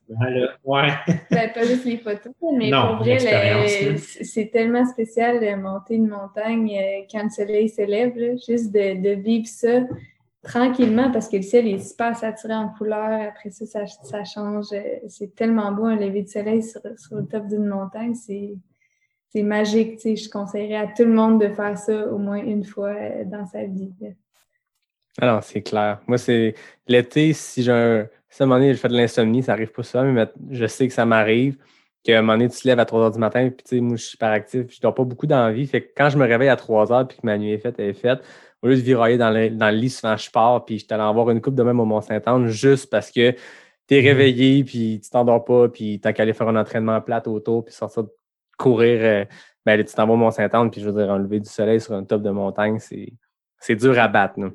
[0.65, 0.89] Ouais.
[1.31, 5.95] Ben, pas juste les photos, mais Non, pour vrai, le- c'est tellement spécial de monter
[5.95, 9.83] une montagne euh, quand le soleil se lève, là, juste de, de vivre ça
[10.43, 13.21] tranquillement parce que le ciel est super saturé en couleurs.
[13.29, 14.65] Après ça, ça, ça change.
[15.07, 18.13] C'est tellement beau un lever de soleil sur, sur le top d'une montagne.
[18.15, 18.53] C'est
[19.35, 19.97] c'est magique.
[19.97, 20.15] tu sais.
[20.15, 23.45] Je conseillerais à tout le monde de faire ça au moins une fois euh, dans
[23.45, 23.91] sa vie.
[25.19, 25.99] Alors, c'est clair.
[26.07, 26.55] Moi, c'est
[26.87, 28.07] l'été, si j'ai un.
[28.29, 30.65] Si à un moment donné, je fais de l'insomnie, ça arrive pas ça, mais je
[30.65, 31.57] sais que ça m'arrive.
[32.03, 33.81] Qu'à un moment donné, tu te lèves à 3 heures du matin, puis tu sais,
[33.81, 35.65] moi, je suis super actif, puis je dors pas beaucoup d'envie.
[35.67, 37.75] Fait que quand je me réveille à 3 heures, puis que ma nuit est faite,
[37.77, 38.19] elle est faite,
[38.61, 40.93] au lieu de virailler dans le, dans le lit, souvent, je pars, puis je suis
[40.93, 43.31] allé en voir une coupe de même au Mont-Saint-Anne, juste parce que
[43.87, 47.27] tu es réveillé, puis tu t'endors pas, puis t'as qu'à aller faire un entraînement plate
[47.27, 48.09] autour, puis sortir de
[48.57, 48.99] courir.
[49.01, 49.25] euh,
[49.65, 51.93] ben, tu t'en vas au Mont-Saint-Anne, puis je veux dire, un lever du soleil sur
[51.93, 53.11] un top de montagne, c'est
[53.59, 54.39] c'est dur à battre.
[54.39, 54.49] là.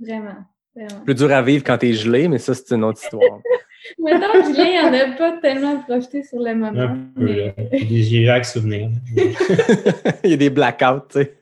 [0.00, 0.34] Vraiment.
[0.74, 1.04] vraiment.
[1.04, 3.40] Plus dur à vivre quand t'es gelé, mais ça, c'est une autre histoire.
[3.98, 6.80] Maintenant, Julien, il en a pas tellement profité sur le moment.
[6.80, 7.52] Un peu, là.
[7.56, 8.90] mais- J'ai vagues souvenirs.
[10.24, 11.34] Il y a des blackouts, tu sais.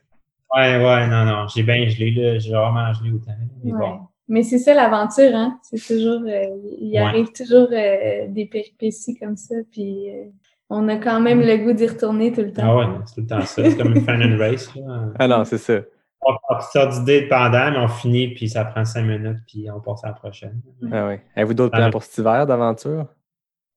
[0.55, 1.47] Ouais, ouais, non, non.
[1.49, 2.39] J'ai bien gelé, là.
[2.39, 3.33] J'ai vraiment gelé autant.
[3.65, 3.79] Mais Ouais.
[3.79, 3.99] bon.
[4.29, 5.59] Mais c'est ça l'aventure, hein?
[5.63, 6.47] C'est toujours, euh,
[6.81, 6.99] il Ouais.
[6.99, 10.25] arrive toujours euh, des péripéties comme ça, puis euh,
[10.71, 12.63] on a quand même le goût d'y retourner tout le temps.
[12.65, 13.71] Ah ouais, non, c'est tout le temps ça.
[13.71, 14.75] C'est comme une fan and race.
[14.75, 15.09] Là.
[15.19, 15.81] Ah non, c'est ça.
[16.23, 20.03] On sortes d'idées pendant, mais on finit, puis ça prend cinq minutes, puis on passe
[20.05, 20.61] à la prochaine.
[20.91, 21.15] Ah oui.
[21.37, 23.07] Avez-vous d'autres plans pour cet hiver d'aventure?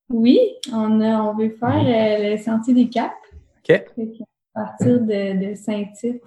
[0.10, 0.40] Oui,
[0.74, 3.14] on, a, on veut faire euh, le sentier des Caps.
[3.70, 3.82] OK.
[4.56, 6.24] À partir de, de Saint-Tite,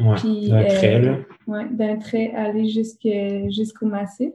[0.00, 1.16] Ouais, Puis, d'un trait, euh, là.
[1.46, 3.06] ouais, d'un trait aller jusque-
[3.50, 4.32] jusqu'au massif.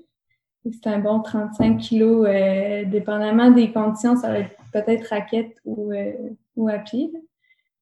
[0.72, 5.92] C'est un bon 35 kilos, euh, dépendamment des conditions, ça va être peut-être raquette ou,
[5.94, 6.14] euh,
[6.56, 7.12] ou à pied.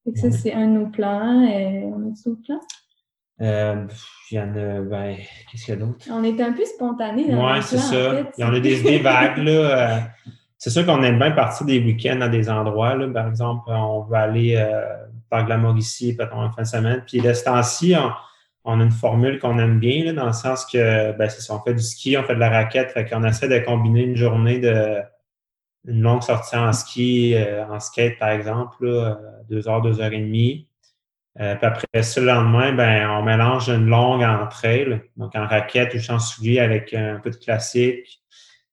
[0.04, 1.44] Fait que ça, c'est un de nos plans.
[1.44, 2.62] Euh, on a d'autres plans?
[3.40, 3.86] Euh,
[4.32, 5.16] Il y en a, ben,
[5.52, 6.06] qu'est-ce qu'il y a d'autre?
[6.12, 8.10] On est un peu spontané dans nos c'est ça.
[8.10, 8.28] en fait.
[8.38, 9.52] Il y en a des idées vagues, là.
[9.52, 10.00] euh,
[10.58, 13.08] c'est sûr qu'on aime bien partir des week-ends à des endroits, là.
[13.10, 14.82] Par exemple, on va aller euh,
[15.30, 17.04] par de la Mauricie, peut-être en fin de semaine.
[17.06, 18.12] Puis, de ce temps-ci, on,
[18.64, 21.54] on a une formule qu'on aime bien, là, dans le sens que, ben, c'est ça,
[21.54, 22.92] on fait du ski, on fait de la raquette.
[22.92, 24.98] Fait qu'on essaie de combiner une journée de,
[25.88, 29.16] une longue sortie en ski, euh, en skate, par exemple, là, euh,
[29.50, 30.68] deux heures, deux heures et demie.
[31.40, 35.46] Euh, puis après ça, le lendemain, ben, on mélange une longue en trail, donc en
[35.46, 38.22] raquette ou chancelier avec un peu de classique.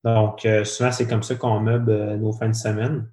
[0.03, 3.09] Donc, euh, souvent, c'est comme ça qu'on meuble euh, nos fins de semaine.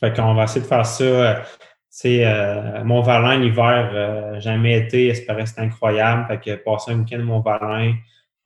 [0.00, 1.04] Fait qu'on va essayer de faire ça.
[1.04, 1.48] euh, tu
[1.90, 6.26] sais, euh, Mont-Valin, l'hiver, euh, jamais été, espérais que c'était incroyable.
[6.28, 7.94] Fait que passer un week-end à Mont-Valin,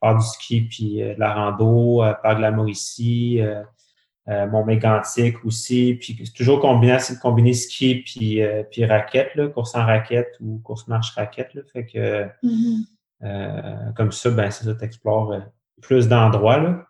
[0.02, 3.42] faire du ski puis euh, de la rando, euh, faire de la Mauricie,
[4.28, 5.94] euh, mont mégantic aussi.
[6.00, 9.84] Puis c'est toujours combiné, c'est de combiner ski puis, euh, puis raquette, là, course en
[9.84, 11.52] raquette ou course marche raquette.
[11.54, 12.84] Là, fait que Mhm.
[13.24, 15.34] euh, comme ça, ben c'est ça, tu explores
[15.80, 16.58] plus d'endroits.
[16.58, 16.86] Là.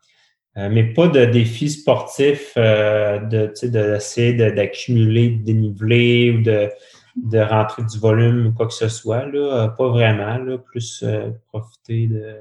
[0.68, 6.68] Mais pas de défis sportifs de, tu sais, d'essayer de- d'accumuler, de déniveler ou de,
[7.16, 9.24] de rentrer du volume ou quoi que ce soit.
[9.24, 9.68] Là.
[9.78, 10.36] Pas vraiment.
[10.36, 10.58] Là.
[10.58, 11.02] Plus
[11.48, 12.36] profiter de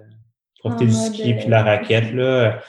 [0.59, 2.11] profiter En du ski puis de la raquette.
[2.13, 2.59] Là.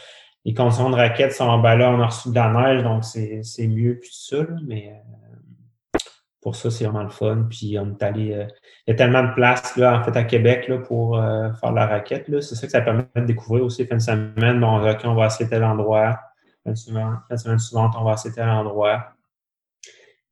[0.44, 3.66] Les conditions de raquette sont ben là, on a reçu de la neige, donc c'est
[3.68, 4.38] mieux puis tout ça.
[4.38, 4.56] Là.
[4.66, 5.98] Mais euh,
[6.40, 7.46] pour ça, c'est vraiment le fun.
[7.48, 8.32] Puis on est allé.
[8.32, 8.46] euh,
[8.86, 11.70] il y a tellement de place là, en fait, à Québec là, pour euh, faire
[11.70, 12.26] de la raquette.
[12.40, 14.60] C'est ça que ça permet de découvrir aussi fin de semaine.
[14.60, 16.18] Bon, OK, on va essayer tel endroit.
[16.64, 19.14] Fin de semaine, fin de semaine suivante, on va essayer tel endroit.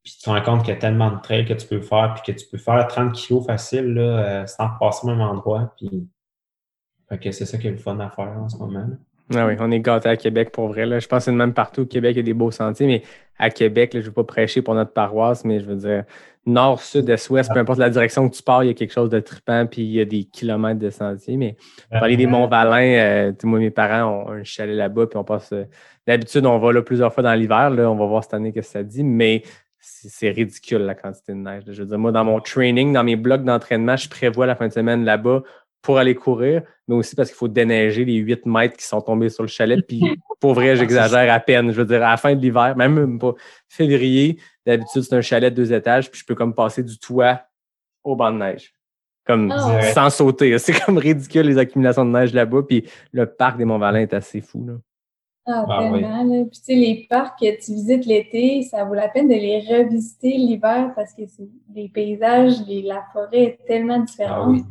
[0.02, 2.14] Puis tu te rends compte qu'il y a tellement de trails que tu peux faire,
[2.14, 4.02] puis que tu peux faire 30 kilos facile là,
[4.42, 5.74] euh, sans passer au même endroit.
[5.76, 6.08] Puis
[7.08, 8.80] fait que c'est ça qui est le fun à faire en ce moment.
[8.80, 8.96] là.
[9.34, 10.86] Ah oui, on est gâtés à Québec pour vrai.
[10.86, 10.98] Là.
[10.98, 13.02] Je pense que c'est même partout au Québec, il y a des beaux sentiers, mais
[13.38, 16.04] à Québec, là, je ne veux pas prêcher pour notre paroisse, mais je veux dire,
[16.46, 18.92] nord, sud, est, ouest, peu importe la direction que tu pars, il y a quelque
[18.92, 21.36] chose de trippant, puis il y a des kilomètres de sentiers.
[21.36, 21.56] Mais
[21.90, 25.52] parler des Monts-Valin, euh, moi, mes parents ont un chalet là-bas, puis on passe.
[25.52, 25.64] euh,
[26.06, 27.70] D'habitude, on va là plusieurs fois dans l'hiver.
[27.70, 29.42] On va voir cette année ce que ça dit, mais
[29.78, 31.62] c'est ridicule la quantité de neige.
[31.66, 34.68] Je veux dire, moi, dans mon training, dans mes blocs d'entraînement, je prévois la fin
[34.68, 35.42] de semaine là-bas
[35.82, 39.30] pour aller courir, mais aussi parce qu'il faut déneiger les 8 mètres qui sont tombés
[39.30, 39.80] sur le chalet.
[39.86, 40.02] Puis,
[40.38, 41.70] pour vrai, j'exagère à peine.
[41.72, 43.34] Je veux dire, à la fin de l'hiver, même pas
[43.68, 47.40] février, d'habitude, c'est un chalet de deux étages, puis je peux comme passer du toit
[48.04, 48.72] au banc de neige.
[49.26, 50.58] Comme Ah sans sauter.
[50.58, 52.62] C'est comme ridicule les accumulations de neige là-bas.
[52.66, 54.64] Puis le parc des Monts-Valin est assez fou.
[54.66, 54.74] Là.
[55.46, 56.24] Ah, Ah, tellement.
[56.24, 56.44] là.
[56.50, 59.60] Puis, tu sais, les parcs que tu visites l'été, ça vaut la peine de les
[59.60, 64.48] revisiter l'hiver parce que c'est les paysages, les- la forêt est tellement Ah différente.
[64.50, 64.64] oui.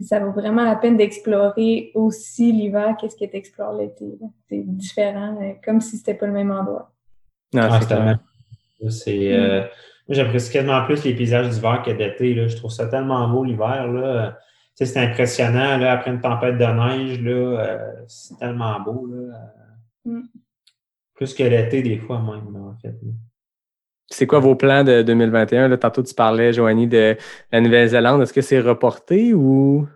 [0.00, 4.16] Puis ça vaut vraiment la peine d'explorer aussi l'hiver qu'est-ce que tu explores l'été.
[4.18, 4.28] là.
[4.48, 6.90] C'est différent, comme si c'était pas le même endroit.
[7.52, 7.80] Non, Ah,
[8.88, 12.32] c'est euh, moi, j'apprécie quasiment plus les paysages d'hiver que d'été.
[12.32, 12.48] là.
[12.48, 13.88] Je trouve ça tellement beau l'hiver.
[13.88, 14.38] là.
[14.74, 15.76] C'est impressionnant.
[15.76, 19.06] Là, après une tempête de neige, là, euh, c'est tellement beau.
[19.06, 19.36] Là.
[20.06, 20.22] Mm.
[21.14, 22.88] Plus que l'été, des fois, même, là, en fait.
[22.88, 23.12] là.
[24.10, 25.68] C'est quoi vos plans de 2021?
[25.68, 27.16] Là, tantôt, tu parlais, Joanie, de
[27.52, 28.22] la Nouvelle-Zélande.
[28.22, 29.86] Est-ce que c'est reporté ou?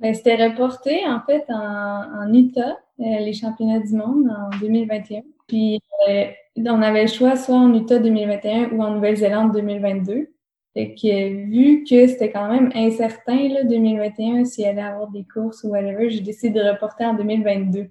[0.00, 5.22] Ben, c'était reporté en fait en, Utah, euh, les championnats du monde en 2021.
[5.46, 6.24] Puis euh,
[6.58, 10.28] on avait le choix soit en Utah 2021 ou en Nouvelle-Zélande 2022.
[10.74, 15.62] Fait que vu que c'était quand même incertain là, 2021 s'il allait avoir des courses
[15.62, 17.88] ou whatever, j'ai décidé de reporter en 2022.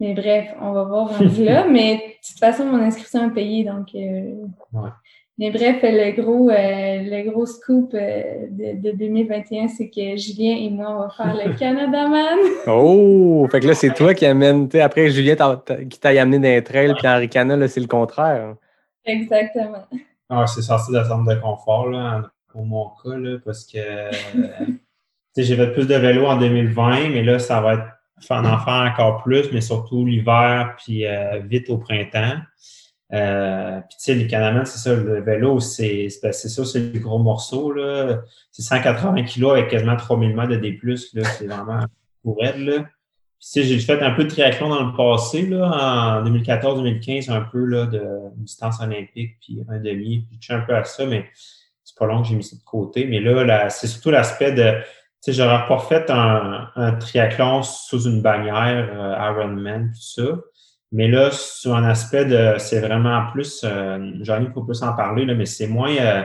[0.00, 1.66] Mais bref, on va voir rendu là.
[1.68, 4.34] Mais de toute façon, mon inscription est payée, donc euh,
[4.72, 4.90] Ouais.
[5.38, 10.56] mais bref, le gros, euh, le gros scoop euh, de, de 2021, c'est que Julien
[10.56, 12.38] et moi, on va faire le Canada Man.
[12.66, 13.46] Oh!
[13.50, 14.68] Fait que là, c'est toi qui amène.
[14.80, 15.36] Après, Julien
[15.88, 18.56] qui t'a amené dans les trails, puis Henri Cana, là, c'est le contraire.
[19.04, 19.84] Exactement.
[20.28, 23.78] Ah, c'est sorti de la zone de confort, là, pour mon cas, là, parce que
[24.34, 24.78] tu
[25.34, 27.84] sais, j'ai fait plus de vélo en 2020, mais là, ça va être
[28.30, 32.38] en en faire encore plus, mais surtout l'hiver, puis euh, vite au printemps.
[33.12, 37.18] Euh, puis tu sais, les Canamans, c'est ça, le vélo, c'est ça, c'est le gros
[37.18, 38.22] morceau, là.
[38.50, 40.78] C'est 180 kilos avec quasiment 3000 mètres de D+.
[41.02, 41.84] C'est vraiment
[42.22, 42.78] pour raide, là.
[43.38, 47.30] Puis, tu sais, j'ai fait un peu de triathlon dans le passé, là, en 2014-2015,
[47.30, 48.02] un peu, là, de
[48.38, 51.26] distance olympique, puis un demi, puis je suis un peu à ça, mais
[51.84, 53.04] c'est pas long que j'ai mis ça de côté.
[53.04, 54.72] Mais là, là, c'est surtout l'aspect de,
[55.24, 60.38] sais, j'aurais pas fait un, un triathlon sous une bannière euh, Ironman, tout ça.
[60.92, 65.24] Mais là, sur un aspect de, c'est vraiment plus, euh, ai pour plus en parler,
[65.24, 66.22] là, mais c'est moins, euh,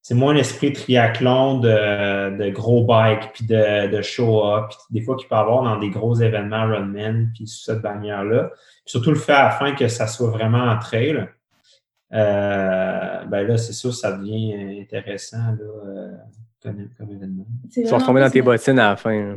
[0.00, 5.28] c'est moins l'esprit triathlon de, de gros bike, puis de, de show-up, des fois qu'il
[5.28, 8.50] peut avoir dans des gros événements Ironman, puis sous cette bannière-là.
[8.86, 11.28] Surtout le fait afin que ça soit vraiment en trail.
[12.12, 16.12] Euh, ben là, c'est sûr, ça devient intéressant là, euh,
[16.66, 17.46] comme, comme événement.
[17.72, 19.36] Tu vas retomber dans tes bottines à la fin.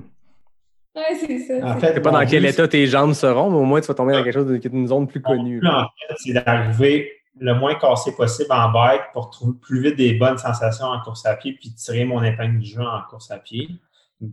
[0.95, 1.53] Ouais, c'est ça.
[1.63, 3.63] En c'est fait, Je sais pas dans quel but, état tes jambes seront, mais au
[3.63, 5.61] moins, tu vas tomber dans quelque chose de, qui est une zone plus connue.
[5.65, 10.13] en fait, c'est d'arriver le moins cassé possible en bike pour trouver plus vite des
[10.15, 13.37] bonnes sensations en course à pied puis tirer mon épingle du jeu en course à
[13.37, 13.69] pied.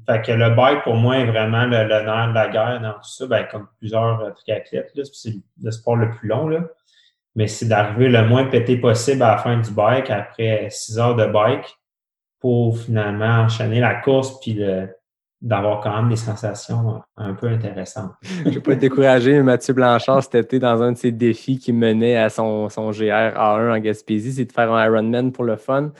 [0.09, 2.95] Fait que le bike, pour moi, est vraiment le, le nerf de la guerre dans
[2.95, 6.65] tout ça, ben, comme plusieurs euh, triathlètes, là, c'est le sport le plus long, là.
[7.37, 11.15] Mais c'est d'arriver le moins pété possible à la fin du bike après six heures
[11.15, 11.79] de bike
[12.47, 14.57] pour finalement enchaîner la course puis
[15.43, 18.13] d'avoir quand même des sensations un peu intéressantes.
[18.23, 21.11] Je ne vais pas te décourager, mais Mathieu Blanchard, cet été, dans un de ses
[21.11, 25.33] défis qui menait à son, son GR A1 en Gaspésie, c'est de faire un Ironman
[25.33, 25.91] pour le fun.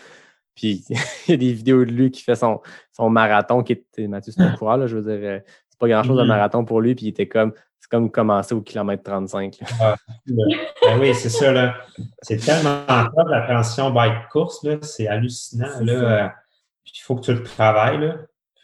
[0.55, 0.85] Puis
[1.27, 2.61] il y a des vidéos de lui qui fait son,
[2.93, 5.89] son marathon, qui était Mathieu, c'est un coureur, là, je veux dire, euh, c'est pas
[5.89, 6.29] grand-chose un Mhm.
[6.29, 7.55] marathon pour lui, puis il était comme,
[7.89, 9.59] c'est comme commencer au kilomètre 35.
[9.79, 9.95] là.
[10.27, 11.75] Ben oui, c'est ça, là.
[12.23, 12.85] C'est tellement
[13.15, 14.77] top, la transition bike-course, là.
[14.83, 15.93] C'est hallucinant, C'est là.
[15.93, 16.29] Euh,
[16.87, 18.15] il faut que tu le travailles, là.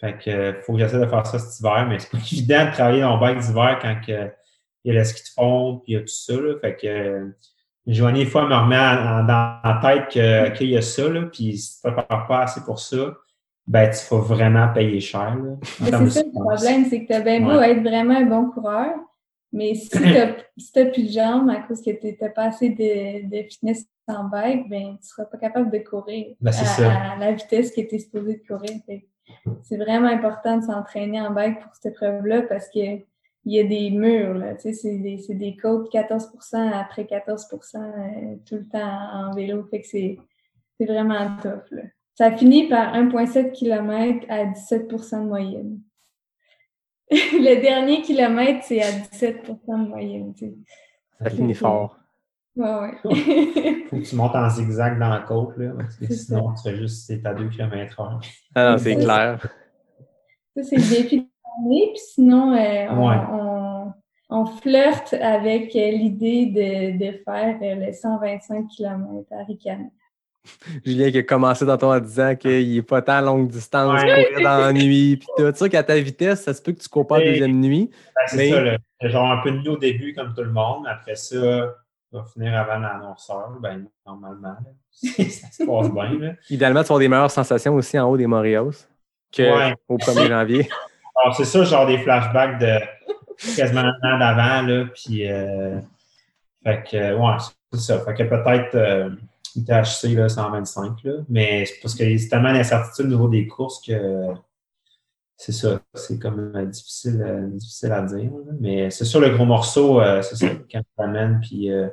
[0.01, 2.67] Fait que euh, faut que j'essaie de faire ça cet hiver, mais c'est pas évident
[2.67, 4.31] de travailler dans le bike d'hiver quand que,
[4.85, 6.55] il y a le ski de fond, puis il y a tout ça, là.
[6.61, 7.29] Fait que euh,
[7.87, 11.09] Joanie, des fois, me remet en- en- dans la tête que, qu'il y a ça,
[11.09, 11.23] là.
[11.33, 13.15] Puis si tu ne prépares pas assez pour ça,
[13.69, 15.53] ben, tu vas vraiment payer cher, là.
[15.63, 17.71] C'est ça le problème, c'est que tu as bien beau Ouais.
[17.71, 18.91] être vraiment un bon coureur,
[19.53, 23.29] mais si tu n'as plus de jambes à cause que tu n'as pas assez de,
[23.29, 27.13] de fitness en bike, ben, tu ne seras pas capable de courir Ben, à, ça.
[27.13, 28.71] à la vitesse que tu es supposé de courir.
[29.63, 33.01] C'est vraiment important de s'entraîner en bike pour cette épreuve-là parce que
[33.45, 37.03] il y a des murs, là, tu sais, c'est des, c'est des côtes 14% après
[37.03, 39.65] 14% euh, tout le temps en vélo.
[39.69, 40.19] Fait que c'est
[40.79, 41.83] c'est vraiment tough, là.
[42.15, 45.81] Ça finit par 1,7 km à 17% de moyenne.
[47.39, 50.33] le dernier kilomètre, c'est à 17 de moyenne.
[50.35, 50.55] tu sais.
[51.23, 51.97] Ça finit fort.
[52.57, 52.93] Ouais, ouais.
[53.89, 56.63] Faut que tu montes en zigzag dans la côte, là, parce que C'est sinon, tu
[56.69, 58.21] fais juste, c'est à 2 km heure.
[58.55, 59.47] Ah non, c'est clair.
[60.57, 61.27] Ça, c'est le défi de
[61.65, 61.87] l'année.
[61.93, 63.17] Puis sinon, euh, on, Ouais.
[63.33, 63.93] on,
[64.31, 69.85] on flirte avec l'idée de, de faire le 125 km à Ricana.
[70.85, 74.25] Julien qui a commencé dans ton en disant qu'il n'est pas tant longue distance, Ouais.
[74.33, 75.17] courir dans la nuit.
[75.17, 75.51] Puis tout.
[75.53, 77.91] Tu sais qu'à ta vitesse, ça se peut que tu cours pas la deuxième nuit.
[77.93, 80.87] Ben, c'est Mais- ça, genre un peu de nuit au début, comme tout le monde.
[80.89, 84.57] Après ça, tu vas finir avant la noirceur, ben, normalement.
[84.93, 86.33] ça se passe bien, là.
[86.51, 88.73] Idéalement, tu vas des meilleures sensations aussi en haut des Moreos
[89.35, 89.75] qu'au Ouais.
[89.89, 90.69] 1er janvier.
[91.23, 92.79] Alors, c'est ça, genre des flashbacks de
[93.57, 94.85] quasiment un an d'avant, là.
[94.95, 95.79] Puis, euh,
[96.65, 97.37] fait que, ouais,
[97.73, 98.01] c'est ça.
[98.01, 99.11] Fait que peut-être euh,
[99.57, 101.13] UTHC, là, 125, là.
[101.29, 104.27] Mais c'est parce que c'est tellement d'incertitude au niveau des courses que
[105.37, 105.81] c'est ça.
[105.95, 108.31] C'est comme euh, difficile, euh, difficile à dire.
[108.31, 108.53] là.
[108.61, 111.89] Mais c'est sûr, le gros morceau, euh, c'est ça, quand tu l'amènes, puis euh,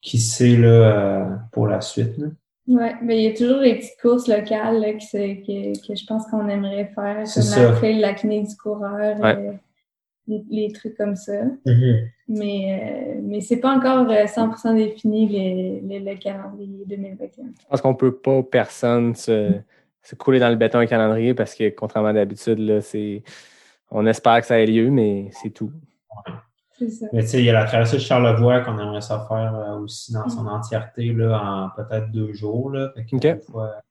[0.00, 2.26] qui sait, là, euh, pour la suite, là.
[2.68, 6.06] Ouais, mais il y a toujours des petites courses locales là, que, que, que je
[6.06, 7.70] pense qu'on aimerait faire, C'est comme ça.
[7.70, 9.58] la trail, du coureur, Ouais.
[10.26, 11.42] Les, les trucs comme ça.
[12.28, 17.44] Mais, euh, mais c'est pas encore euh, 100% défini le, le, le calendrier 2021.
[17.46, 19.52] Je pense qu'on peut pas, personne, se,
[20.02, 23.22] se couler dans le béton un calendrier parce que, contrairement à d'habitude, là, c'est.
[23.90, 25.70] On espère que ça ait lieu, mais c'est tout.
[26.88, 27.06] Ça.
[27.12, 29.78] Mais tu sais, il y a la traversée de Charlevoix qu'on aimerait ça faire euh,
[29.78, 32.70] aussi dans son entièreté là, en peut-être deux jours.
[32.70, 32.92] Là.
[32.96, 33.82] Fait fois,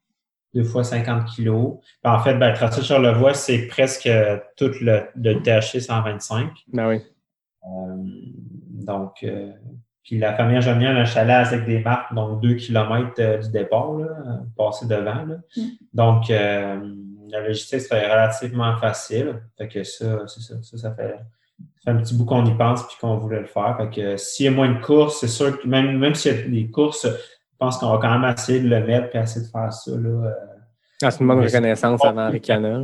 [0.54, 1.78] deux fois 50 kilos.
[2.04, 5.80] Puis en fait, ben, la traversée de Charlevoix, c'est presque euh, tout le, le THC
[5.80, 6.50] 125.
[6.74, 7.02] Ben oui.
[7.64, 7.96] Euh,
[8.84, 9.52] donc, euh,
[10.04, 13.94] puis la famille a un chalet avec des marques, donc deux kilomètres euh, du départ,
[13.94, 15.26] là, passer devant.
[15.26, 15.38] Là.
[15.56, 15.62] Mm.
[15.94, 16.80] Donc, euh,
[17.30, 19.42] la logistique serait relativement facile.
[19.58, 21.16] Fait que ça, c'est ça, ça, ça fait,
[21.78, 23.78] ça fait un petit bout qu'on y pense puis qu'on voulait le faire.
[23.78, 26.36] Fait que euh, s'il y a moins de courses, c'est sûr que même, même s'il
[26.36, 27.08] y a des courses,
[27.62, 29.92] pense qu'on va quand même essayer de le mettre puis essayer de faire ça.
[29.92, 30.32] Là, euh,
[31.04, 32.84] Ah, c'est une bonne reconnaissance avant Ricana.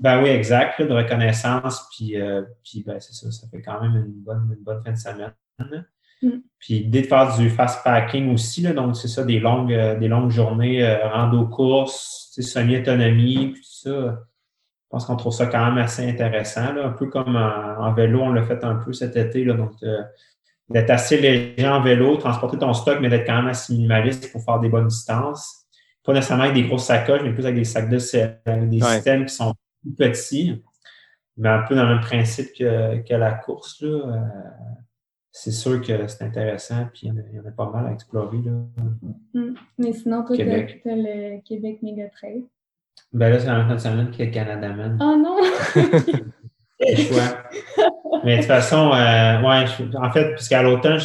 [0.00, 3.80] ben oui, exact, là, de reconnaissance, puis, euh, puis ben, c'est ça, ça fait quand
[3.80, 5.32] même une bonne, une bonne fin de semaine.
[6.22, 6.28] Mm.
[6.58, 9.98] Puis l'idée de faire du fast packing aussi, là, donc c'est ça, des longues, euh,
[9.98, 13.90] des longues journées, euh, rando course, semi-autonomie, puis tout ça.
[13.90, 17.92] Je pense qu'on trouve ça quand même assez intéressant, là, un peu comme en, en
[17.94, 20.02] vélo, on l'a fait un peu cet été, là, donc euh,
[20.70, 24.42] d'être assez léger en vélo, transporter ton stock, mais d'être quand même assez minimaliste pour
[24.42, 25.66] faire des bonnes distances.
[26.04, 28.82] Pas nécessairement avec des grosses sacoches, mais plus avec des sacs de sel, avec des
[28.82, 28.94] Ouais.
[28.94, 30.62] systèmes qui sont plus petits,
[31.36, 33.80] mais un peu dans le même principe que, que la course.
[33.82, 33.88] Là.
[33.88, 34.20] Euh,
[35.32, 37.68] c'est sûr que c'est intéressant, puis il y, en a, il y en a pas
[37.70, 38.38] mal à explorer.
[38.44, 38.52] Là.
[39.34, 39.54] Mm.
[39.78, 40.80] Mais sinon, toi, t'as Québec.
[40.84, 42.44] t'as le Québec Méga Trail.
[43.12, 44.98] Ben là, c'est la même fin de semaine que Canada Man.
[45.00, 45.36] Oh non!
[48.24, 49.64] Mais de toute façon, euh, ouais,
[49.96, 50.98] en fait, puisqu'à l'automne,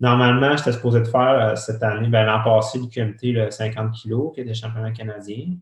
[0.00, 3.92] normalement, j'étais supposé de faire euh, cette année, ben, l'an passé, le QMT, le 50
[3.92, 5.56] kg, qui était championnat canadien.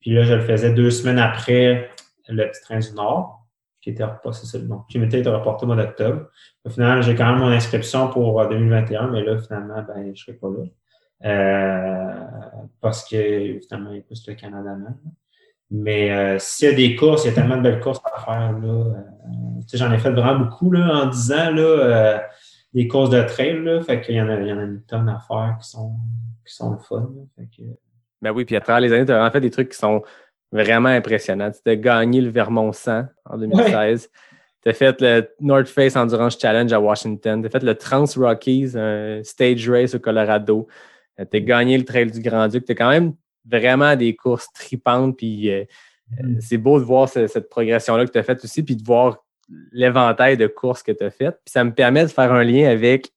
[0.00, 1.90] Puis là, je le faisais deux semaines après
[2.28, 3.46] le petit train du Nord,
[3.80, 6.26] qui était c'est ça, donc QMT était reporté au mois d'octobre.
[6.64, 10.10] Au final, j'ai quand même mon inscription pour euh, 2021, mais là, finalement, ben, je
[10.10, 10.64] ne serai pas là.
[11.24, 14.98] Euh, parce que finalement, il plus le Canada Man.
[15.74, 18.20] Mais euh, s'il y a des courses, il y a tellement de belles courses à
[18.20, 18.52] faire.
[18.52, 22.18] Là, euh, j'en ai fait vraiment beaucoup là, en 10 ans, là, euh,
[22.74, 23.62] des courses de trail.
[23.62, 25.70] Là, fait qu'il y en a, il y en a une tonne à faire qui
[25.70, 25.94] sont,
[26.46, 27.10] qui sont le fun.
[27.16, 27.22] là.
[27.38, 27.62] fait que,
[28.20, 30.02] Ben oui, puis à travers les années, tu as vraiment fait des trucs qui sont
[30.52, 31.50] vraiment impressionnants.
[31.50, 34.10] Tu as gagné le Vermont 100 en 2016.
[34.62, 37.40] Tu as fait le North Face Endurance Challenge à Washington.
[37.40, 40.68] Tu as fait le Trans Rockies, un stage race au Colorado.
[41.16, 42.66] Tu as gagné le Trail du Grand-Duc.
[42.66, 45.16] Tu as quand même vraiment des courses tripantes.
[45.16, 45.64] Puis euh,
[46.20, 48.84] euh, c'est beau de voir ce- cette progression-là que tu as faite aussi, puis de
[48.84, 49.18] voir
[49.72, 51.36] l'éventail de courses que tu as faites.
[51.44, 53.10] Puis ça me permet de faire un lien avec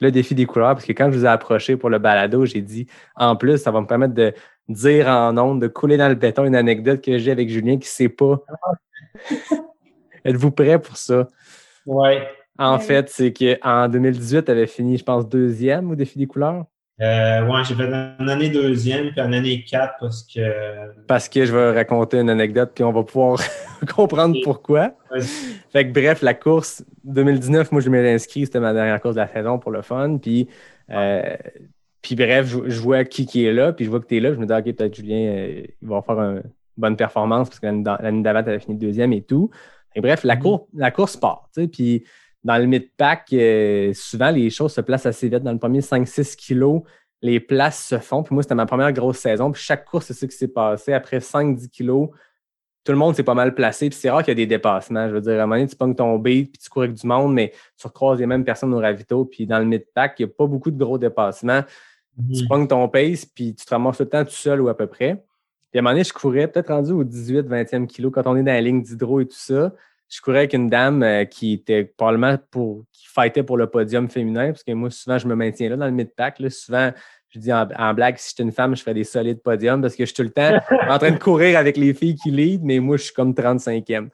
[0.00, 2.60] le défi des couleurs, parce que quand je vous ai approché pour le balado, j'ai
[2.60, 2.86] dit
[3.16, 4.34] en plus, ça va me permettre de
[4.68, 7.80] dire en ondes, de couler dans le béton une anecdote que j'ai avec Julien qui
[7.86, 8.40] ne sait pas.
[10.24, 11.28] Êtes-vous prêt pour ça?
[11.86, 12.26] ouais.
[12.58, 12.82] En Ouais.
[12.84, 16.64] fait, c'est qu'en 2018, tu avais fini, je pense, deuxième au défi des couleurs.
[17.00, 17.86] Euh, ouais, j'ai fait
[18.20, 20.40] une année deuxième, puis une année quatre parce que.
[21.08, 23.40] Parce que je vais raconter une anecdote, puis on va pouvoir
[23.96, 24.92] comprendre pourquoi.
[25.72, 29.20] Fait que bref, la course 2019, moi je m'étais inscrit, c'était ma dernière course de
[29.20, 30.18] la saison pour le fun.
[30.18, 30.48] Puis,
[30.90, 31.36] euh,
[32.00, 34.20] puis bref, je, je vois qui qui est là, puis je vois que tu es
[34.20, 34.32] là.
[34.32, 36.42] Je me dis, OK, peut-être Julien, euh, il va faire une
[36.76, 39.50] bonne performance parce que l'année d'a- l'année d'avant, tu avais fini deuxième et tout.
[39.96, 41.48] Et bref, la, cour- la course part.
[41.54, 42.04] tu sais, Puis
[42.44, 45.42] dans le mid-pack, euh, souvent les choses se placent assez vite.
[45.42, 46.82] Dans le premier 5-6 kilos,
[47.22, 48.22] les places se font.
[48.22, 49.50] Puis moi, c'était ma première grosse saison.
[49.50, 50.92] Puis chaque course, c'est ça qui s'est passé.
[50.92, 52.10] Après 5-10 kilos,
[52.84, 53.88] tout le monde s'est pas mal placé.
[53.88, 55.08] Puis c'est rare qu'il y a des dépassements.
[55.08, 56.94] Je veux dire, à un moment donné, tu pognes ton beat, puis tu cours avec
[56.94, 59.24] du monde, mais tu recroises les mêmes personnes au ravito.
[59.24, 61.62] Puis dans le mid-pack, il n'y a pas beaucoup de gros dépassements.
[62.30, 62.48] Tu Mhm.
[62.48, 64.86] pognes ton pace, puis tu te ramasses tout le temps tout seul ou à peu
[64.86, 65.24] près.
[65.70, 68.36] Puis à un moment donné, je courais peut-être rendu au 18, 20e kilo quand on
[68.36, 69.72] est dans la ligne d'hydro et tout ça.
[70.08, 74.08] Je courais avec une dame euh, qui était probablement pour, qui fightait pour le podium
[74.08, 76.38] féminin, parce que moi, souvent, je me maintiens là dans le mid-pack.
[76.38, 76.50] là.
[76.50, 76.92] Souvent,
[77.30, 79.96] je dis en, en blague, si j'étais une femme, je ferais des solides podiums parce
[79.96, 80.58] que je suis tout le temps
[80.88, 84.08] en train de courir avec les filles qui lead, mais moi, je suis comme 35e.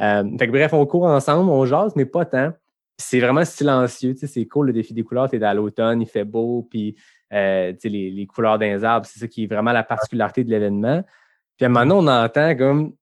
[0.00, 2.52] Euh, fait que bref, on court ensemble, on jase, mais pas tant.
[2.98, 4.14] C'est vraiment silencieux.
[4.16, 5.28] C'est cool le défi des couleurs.
[5.28, 6.94] Tu es à l'automne, il fait beau, puis
[7.32, 11.02] euh, les, les couleurs d'un arbres, c'est ça qui est vraiment la particularité de l'événement.
[11.56, 12.92] Puis à un moment donné, on entend comme,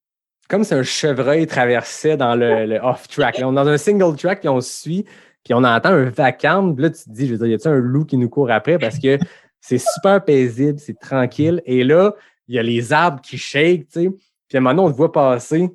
[0.50, 3.40] comme si un chevreuil traversait dans le, le off-track.
[3.42, 5.04] On est dans un single track, puis on suit,
[5.44, 6.74] puis on entend un vacarme.
[6.74, 8.50] Puis là, tu te dis, je veux dire, y a-t-il un loup qui nous court
[8.50, 8.76] après?
[8.78, 9.16] Parce que
[9.60, 11.62] c'est super paisible, c'est tranquille.
[11.66, 12.14] Et là,
[12.48, 14.10] il y a les arbres qui shake, tu sais.
[14.48, 15.70] Puis à un moment donné, on te voit passer,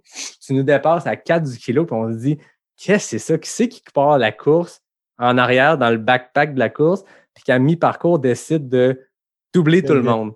[0.46, 2.38] tu nous dépasses à 4 du kilo, puis on se dit,
[2.76, 3.38] qu'est-ce que c'est ça?
[3.38, 4.82] Qui c'est qui part la course
[5.18, 9.00] en arrière dans le backpack de la course, puis qu'à mi-parcours décide de
[9.54, 10.34] doubler tout le monde?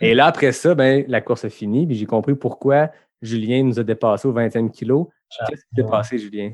[0.00, 2.90] Et là, après ça, ben, la course a fini, puis j'ai compris pourquoi
[3.22, 5.10] Julien nous a dépassé au 20e kilo.
[5.48, 6.52] Qu'est-ce qui s'est passé, Julien?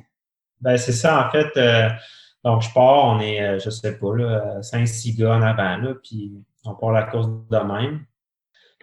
[0.61, 1.49] Ben, c'est ça, en fait.
[1.57, 1.89] euh,
[2.45, 5.95] donc, je pars, on est, euh, je sais pas, là, 5-6 gars en avant, là,
[6.03, 6.33] puis
[6.65, 8.05] on part la course de même.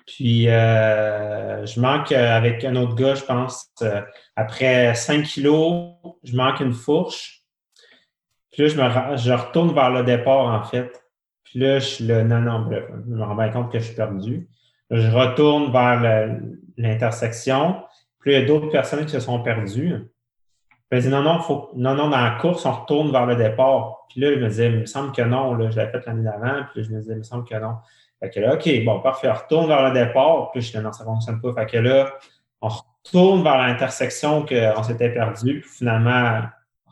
[0.08, 4.02] Puis, euh, je manque avec un autre gars, je pense, euh,
[4.36, 5.94] après 5 kilos,
[6.24, 7.44] je manque une fourche.
[8.52, 10.92] Puis là, je, me, je retourne vers le départ, en fait.
[11.44, 13.96] Puis là, je suis là, non, non, je me rends bien compte que je suis
[13.96, 14.50] perdu.
[14.92, 17.84] Je retourne vers le- l'intersection.
[18.20, 19.96] Puis il y a d'autres personnes qui se sont perdues.
[20.70, 23.36] Puis elle dit non, non, faut, non, non, dans la course, on retourne vers le
[23.36, 24.06] départ.
[24.10, 26.24] Puis là, je me disais, il me semble que non, là, je l'avais fait l'année
[26.24, 27.76] d'avant, puis là, je me disais, il me semble que non.
[28.20, 30.92] Fait que là, OK, bon, parfait, on retourne vers le départ, puis je disais, non,
[30.92, 31.54] ça ne fonctionne pas.
[31.54, 32.12] Fait que là,
[32.62, 36.42] on retourne vers l'intersection qu'on s'était perdu, puis finalement,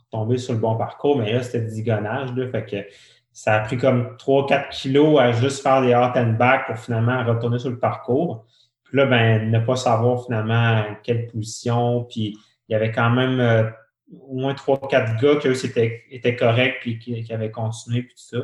[0.09, 2.77] tomber sur le bon parcours, mais là, c'était digonage, là, fait que
[3.41, 7.23] ça a pris comme 3-4 kilos à juste faire des hot and back pour finalement
[7.23, 8.45] retourner sur le parcours.
[8.83, 12.37] Puis là, ben, ne pas savoir finalement quelle position, puis
[12.67, 13.63] il y avait quand même euh,
[14.27, 18.13] au moins 3-4 gars qui, eux, c'était- étaient corrects, puis qui, qui avaient continué, puis
[18.13, 18.43] tout ça.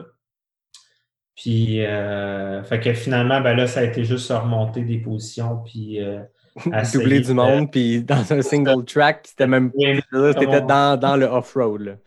[1.36, 6.02] Puis, euh, fait que finalement, ben là, ça a été juste remonter des positions, puis
[6.02, 6.22] euh,
[6.94, 10.00] Doubler du de- monde, puis dans un single track, c'était même Oui,
[10.32, 11.98] C'était dans, dans le off-road.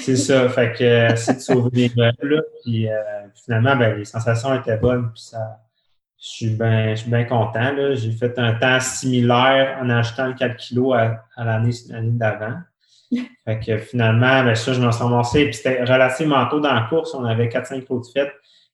[0.00, 2.94] C'est ça, fait que essayer de sauver des meubles, puis euh,
[3.34, 5.60] finalement, ben, les sensations étaient bonnes, puis ça,
[6.18, 7.72] je suis bien bien content.
[7.94, 12.54] J'ai fait un temps similaire en achetant le 4 kilos à, à l'année d'avant.
[13.44, 16.82] Fait que finalement, ben, ça, je m'en suis ramassé, puis c'était relativement tôt dans la
[16.88, 18.32] course, on avait 4-5 kilos de fête,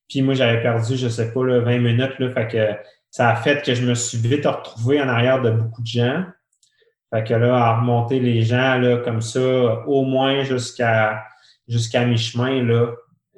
[0.09, 2.75] puis moi, j'avais perdu, je sais pas, là, 20 minutes, là, fait que
[3.11, 6.25] ça a fait que je me suis vite retrouvé en arrière de beaucoup de gens.
[7.13, 11.23] Fait que là, à remonter les gens là, comme ça, au moins jusqu'à
[11.69, 12.93] jusqu'à mi-chemin, là.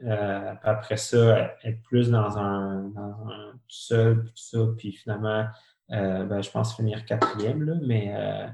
[0.05, 5.47] Euh, après ça, être plus dans un, dans un tout seul, tout ça, puis finalement,
[5.93, 8.47] euh, ben, je pense finir quatrième, là, mais, euh,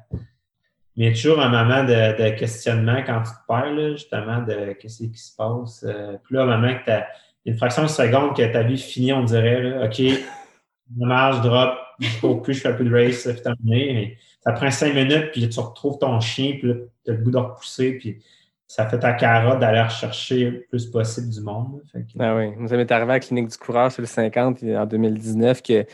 [0.97, 5.05] mais toujours un moment de, de questionnement quand tu te perds, là, justement, de qu'est-ce
[5.05, 5.85] qui se passe.
[5.89, 7.05] Euh, puis là, un moment que t'as
[7.47, 10.01] une fraction de seconde que ta vie finit, on dirait, là, OK,
[10.89, 11.79] dommage, drop,
[12.21, 13.93] cours plus, je fais plus de race, c'est terminé.
[13.95, 16.73] Mais ça prend cinq minutes, puis tu retrouves ton chien, puis
[17.05, 18.23] tu as le goût de repousser, puis
[18.67, 21.83] ça fait ta carotte d'aller rechercher le plus possible du monde.
[21.91, 22.53] Fait Ah oui.
[22.69, 25.89] Ça m'est arrivé à la clinique du coureur sur le 50 en 2019 que, tu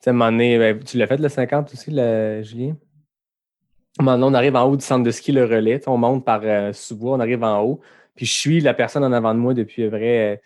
[0.00, 2.74] sais, un ben, tu l'as fait le 50 aussi, le, Julien?
[4.00, 5.80] Un donné, on arrive en haut du centre de ski, le relais.
[5.88, 7.80] On monte par euh, sous-bois, on arrive en haut.
[8.14, 10.36] Puis je suis la personne en avant de moi depuis à vrai euh,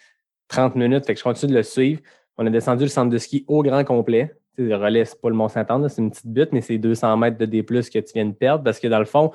[0.49, 1.07] 30 minutes.
[1.07, 2.03] Fait que je continue de le suivre.
[2.37, 4.35] On a descendu le centre de ski au grand complet.
[4.59, 7.47] Le relais, c'est pas le Mont-Saint-Anne, c'est une petite butte, mais c'est 200 mètres de
[7.47, 9.31] D+, que tu viens de perdre parce que dans le fond,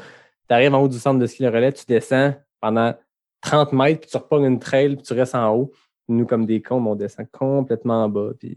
[0.47, 2.93] tu arrives en haut du centre de ski le relais, tu descends pendant
[3.41, 5.71] 30 mètres, puis tu repognes une trail, puis tu restes en haut.
[6.07, 8.29] Nous, comme des cons, on descend complètement en bas.
[8.39, 8.55] Puis...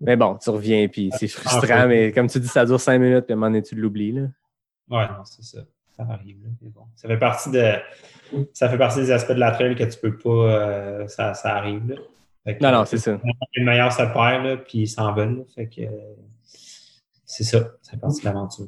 [0.00, 3.26] Mais bon, tu reviens, puis c'est frustrant, mais comme tu dis, ça dure 5 minutes,
[3.26, 4.12] puis à un moment donné, tu l'oublies.
[4.12, 4.22] là.
[4.90, 5.60] Ouais, non, c'est ça.
[5.96, 6.42] Ça arrive.
[6.42, 6.84] là, bon.
[6.96, 7.72] Ça fait partie de.
[8.52, 10.30] Ça fait partie des aspects de la trail que tu peux pas.
[10.30, 11.88] euh, ça, ça arrive.
[11.90, 11.96] Là.
[12.54, 13.18] Que, Non, non, c'est ça.
[13.54, 15.38] Le meilleur se perd, là, puis ils s'en veulent.
[15.38, 15.42] là.
[15.54, 15.90] Fait que euh,
[17.24, 17.58] c'est ça.
[17.82, 18.66] Ça de l'aventure.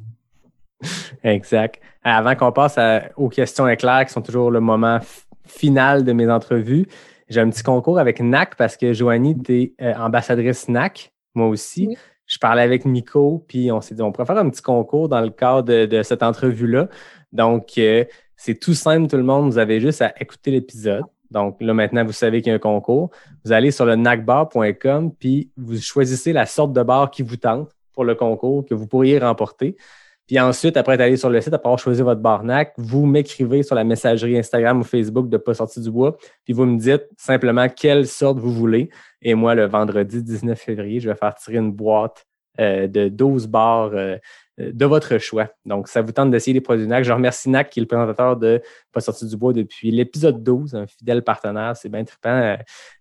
[1.23, 1.79] Exact.
[2.03, 4.99] Avant qu'on passe à- aux questions éclairs, qui sont toujours le moment
[5.45, 6.85] final de mes entrevues,
[7.29, 11.87] j'ai un petit concours avec NAC parce que Joanie, tu es ambassadrice NAC, moi aussi.
[11.87, 11.97] Oui.
[12.25, 15.19] Je parlais avec Nico, puis on s'est dit, on pourrait faire un petit concours dans
[15.21, 16.87] le cadre de, de cette entrevue-là.
[17.33, 18.05] Donc, euh,
[18.37, 19.51] c'est tout simple, tout le monde.
[19.51, 21.03] Vous avez juste à écouter l'épisode.
[21.31, 23.09] Donc, là, maintenant, vous savez qu'il y a un concours.
[23.43, 27.69] Vous allez sur le nacbar.com, puis vous choisissez la sorte de bar qui vous tente.
[27.93, 29.75] pour le concours que vous pourriez remporter.
[30.25, 33.63] Puis ensuite, après être allé sur le site, après avoir choisi votre barnac, vous m'écrivez
[33.63, 37.05] sur la messagerie Instagram ou Facebook de Pas sorti du bois, puis vous me dites
[37.17, 38.89] simplement quelle sorte vous voulez.
[39.21, 42.25] Et moi, le vendredi 19 février, je vais faire tirer une boîte
[42.61, 44.17] euh, de 12 bars euh,
[44.57, 45.49] de votre choix.
[45.65, 47.03] Donc, ça vous tente d'essayer les produits NAC.
[47.03, 48.61] Je remercie NAC, qui est le présentateur de
[48.91, 51.75] Pas sorti du bois depuis l'épisode 12, un fidèle partenaire.
[51.75, 52.57] C'est bien trippant euh,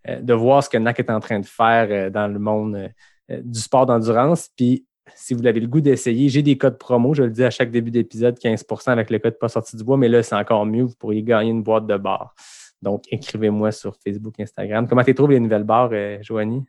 [0.09, 2.91] euh, de voir ce que NAC est en train de faire euh, dans le monde
[3.31, 4.49] euh, du sport d'endurance.
[4.57, 7.15] Puis, si vous avez le goût d'essayer, j'ai des codes promo.
[7.15, 9.97] Je le dis à chaque début d'épisode, 15% avec le code Pas sorti du bois.
[9.97, 10.85] Mais là, c'est encore mieux.
[10.85, 12.35] Vous pourriez gagner une boîte de bars.
[12.83, 14.89] Donc, écrivez-moi sur Facebook, Instagram.
[14.89, 16.65] Comment tu trouves les nouvelles bars, euh, Joanie?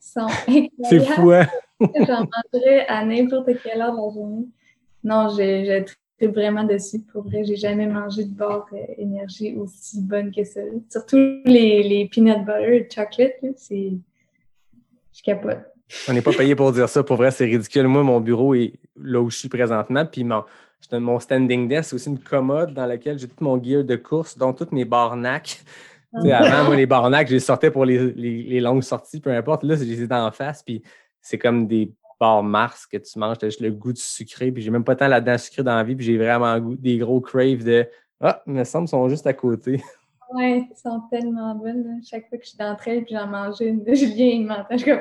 [0.00, 0.26] Sont
[0.88, 1.46] C'est fou, hein?
[2.06, 4.46] J'en mangerais à n'importe quelle heure de la journée.
[5.02, 7.00] Non, j'ai trippé vraiment dessus.
[7.00, 10.60] Pour vrai, j'ai jamais mangé de barre euh, énergie aussi bonne que ça.
[10.90, 13.92] Surtout les, les peanut butter chocolate, là, c'est...
[15.12, 15.58] Je capote.
[16.08, 17.02] On n'est pas payé pour dire ça.
[17.02, 17.88] Pour vrai, c'est ridicule.
[17.88, 20.06] Moi, mon bureau est là où je suis présentement.
[20.06, 20.44] Puis mon,
[20.90, 23.96] je- mon standing desk, c'est aussi une commode dans laquelle j'ai tout mon gear de
[23.96, 25.62] course, dont toutes mes barnacs.
[26.14, 29.20] Tu sais, avant, moi, les barnacs, je les sortais pour les, les- les longues sorties,
[29.20, 29.62] peu importe.
[29.64, 30.62] Là, je les ai d'en face.
[30.62, 30.82] Puis
[31.20, 33.38] c'est comme des bars Mars que tu manges.
[33.38, 34.52] Tu as juste le goût du sucré.
[34.52, 35.96] Puis j'ai même pas tant là-dedans sucré dans la vie.
[35.96, 37.86] Puis j'ai vraiment des gros craves de
[38.20, 39.82] Ah, il me semble sont juste à côté.
[40.32, 41.82] Ouais, ils sont tellement bonnes.
[41.82, 41.90] là.
[42.08, 44.66] Chaque fois que je suis dans trail puis j'en mangeais une de Julien, il m'entend.
[44.70, 45.00] Je suis comme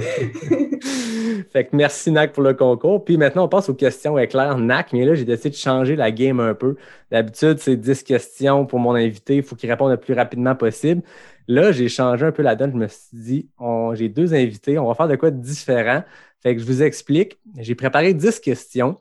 [1.52, 3.04] fait que merci NAC pour le concours.
[3.04, 4.92] Puis maintenant, on passe aux questions éclairs NAC.
[4.92, 6.76] Mais là, j'ai décidé de changer la game un peu.
[7.10, 9.36] D'habitude, c'est 10 questions pour mon invité.
[9.36, 11.02] Il faut qu'il réponde le plus rapidement possible.
[11.48, 12.72] Là, j'ai changé un peu la donne.
[12.72, 13.48] Je me suis dit,
[13.94, 14.78] j'ai deux invités.
[14.78, 16.04] On va faire de quoi de différent.
[16.42, 17.38] Fait que je vous explique.
[17.58, 18.96] J'ai préparé 10 questions.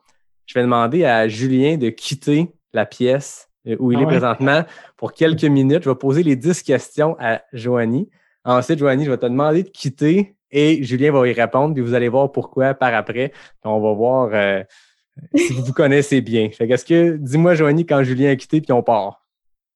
[0.45, 4.11] Je vais demander à Julien de quitter la pièce euh, où il Ah est ouais?
[4.11, 4.64] présentement
[4.95, 5.84] pour quelques minutes.
[5.84, 8.10] Je vais poser les 10 questions à Joanie.
[8.45, 11.94] Ensuite, Joanie, je vais te demander de quitter et Julien va y répondre, puis vous
[11.94, 13.30] allez voir pourquoi par après.
[13.30, 14.64] Puis on va voir euh,
[15.36, 16.49] si vous vous connaissez bien.
[16.52, 19.28] Fait qu'est-ce que, dis-moi, Joanie, quand Julien a quitté, puis on part?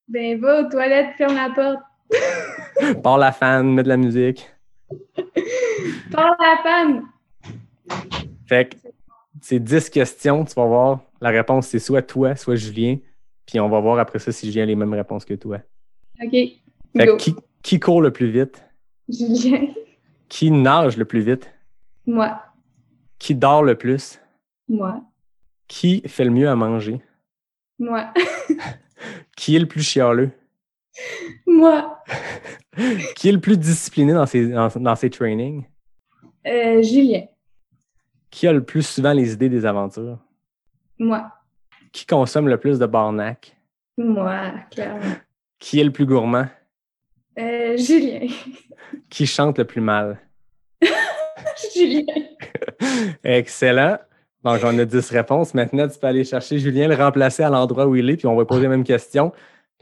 [0.08, 1.80] Ben, va aux toilettes, ferme la porte.
[3.02, 4.48] Part la fan, met de la musique.
[6.10, 7.08] Parle la femme.
[8.46, 8.76] Fait que
[9.40, 11.00] c'est 10 questions, tu vas voir.
[11.20, 12.96] La réponse, c'est soit toi, soit Julien.
[13.46, 15.58] Puis on va voir après ça si Julien a les mêmes réponses que toi.
[16.22, 16.30] OK.
[16.30, 17.16] Fait Go.
[17.16, 18.62] que qui, qui court le plus vite?
[19.08, 19.66] Julien.
[20.28, 21.50] Qui nage le plus vite?
[22.06, 22.40] Moi.
[23.18, 24.18] Qui dort le plus?
[24.68, 25.02] Moi.
[25.68, 27.00] Qui fait le mieux à manger?
[27.78, 28.12] Moi.
[29.36, 30.30] Qui est le plus chialeux?
[31.46, 31.98] Moi.
[33.16, 35.64] Qui est le plus discipliné dans ses, dans, dans ses trainings?
[36.46, 37.24] Euh, Julien.
[38.30, 40.18] Qui a le plus souvent les idées des aventures?
[40.98, 41.30] Moi.
[41.92, 43.56] Qui consomme le plus de barnac?
[43.98, 45.16] Moi, clairement.
[45.58, 46.46] Qui est le plus gourmand?
[47.38, 48.26] Euh, Julien.
[49.10, 50.18] Qui chante le plus mal?
[51.74, 52.04] Julien.
[53.22, 53.98] Excellent.
[54.44, 55.54] Donc, on a 10 réponses.
[55.54, 58.34] Maintenant, tu peux aller chercher Julien, le remplacer à l'endroit où il est, puis on
[58.34, 59.32] va poser la même question.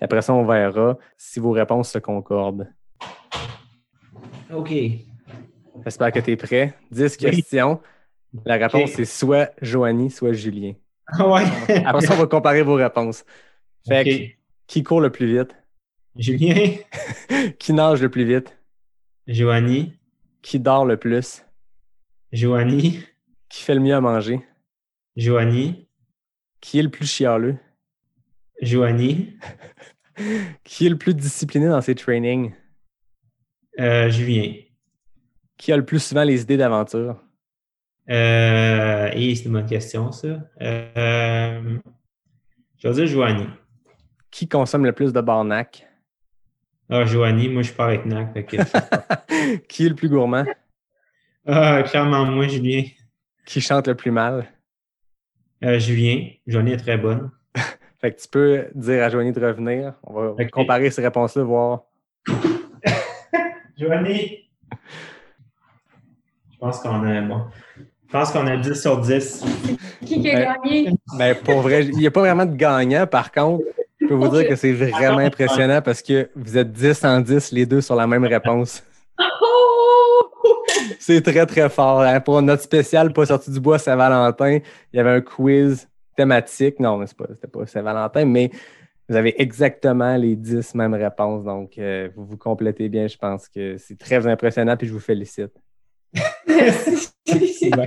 [0.00, 2.66] Puis après ça, on verra si vos réponses se concordent.
[4.50, 4.72] OK.
[5.84, 6.74] J'espère que tu es prêt.
[6.90, 7.80] 10 questions.
[8.46, 8.96] La réponse, Ok.
[8.96, 10.72] c'est soit Joanie, soit Julien.
[11.06, 11.42] Ah ouais.
[11.84, 13.24] Après ça, on va comparer vos réponses.
[13.86, 15.54] Fait que, qui court le plus vite?
[16.16, 16.76] Julien,
[17.58, 18.56] Qui nage le plus vite?
[19.26, 19.92] Joanie,
[20.40, 21.44] Qui dort le plus?
[22.32, 23.00] Joanie,
[23.50, 24.40] Qui fait le mieux à manger?
[25.16, 25.88] Joanie,
[26.62, 27.56] Qui est le plus chialeux?
[28.60, 29.36] Joanie,
[30.64, 32.52] Qui est le plus discipliné dans ses trainings?
[33.78, 34.52] euh, Julien.
[35.56, 37.22] Qui a le plus souvent les idées d'aventure?
[38.10, 40.28] Euh, et c'est une bonne question, ça.
[40.60, 41.78] Euh,
[42.78, 43.46] je vais dire Joanie.
[44.30, 45.86] Qui consomme le plus de barnac?
[46.88, 48.46] Ah, Joanie, moi, je pars avec NAC.
[48.46, 50.44] que- Qui est le plus gourmand?
[51.46, 52.82] Ah, clairement, moi, Julien.
[53.46, 54.46] Qui chante le plus mal?
[55.64, 56.28] Euh, Julien.
[56.46, 57.30] Joanie est très bonne.
[58.00, 59.94] Fait que tu peux dire à Joanie de revenir.
[60.04, 61.80] On va comparer ces réponses-là, voir.
[63.78, 64.48] Joanie!
[66.52, 67.42] Je pense qu'on a, bon.
[67.78, 69.44] Je pense qu'on a 10 sur 10.
[70.04, 70.48] Qui qui a Ouais.
[70.64, 70.94] gagné?
[71.18, 73.06] Ben, pour vrai, il n'y a pas vraiment de gagnant.
[73.06, 73.64] Par contre,
[74.00, 77.52] je peux vous dire que c'est vraiment impressionnant parce que vous êtes 10 en 10,
[77.52, 78.82] les deux sur la même réponse.
[79.18, 80.26] Oh!
[80.98, 82.00] C'est très, très fort.
[82.02, 82.20] hein.
[82.20, 84.58] Pour notre spécial Pas sorti du bois Saint-Valentin,
[84.92, 85.86] il y avait un quiz
[86.24, 86.78] thématique.
[86.80, 88.50] Non, mais c'est pas, c'était pas Saint-Valentin, mais
[89.08, 91.44] vous avez exactement les 10 mêmes réponses.
[91.44, 93.08] Donc, euh, vous vous complétez bien.
[93.08, 95.52] Je pense que c'est très impressionnant puis je vous félicite.
[96.46, 97.08] Merci.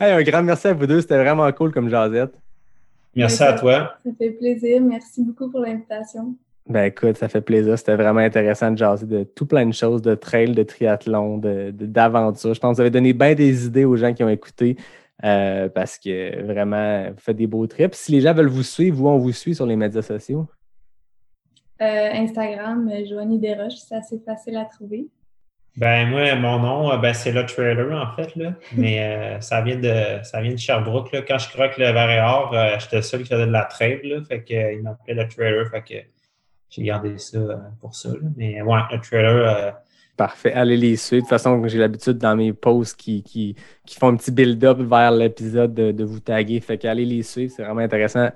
[0.00, 1.00] Hey, un grand merci à vous deux.
[1.00, 2.32] C'était vraiment cool comme jasette.
[3.16, 3.94] Merci à toi.
[4.04, 4.82] Ça fait plaisir.
[4.82, 6.34] Merci beaucoup pour l'invitation.
[6.68, 7.78] Ben écoute, ça fait plaisir.
[7.78, 11.70] C'était vraiment intéressant de jaser de tout plein de choses, de trail, de triathlon, de-
[11.70, 12.52] de- d'aventure.
[12.52, 14.76] Je pense que vous avez donné bien des idées aux gens qui ont écouté
[15.24, 17.94] euh, parce que vraiment, vous faites des beaux trips.
[17.94, 20.46] Si les gens veulent vous suivre, où on vous suit sur les médias sociaux?
[21.80, 25.06] Euh, Instagram, Joanie Desroches, c'est assez facile à trouver.
[25.76, 28.54] Ben moi, mon nom, euh, ben, c'est le trailer en fait, là.
[28.76, 31.12] mais euh, ça vient de ça vient de Sherbrooke.
[31.12, 31.22] Là.
[31.22, 33.64] Quand je croque le verre et or, euh, j'étais le seul qui faisait de la
[33.64, 35.94] trail, là, fait que, euh, il m'appelait le trailer, fait que
[36.70, 38.08] j'ai gardé ça euh, pour ça.
[38.08, 38.28] là.
[38.36, 39.70] Mais ouais, le trailer, euh,
[40.18, 40.52] Parfait.
[40.52, 41.22] Allez les suivre.
[41.22, 43.54] De toute façon, j'ai l'habitude dans mes posts qui, qui,
[43.86, 46.58] qui font un petit build-up vers l'épisode de, de vous taguer.
[46.58, 47.52] Fait qu'allez les suivre.
[47.56, 48.28] C'est vraiment intéressant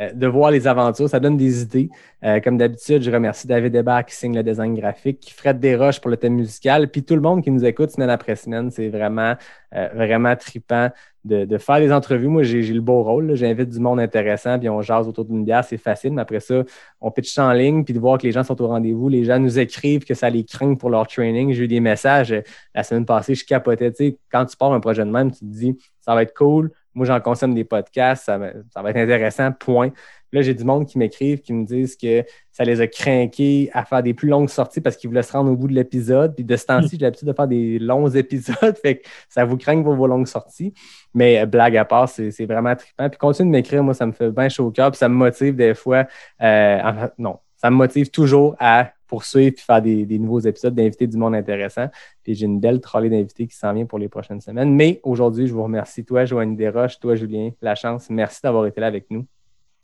[0.00, 1.10] euh, de voir les aventures.
[1.10, 1.90] Ça donne des idées.
[2.24, 6.10] Euh, comme d'habitude, je remercie David Hébert qui signe le design graphique, Fred Desroches pour
[6.10, 8.70] le thème musical, puis tout le monde qui nous écoute semaine après semaine.
[8.70, 9.34] C'est vraiment,
[9.74, 10.88] euh, vraiment trippant
[11.26, 12.28] de, faire des entrevues.
[12.28, 13.34] Moi, j'ai le beau rôle.
[13.34, 15.64] J'invite du monde intéressant, puis on jase autour d'une bière.
[15.64, 16.12] C'est facile.
[16.12, 16.62] Mais après ça,
[17.00, 19.08] on pitch en ligne, puis de voir que les gens sont au rendez-vous.
[19.08, 21.52] Les gens nous écrivent que ça les craint pour leur training.
[21.52, 22.42] J'ai eu des messages euh,
[22.74, 23.90] la semaine passée, je capotais.
[23.90, 26.34] Tu sais, quand tu pars un projet de même, tu te dis, ça va être
[26.34, 26.70] cool.
[26.94, 29.90] Moi, j'en consomme des podcasts, ça, va- ça va être intéressant, point.
[30.32, 33.84] Là, j'ai du monde qui m'écrivent, qui me disent que ça les a craqués à
[33.84, 36.34] faire des plus longues sorties parce qu'ils voulaient se rendre au bout de l'épisode.
[36.34, 39.56] Puis de ce temps-ci, j'ai l'habitude de faire des longs épisodes, fait que ça vous
[39.56, 40.72] craint pour vos longues sorties.
[41.14, 43.08] Mais euh, blague à part, c'est vraiment trippant.
[43.08, 45.14] Puis continue de m'écrire, moi, ça me fait bien chaud au cœur, puis ça me
[45.14, 46.06] motive des fois.
[46.42, 50.40] euh, en fait, non, ça me motive toujours à poursuivre puis faire des, des nouveaux
[50.40, 51.86] épisodes, d'inviter du monde intéressant.
[52.22, 54.74] Puis j'ai une belle trolley d'invités qui s'en vient pour les prochaines semaines.
[54.74, 58.10] Mais aujourd'hui, je vous remercie, toi, Joanne Desroches, toi, Julien Lachance.
[58.10, 59.26] Merci d'avoir été là avec nous.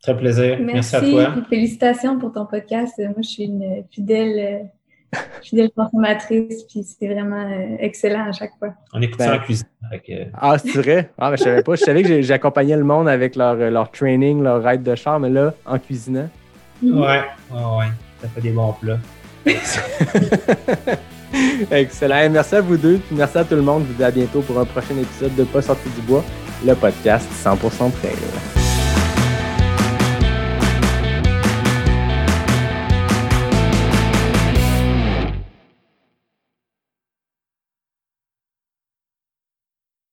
[0.03, 0.59] Très plaisir.
[0.61, 1.31] Merci, Merci, à toi.
[1.33, 2.95] puis félicitations pour ton podcast.
[2.99, 4.69] Euh, Moi, je suis une fidèle,
[5.15, 8.75] euh, fidèle consommatrice, puis c'est vraiment euh, excellent à chaque fois.
[8.93, 9.67] On écoute Ben- ça en cuisine.
[10.07, 11.11] que- Ah, c'est vrai?
[11.19, 11.75] Ah, ben, je savais pas.
[11.77, 15.31] Je savais que j'accompagnais le monde avec leur, leur training, leur ride de char, mais
[15.31, 16.29] là, en cuisinant.
[16.83, 16.99] Mhm.
[17.01, 17.21] Ouais,
[17.51, 17.87] ouais, ouais.
[18.23, 18.99] Ça fait des bons plats.
[21.71, 22.29] Excellent.
[22.31, 22.99] Merci à vous deux.
[22.99, 23.83] Puis merci à tout le monde.
[23.85, 26.25] Je vous dis à bientôt pour un prochain épisode de Pas sorti du bois,
[26.65, 28.62] le podcast 100% trail.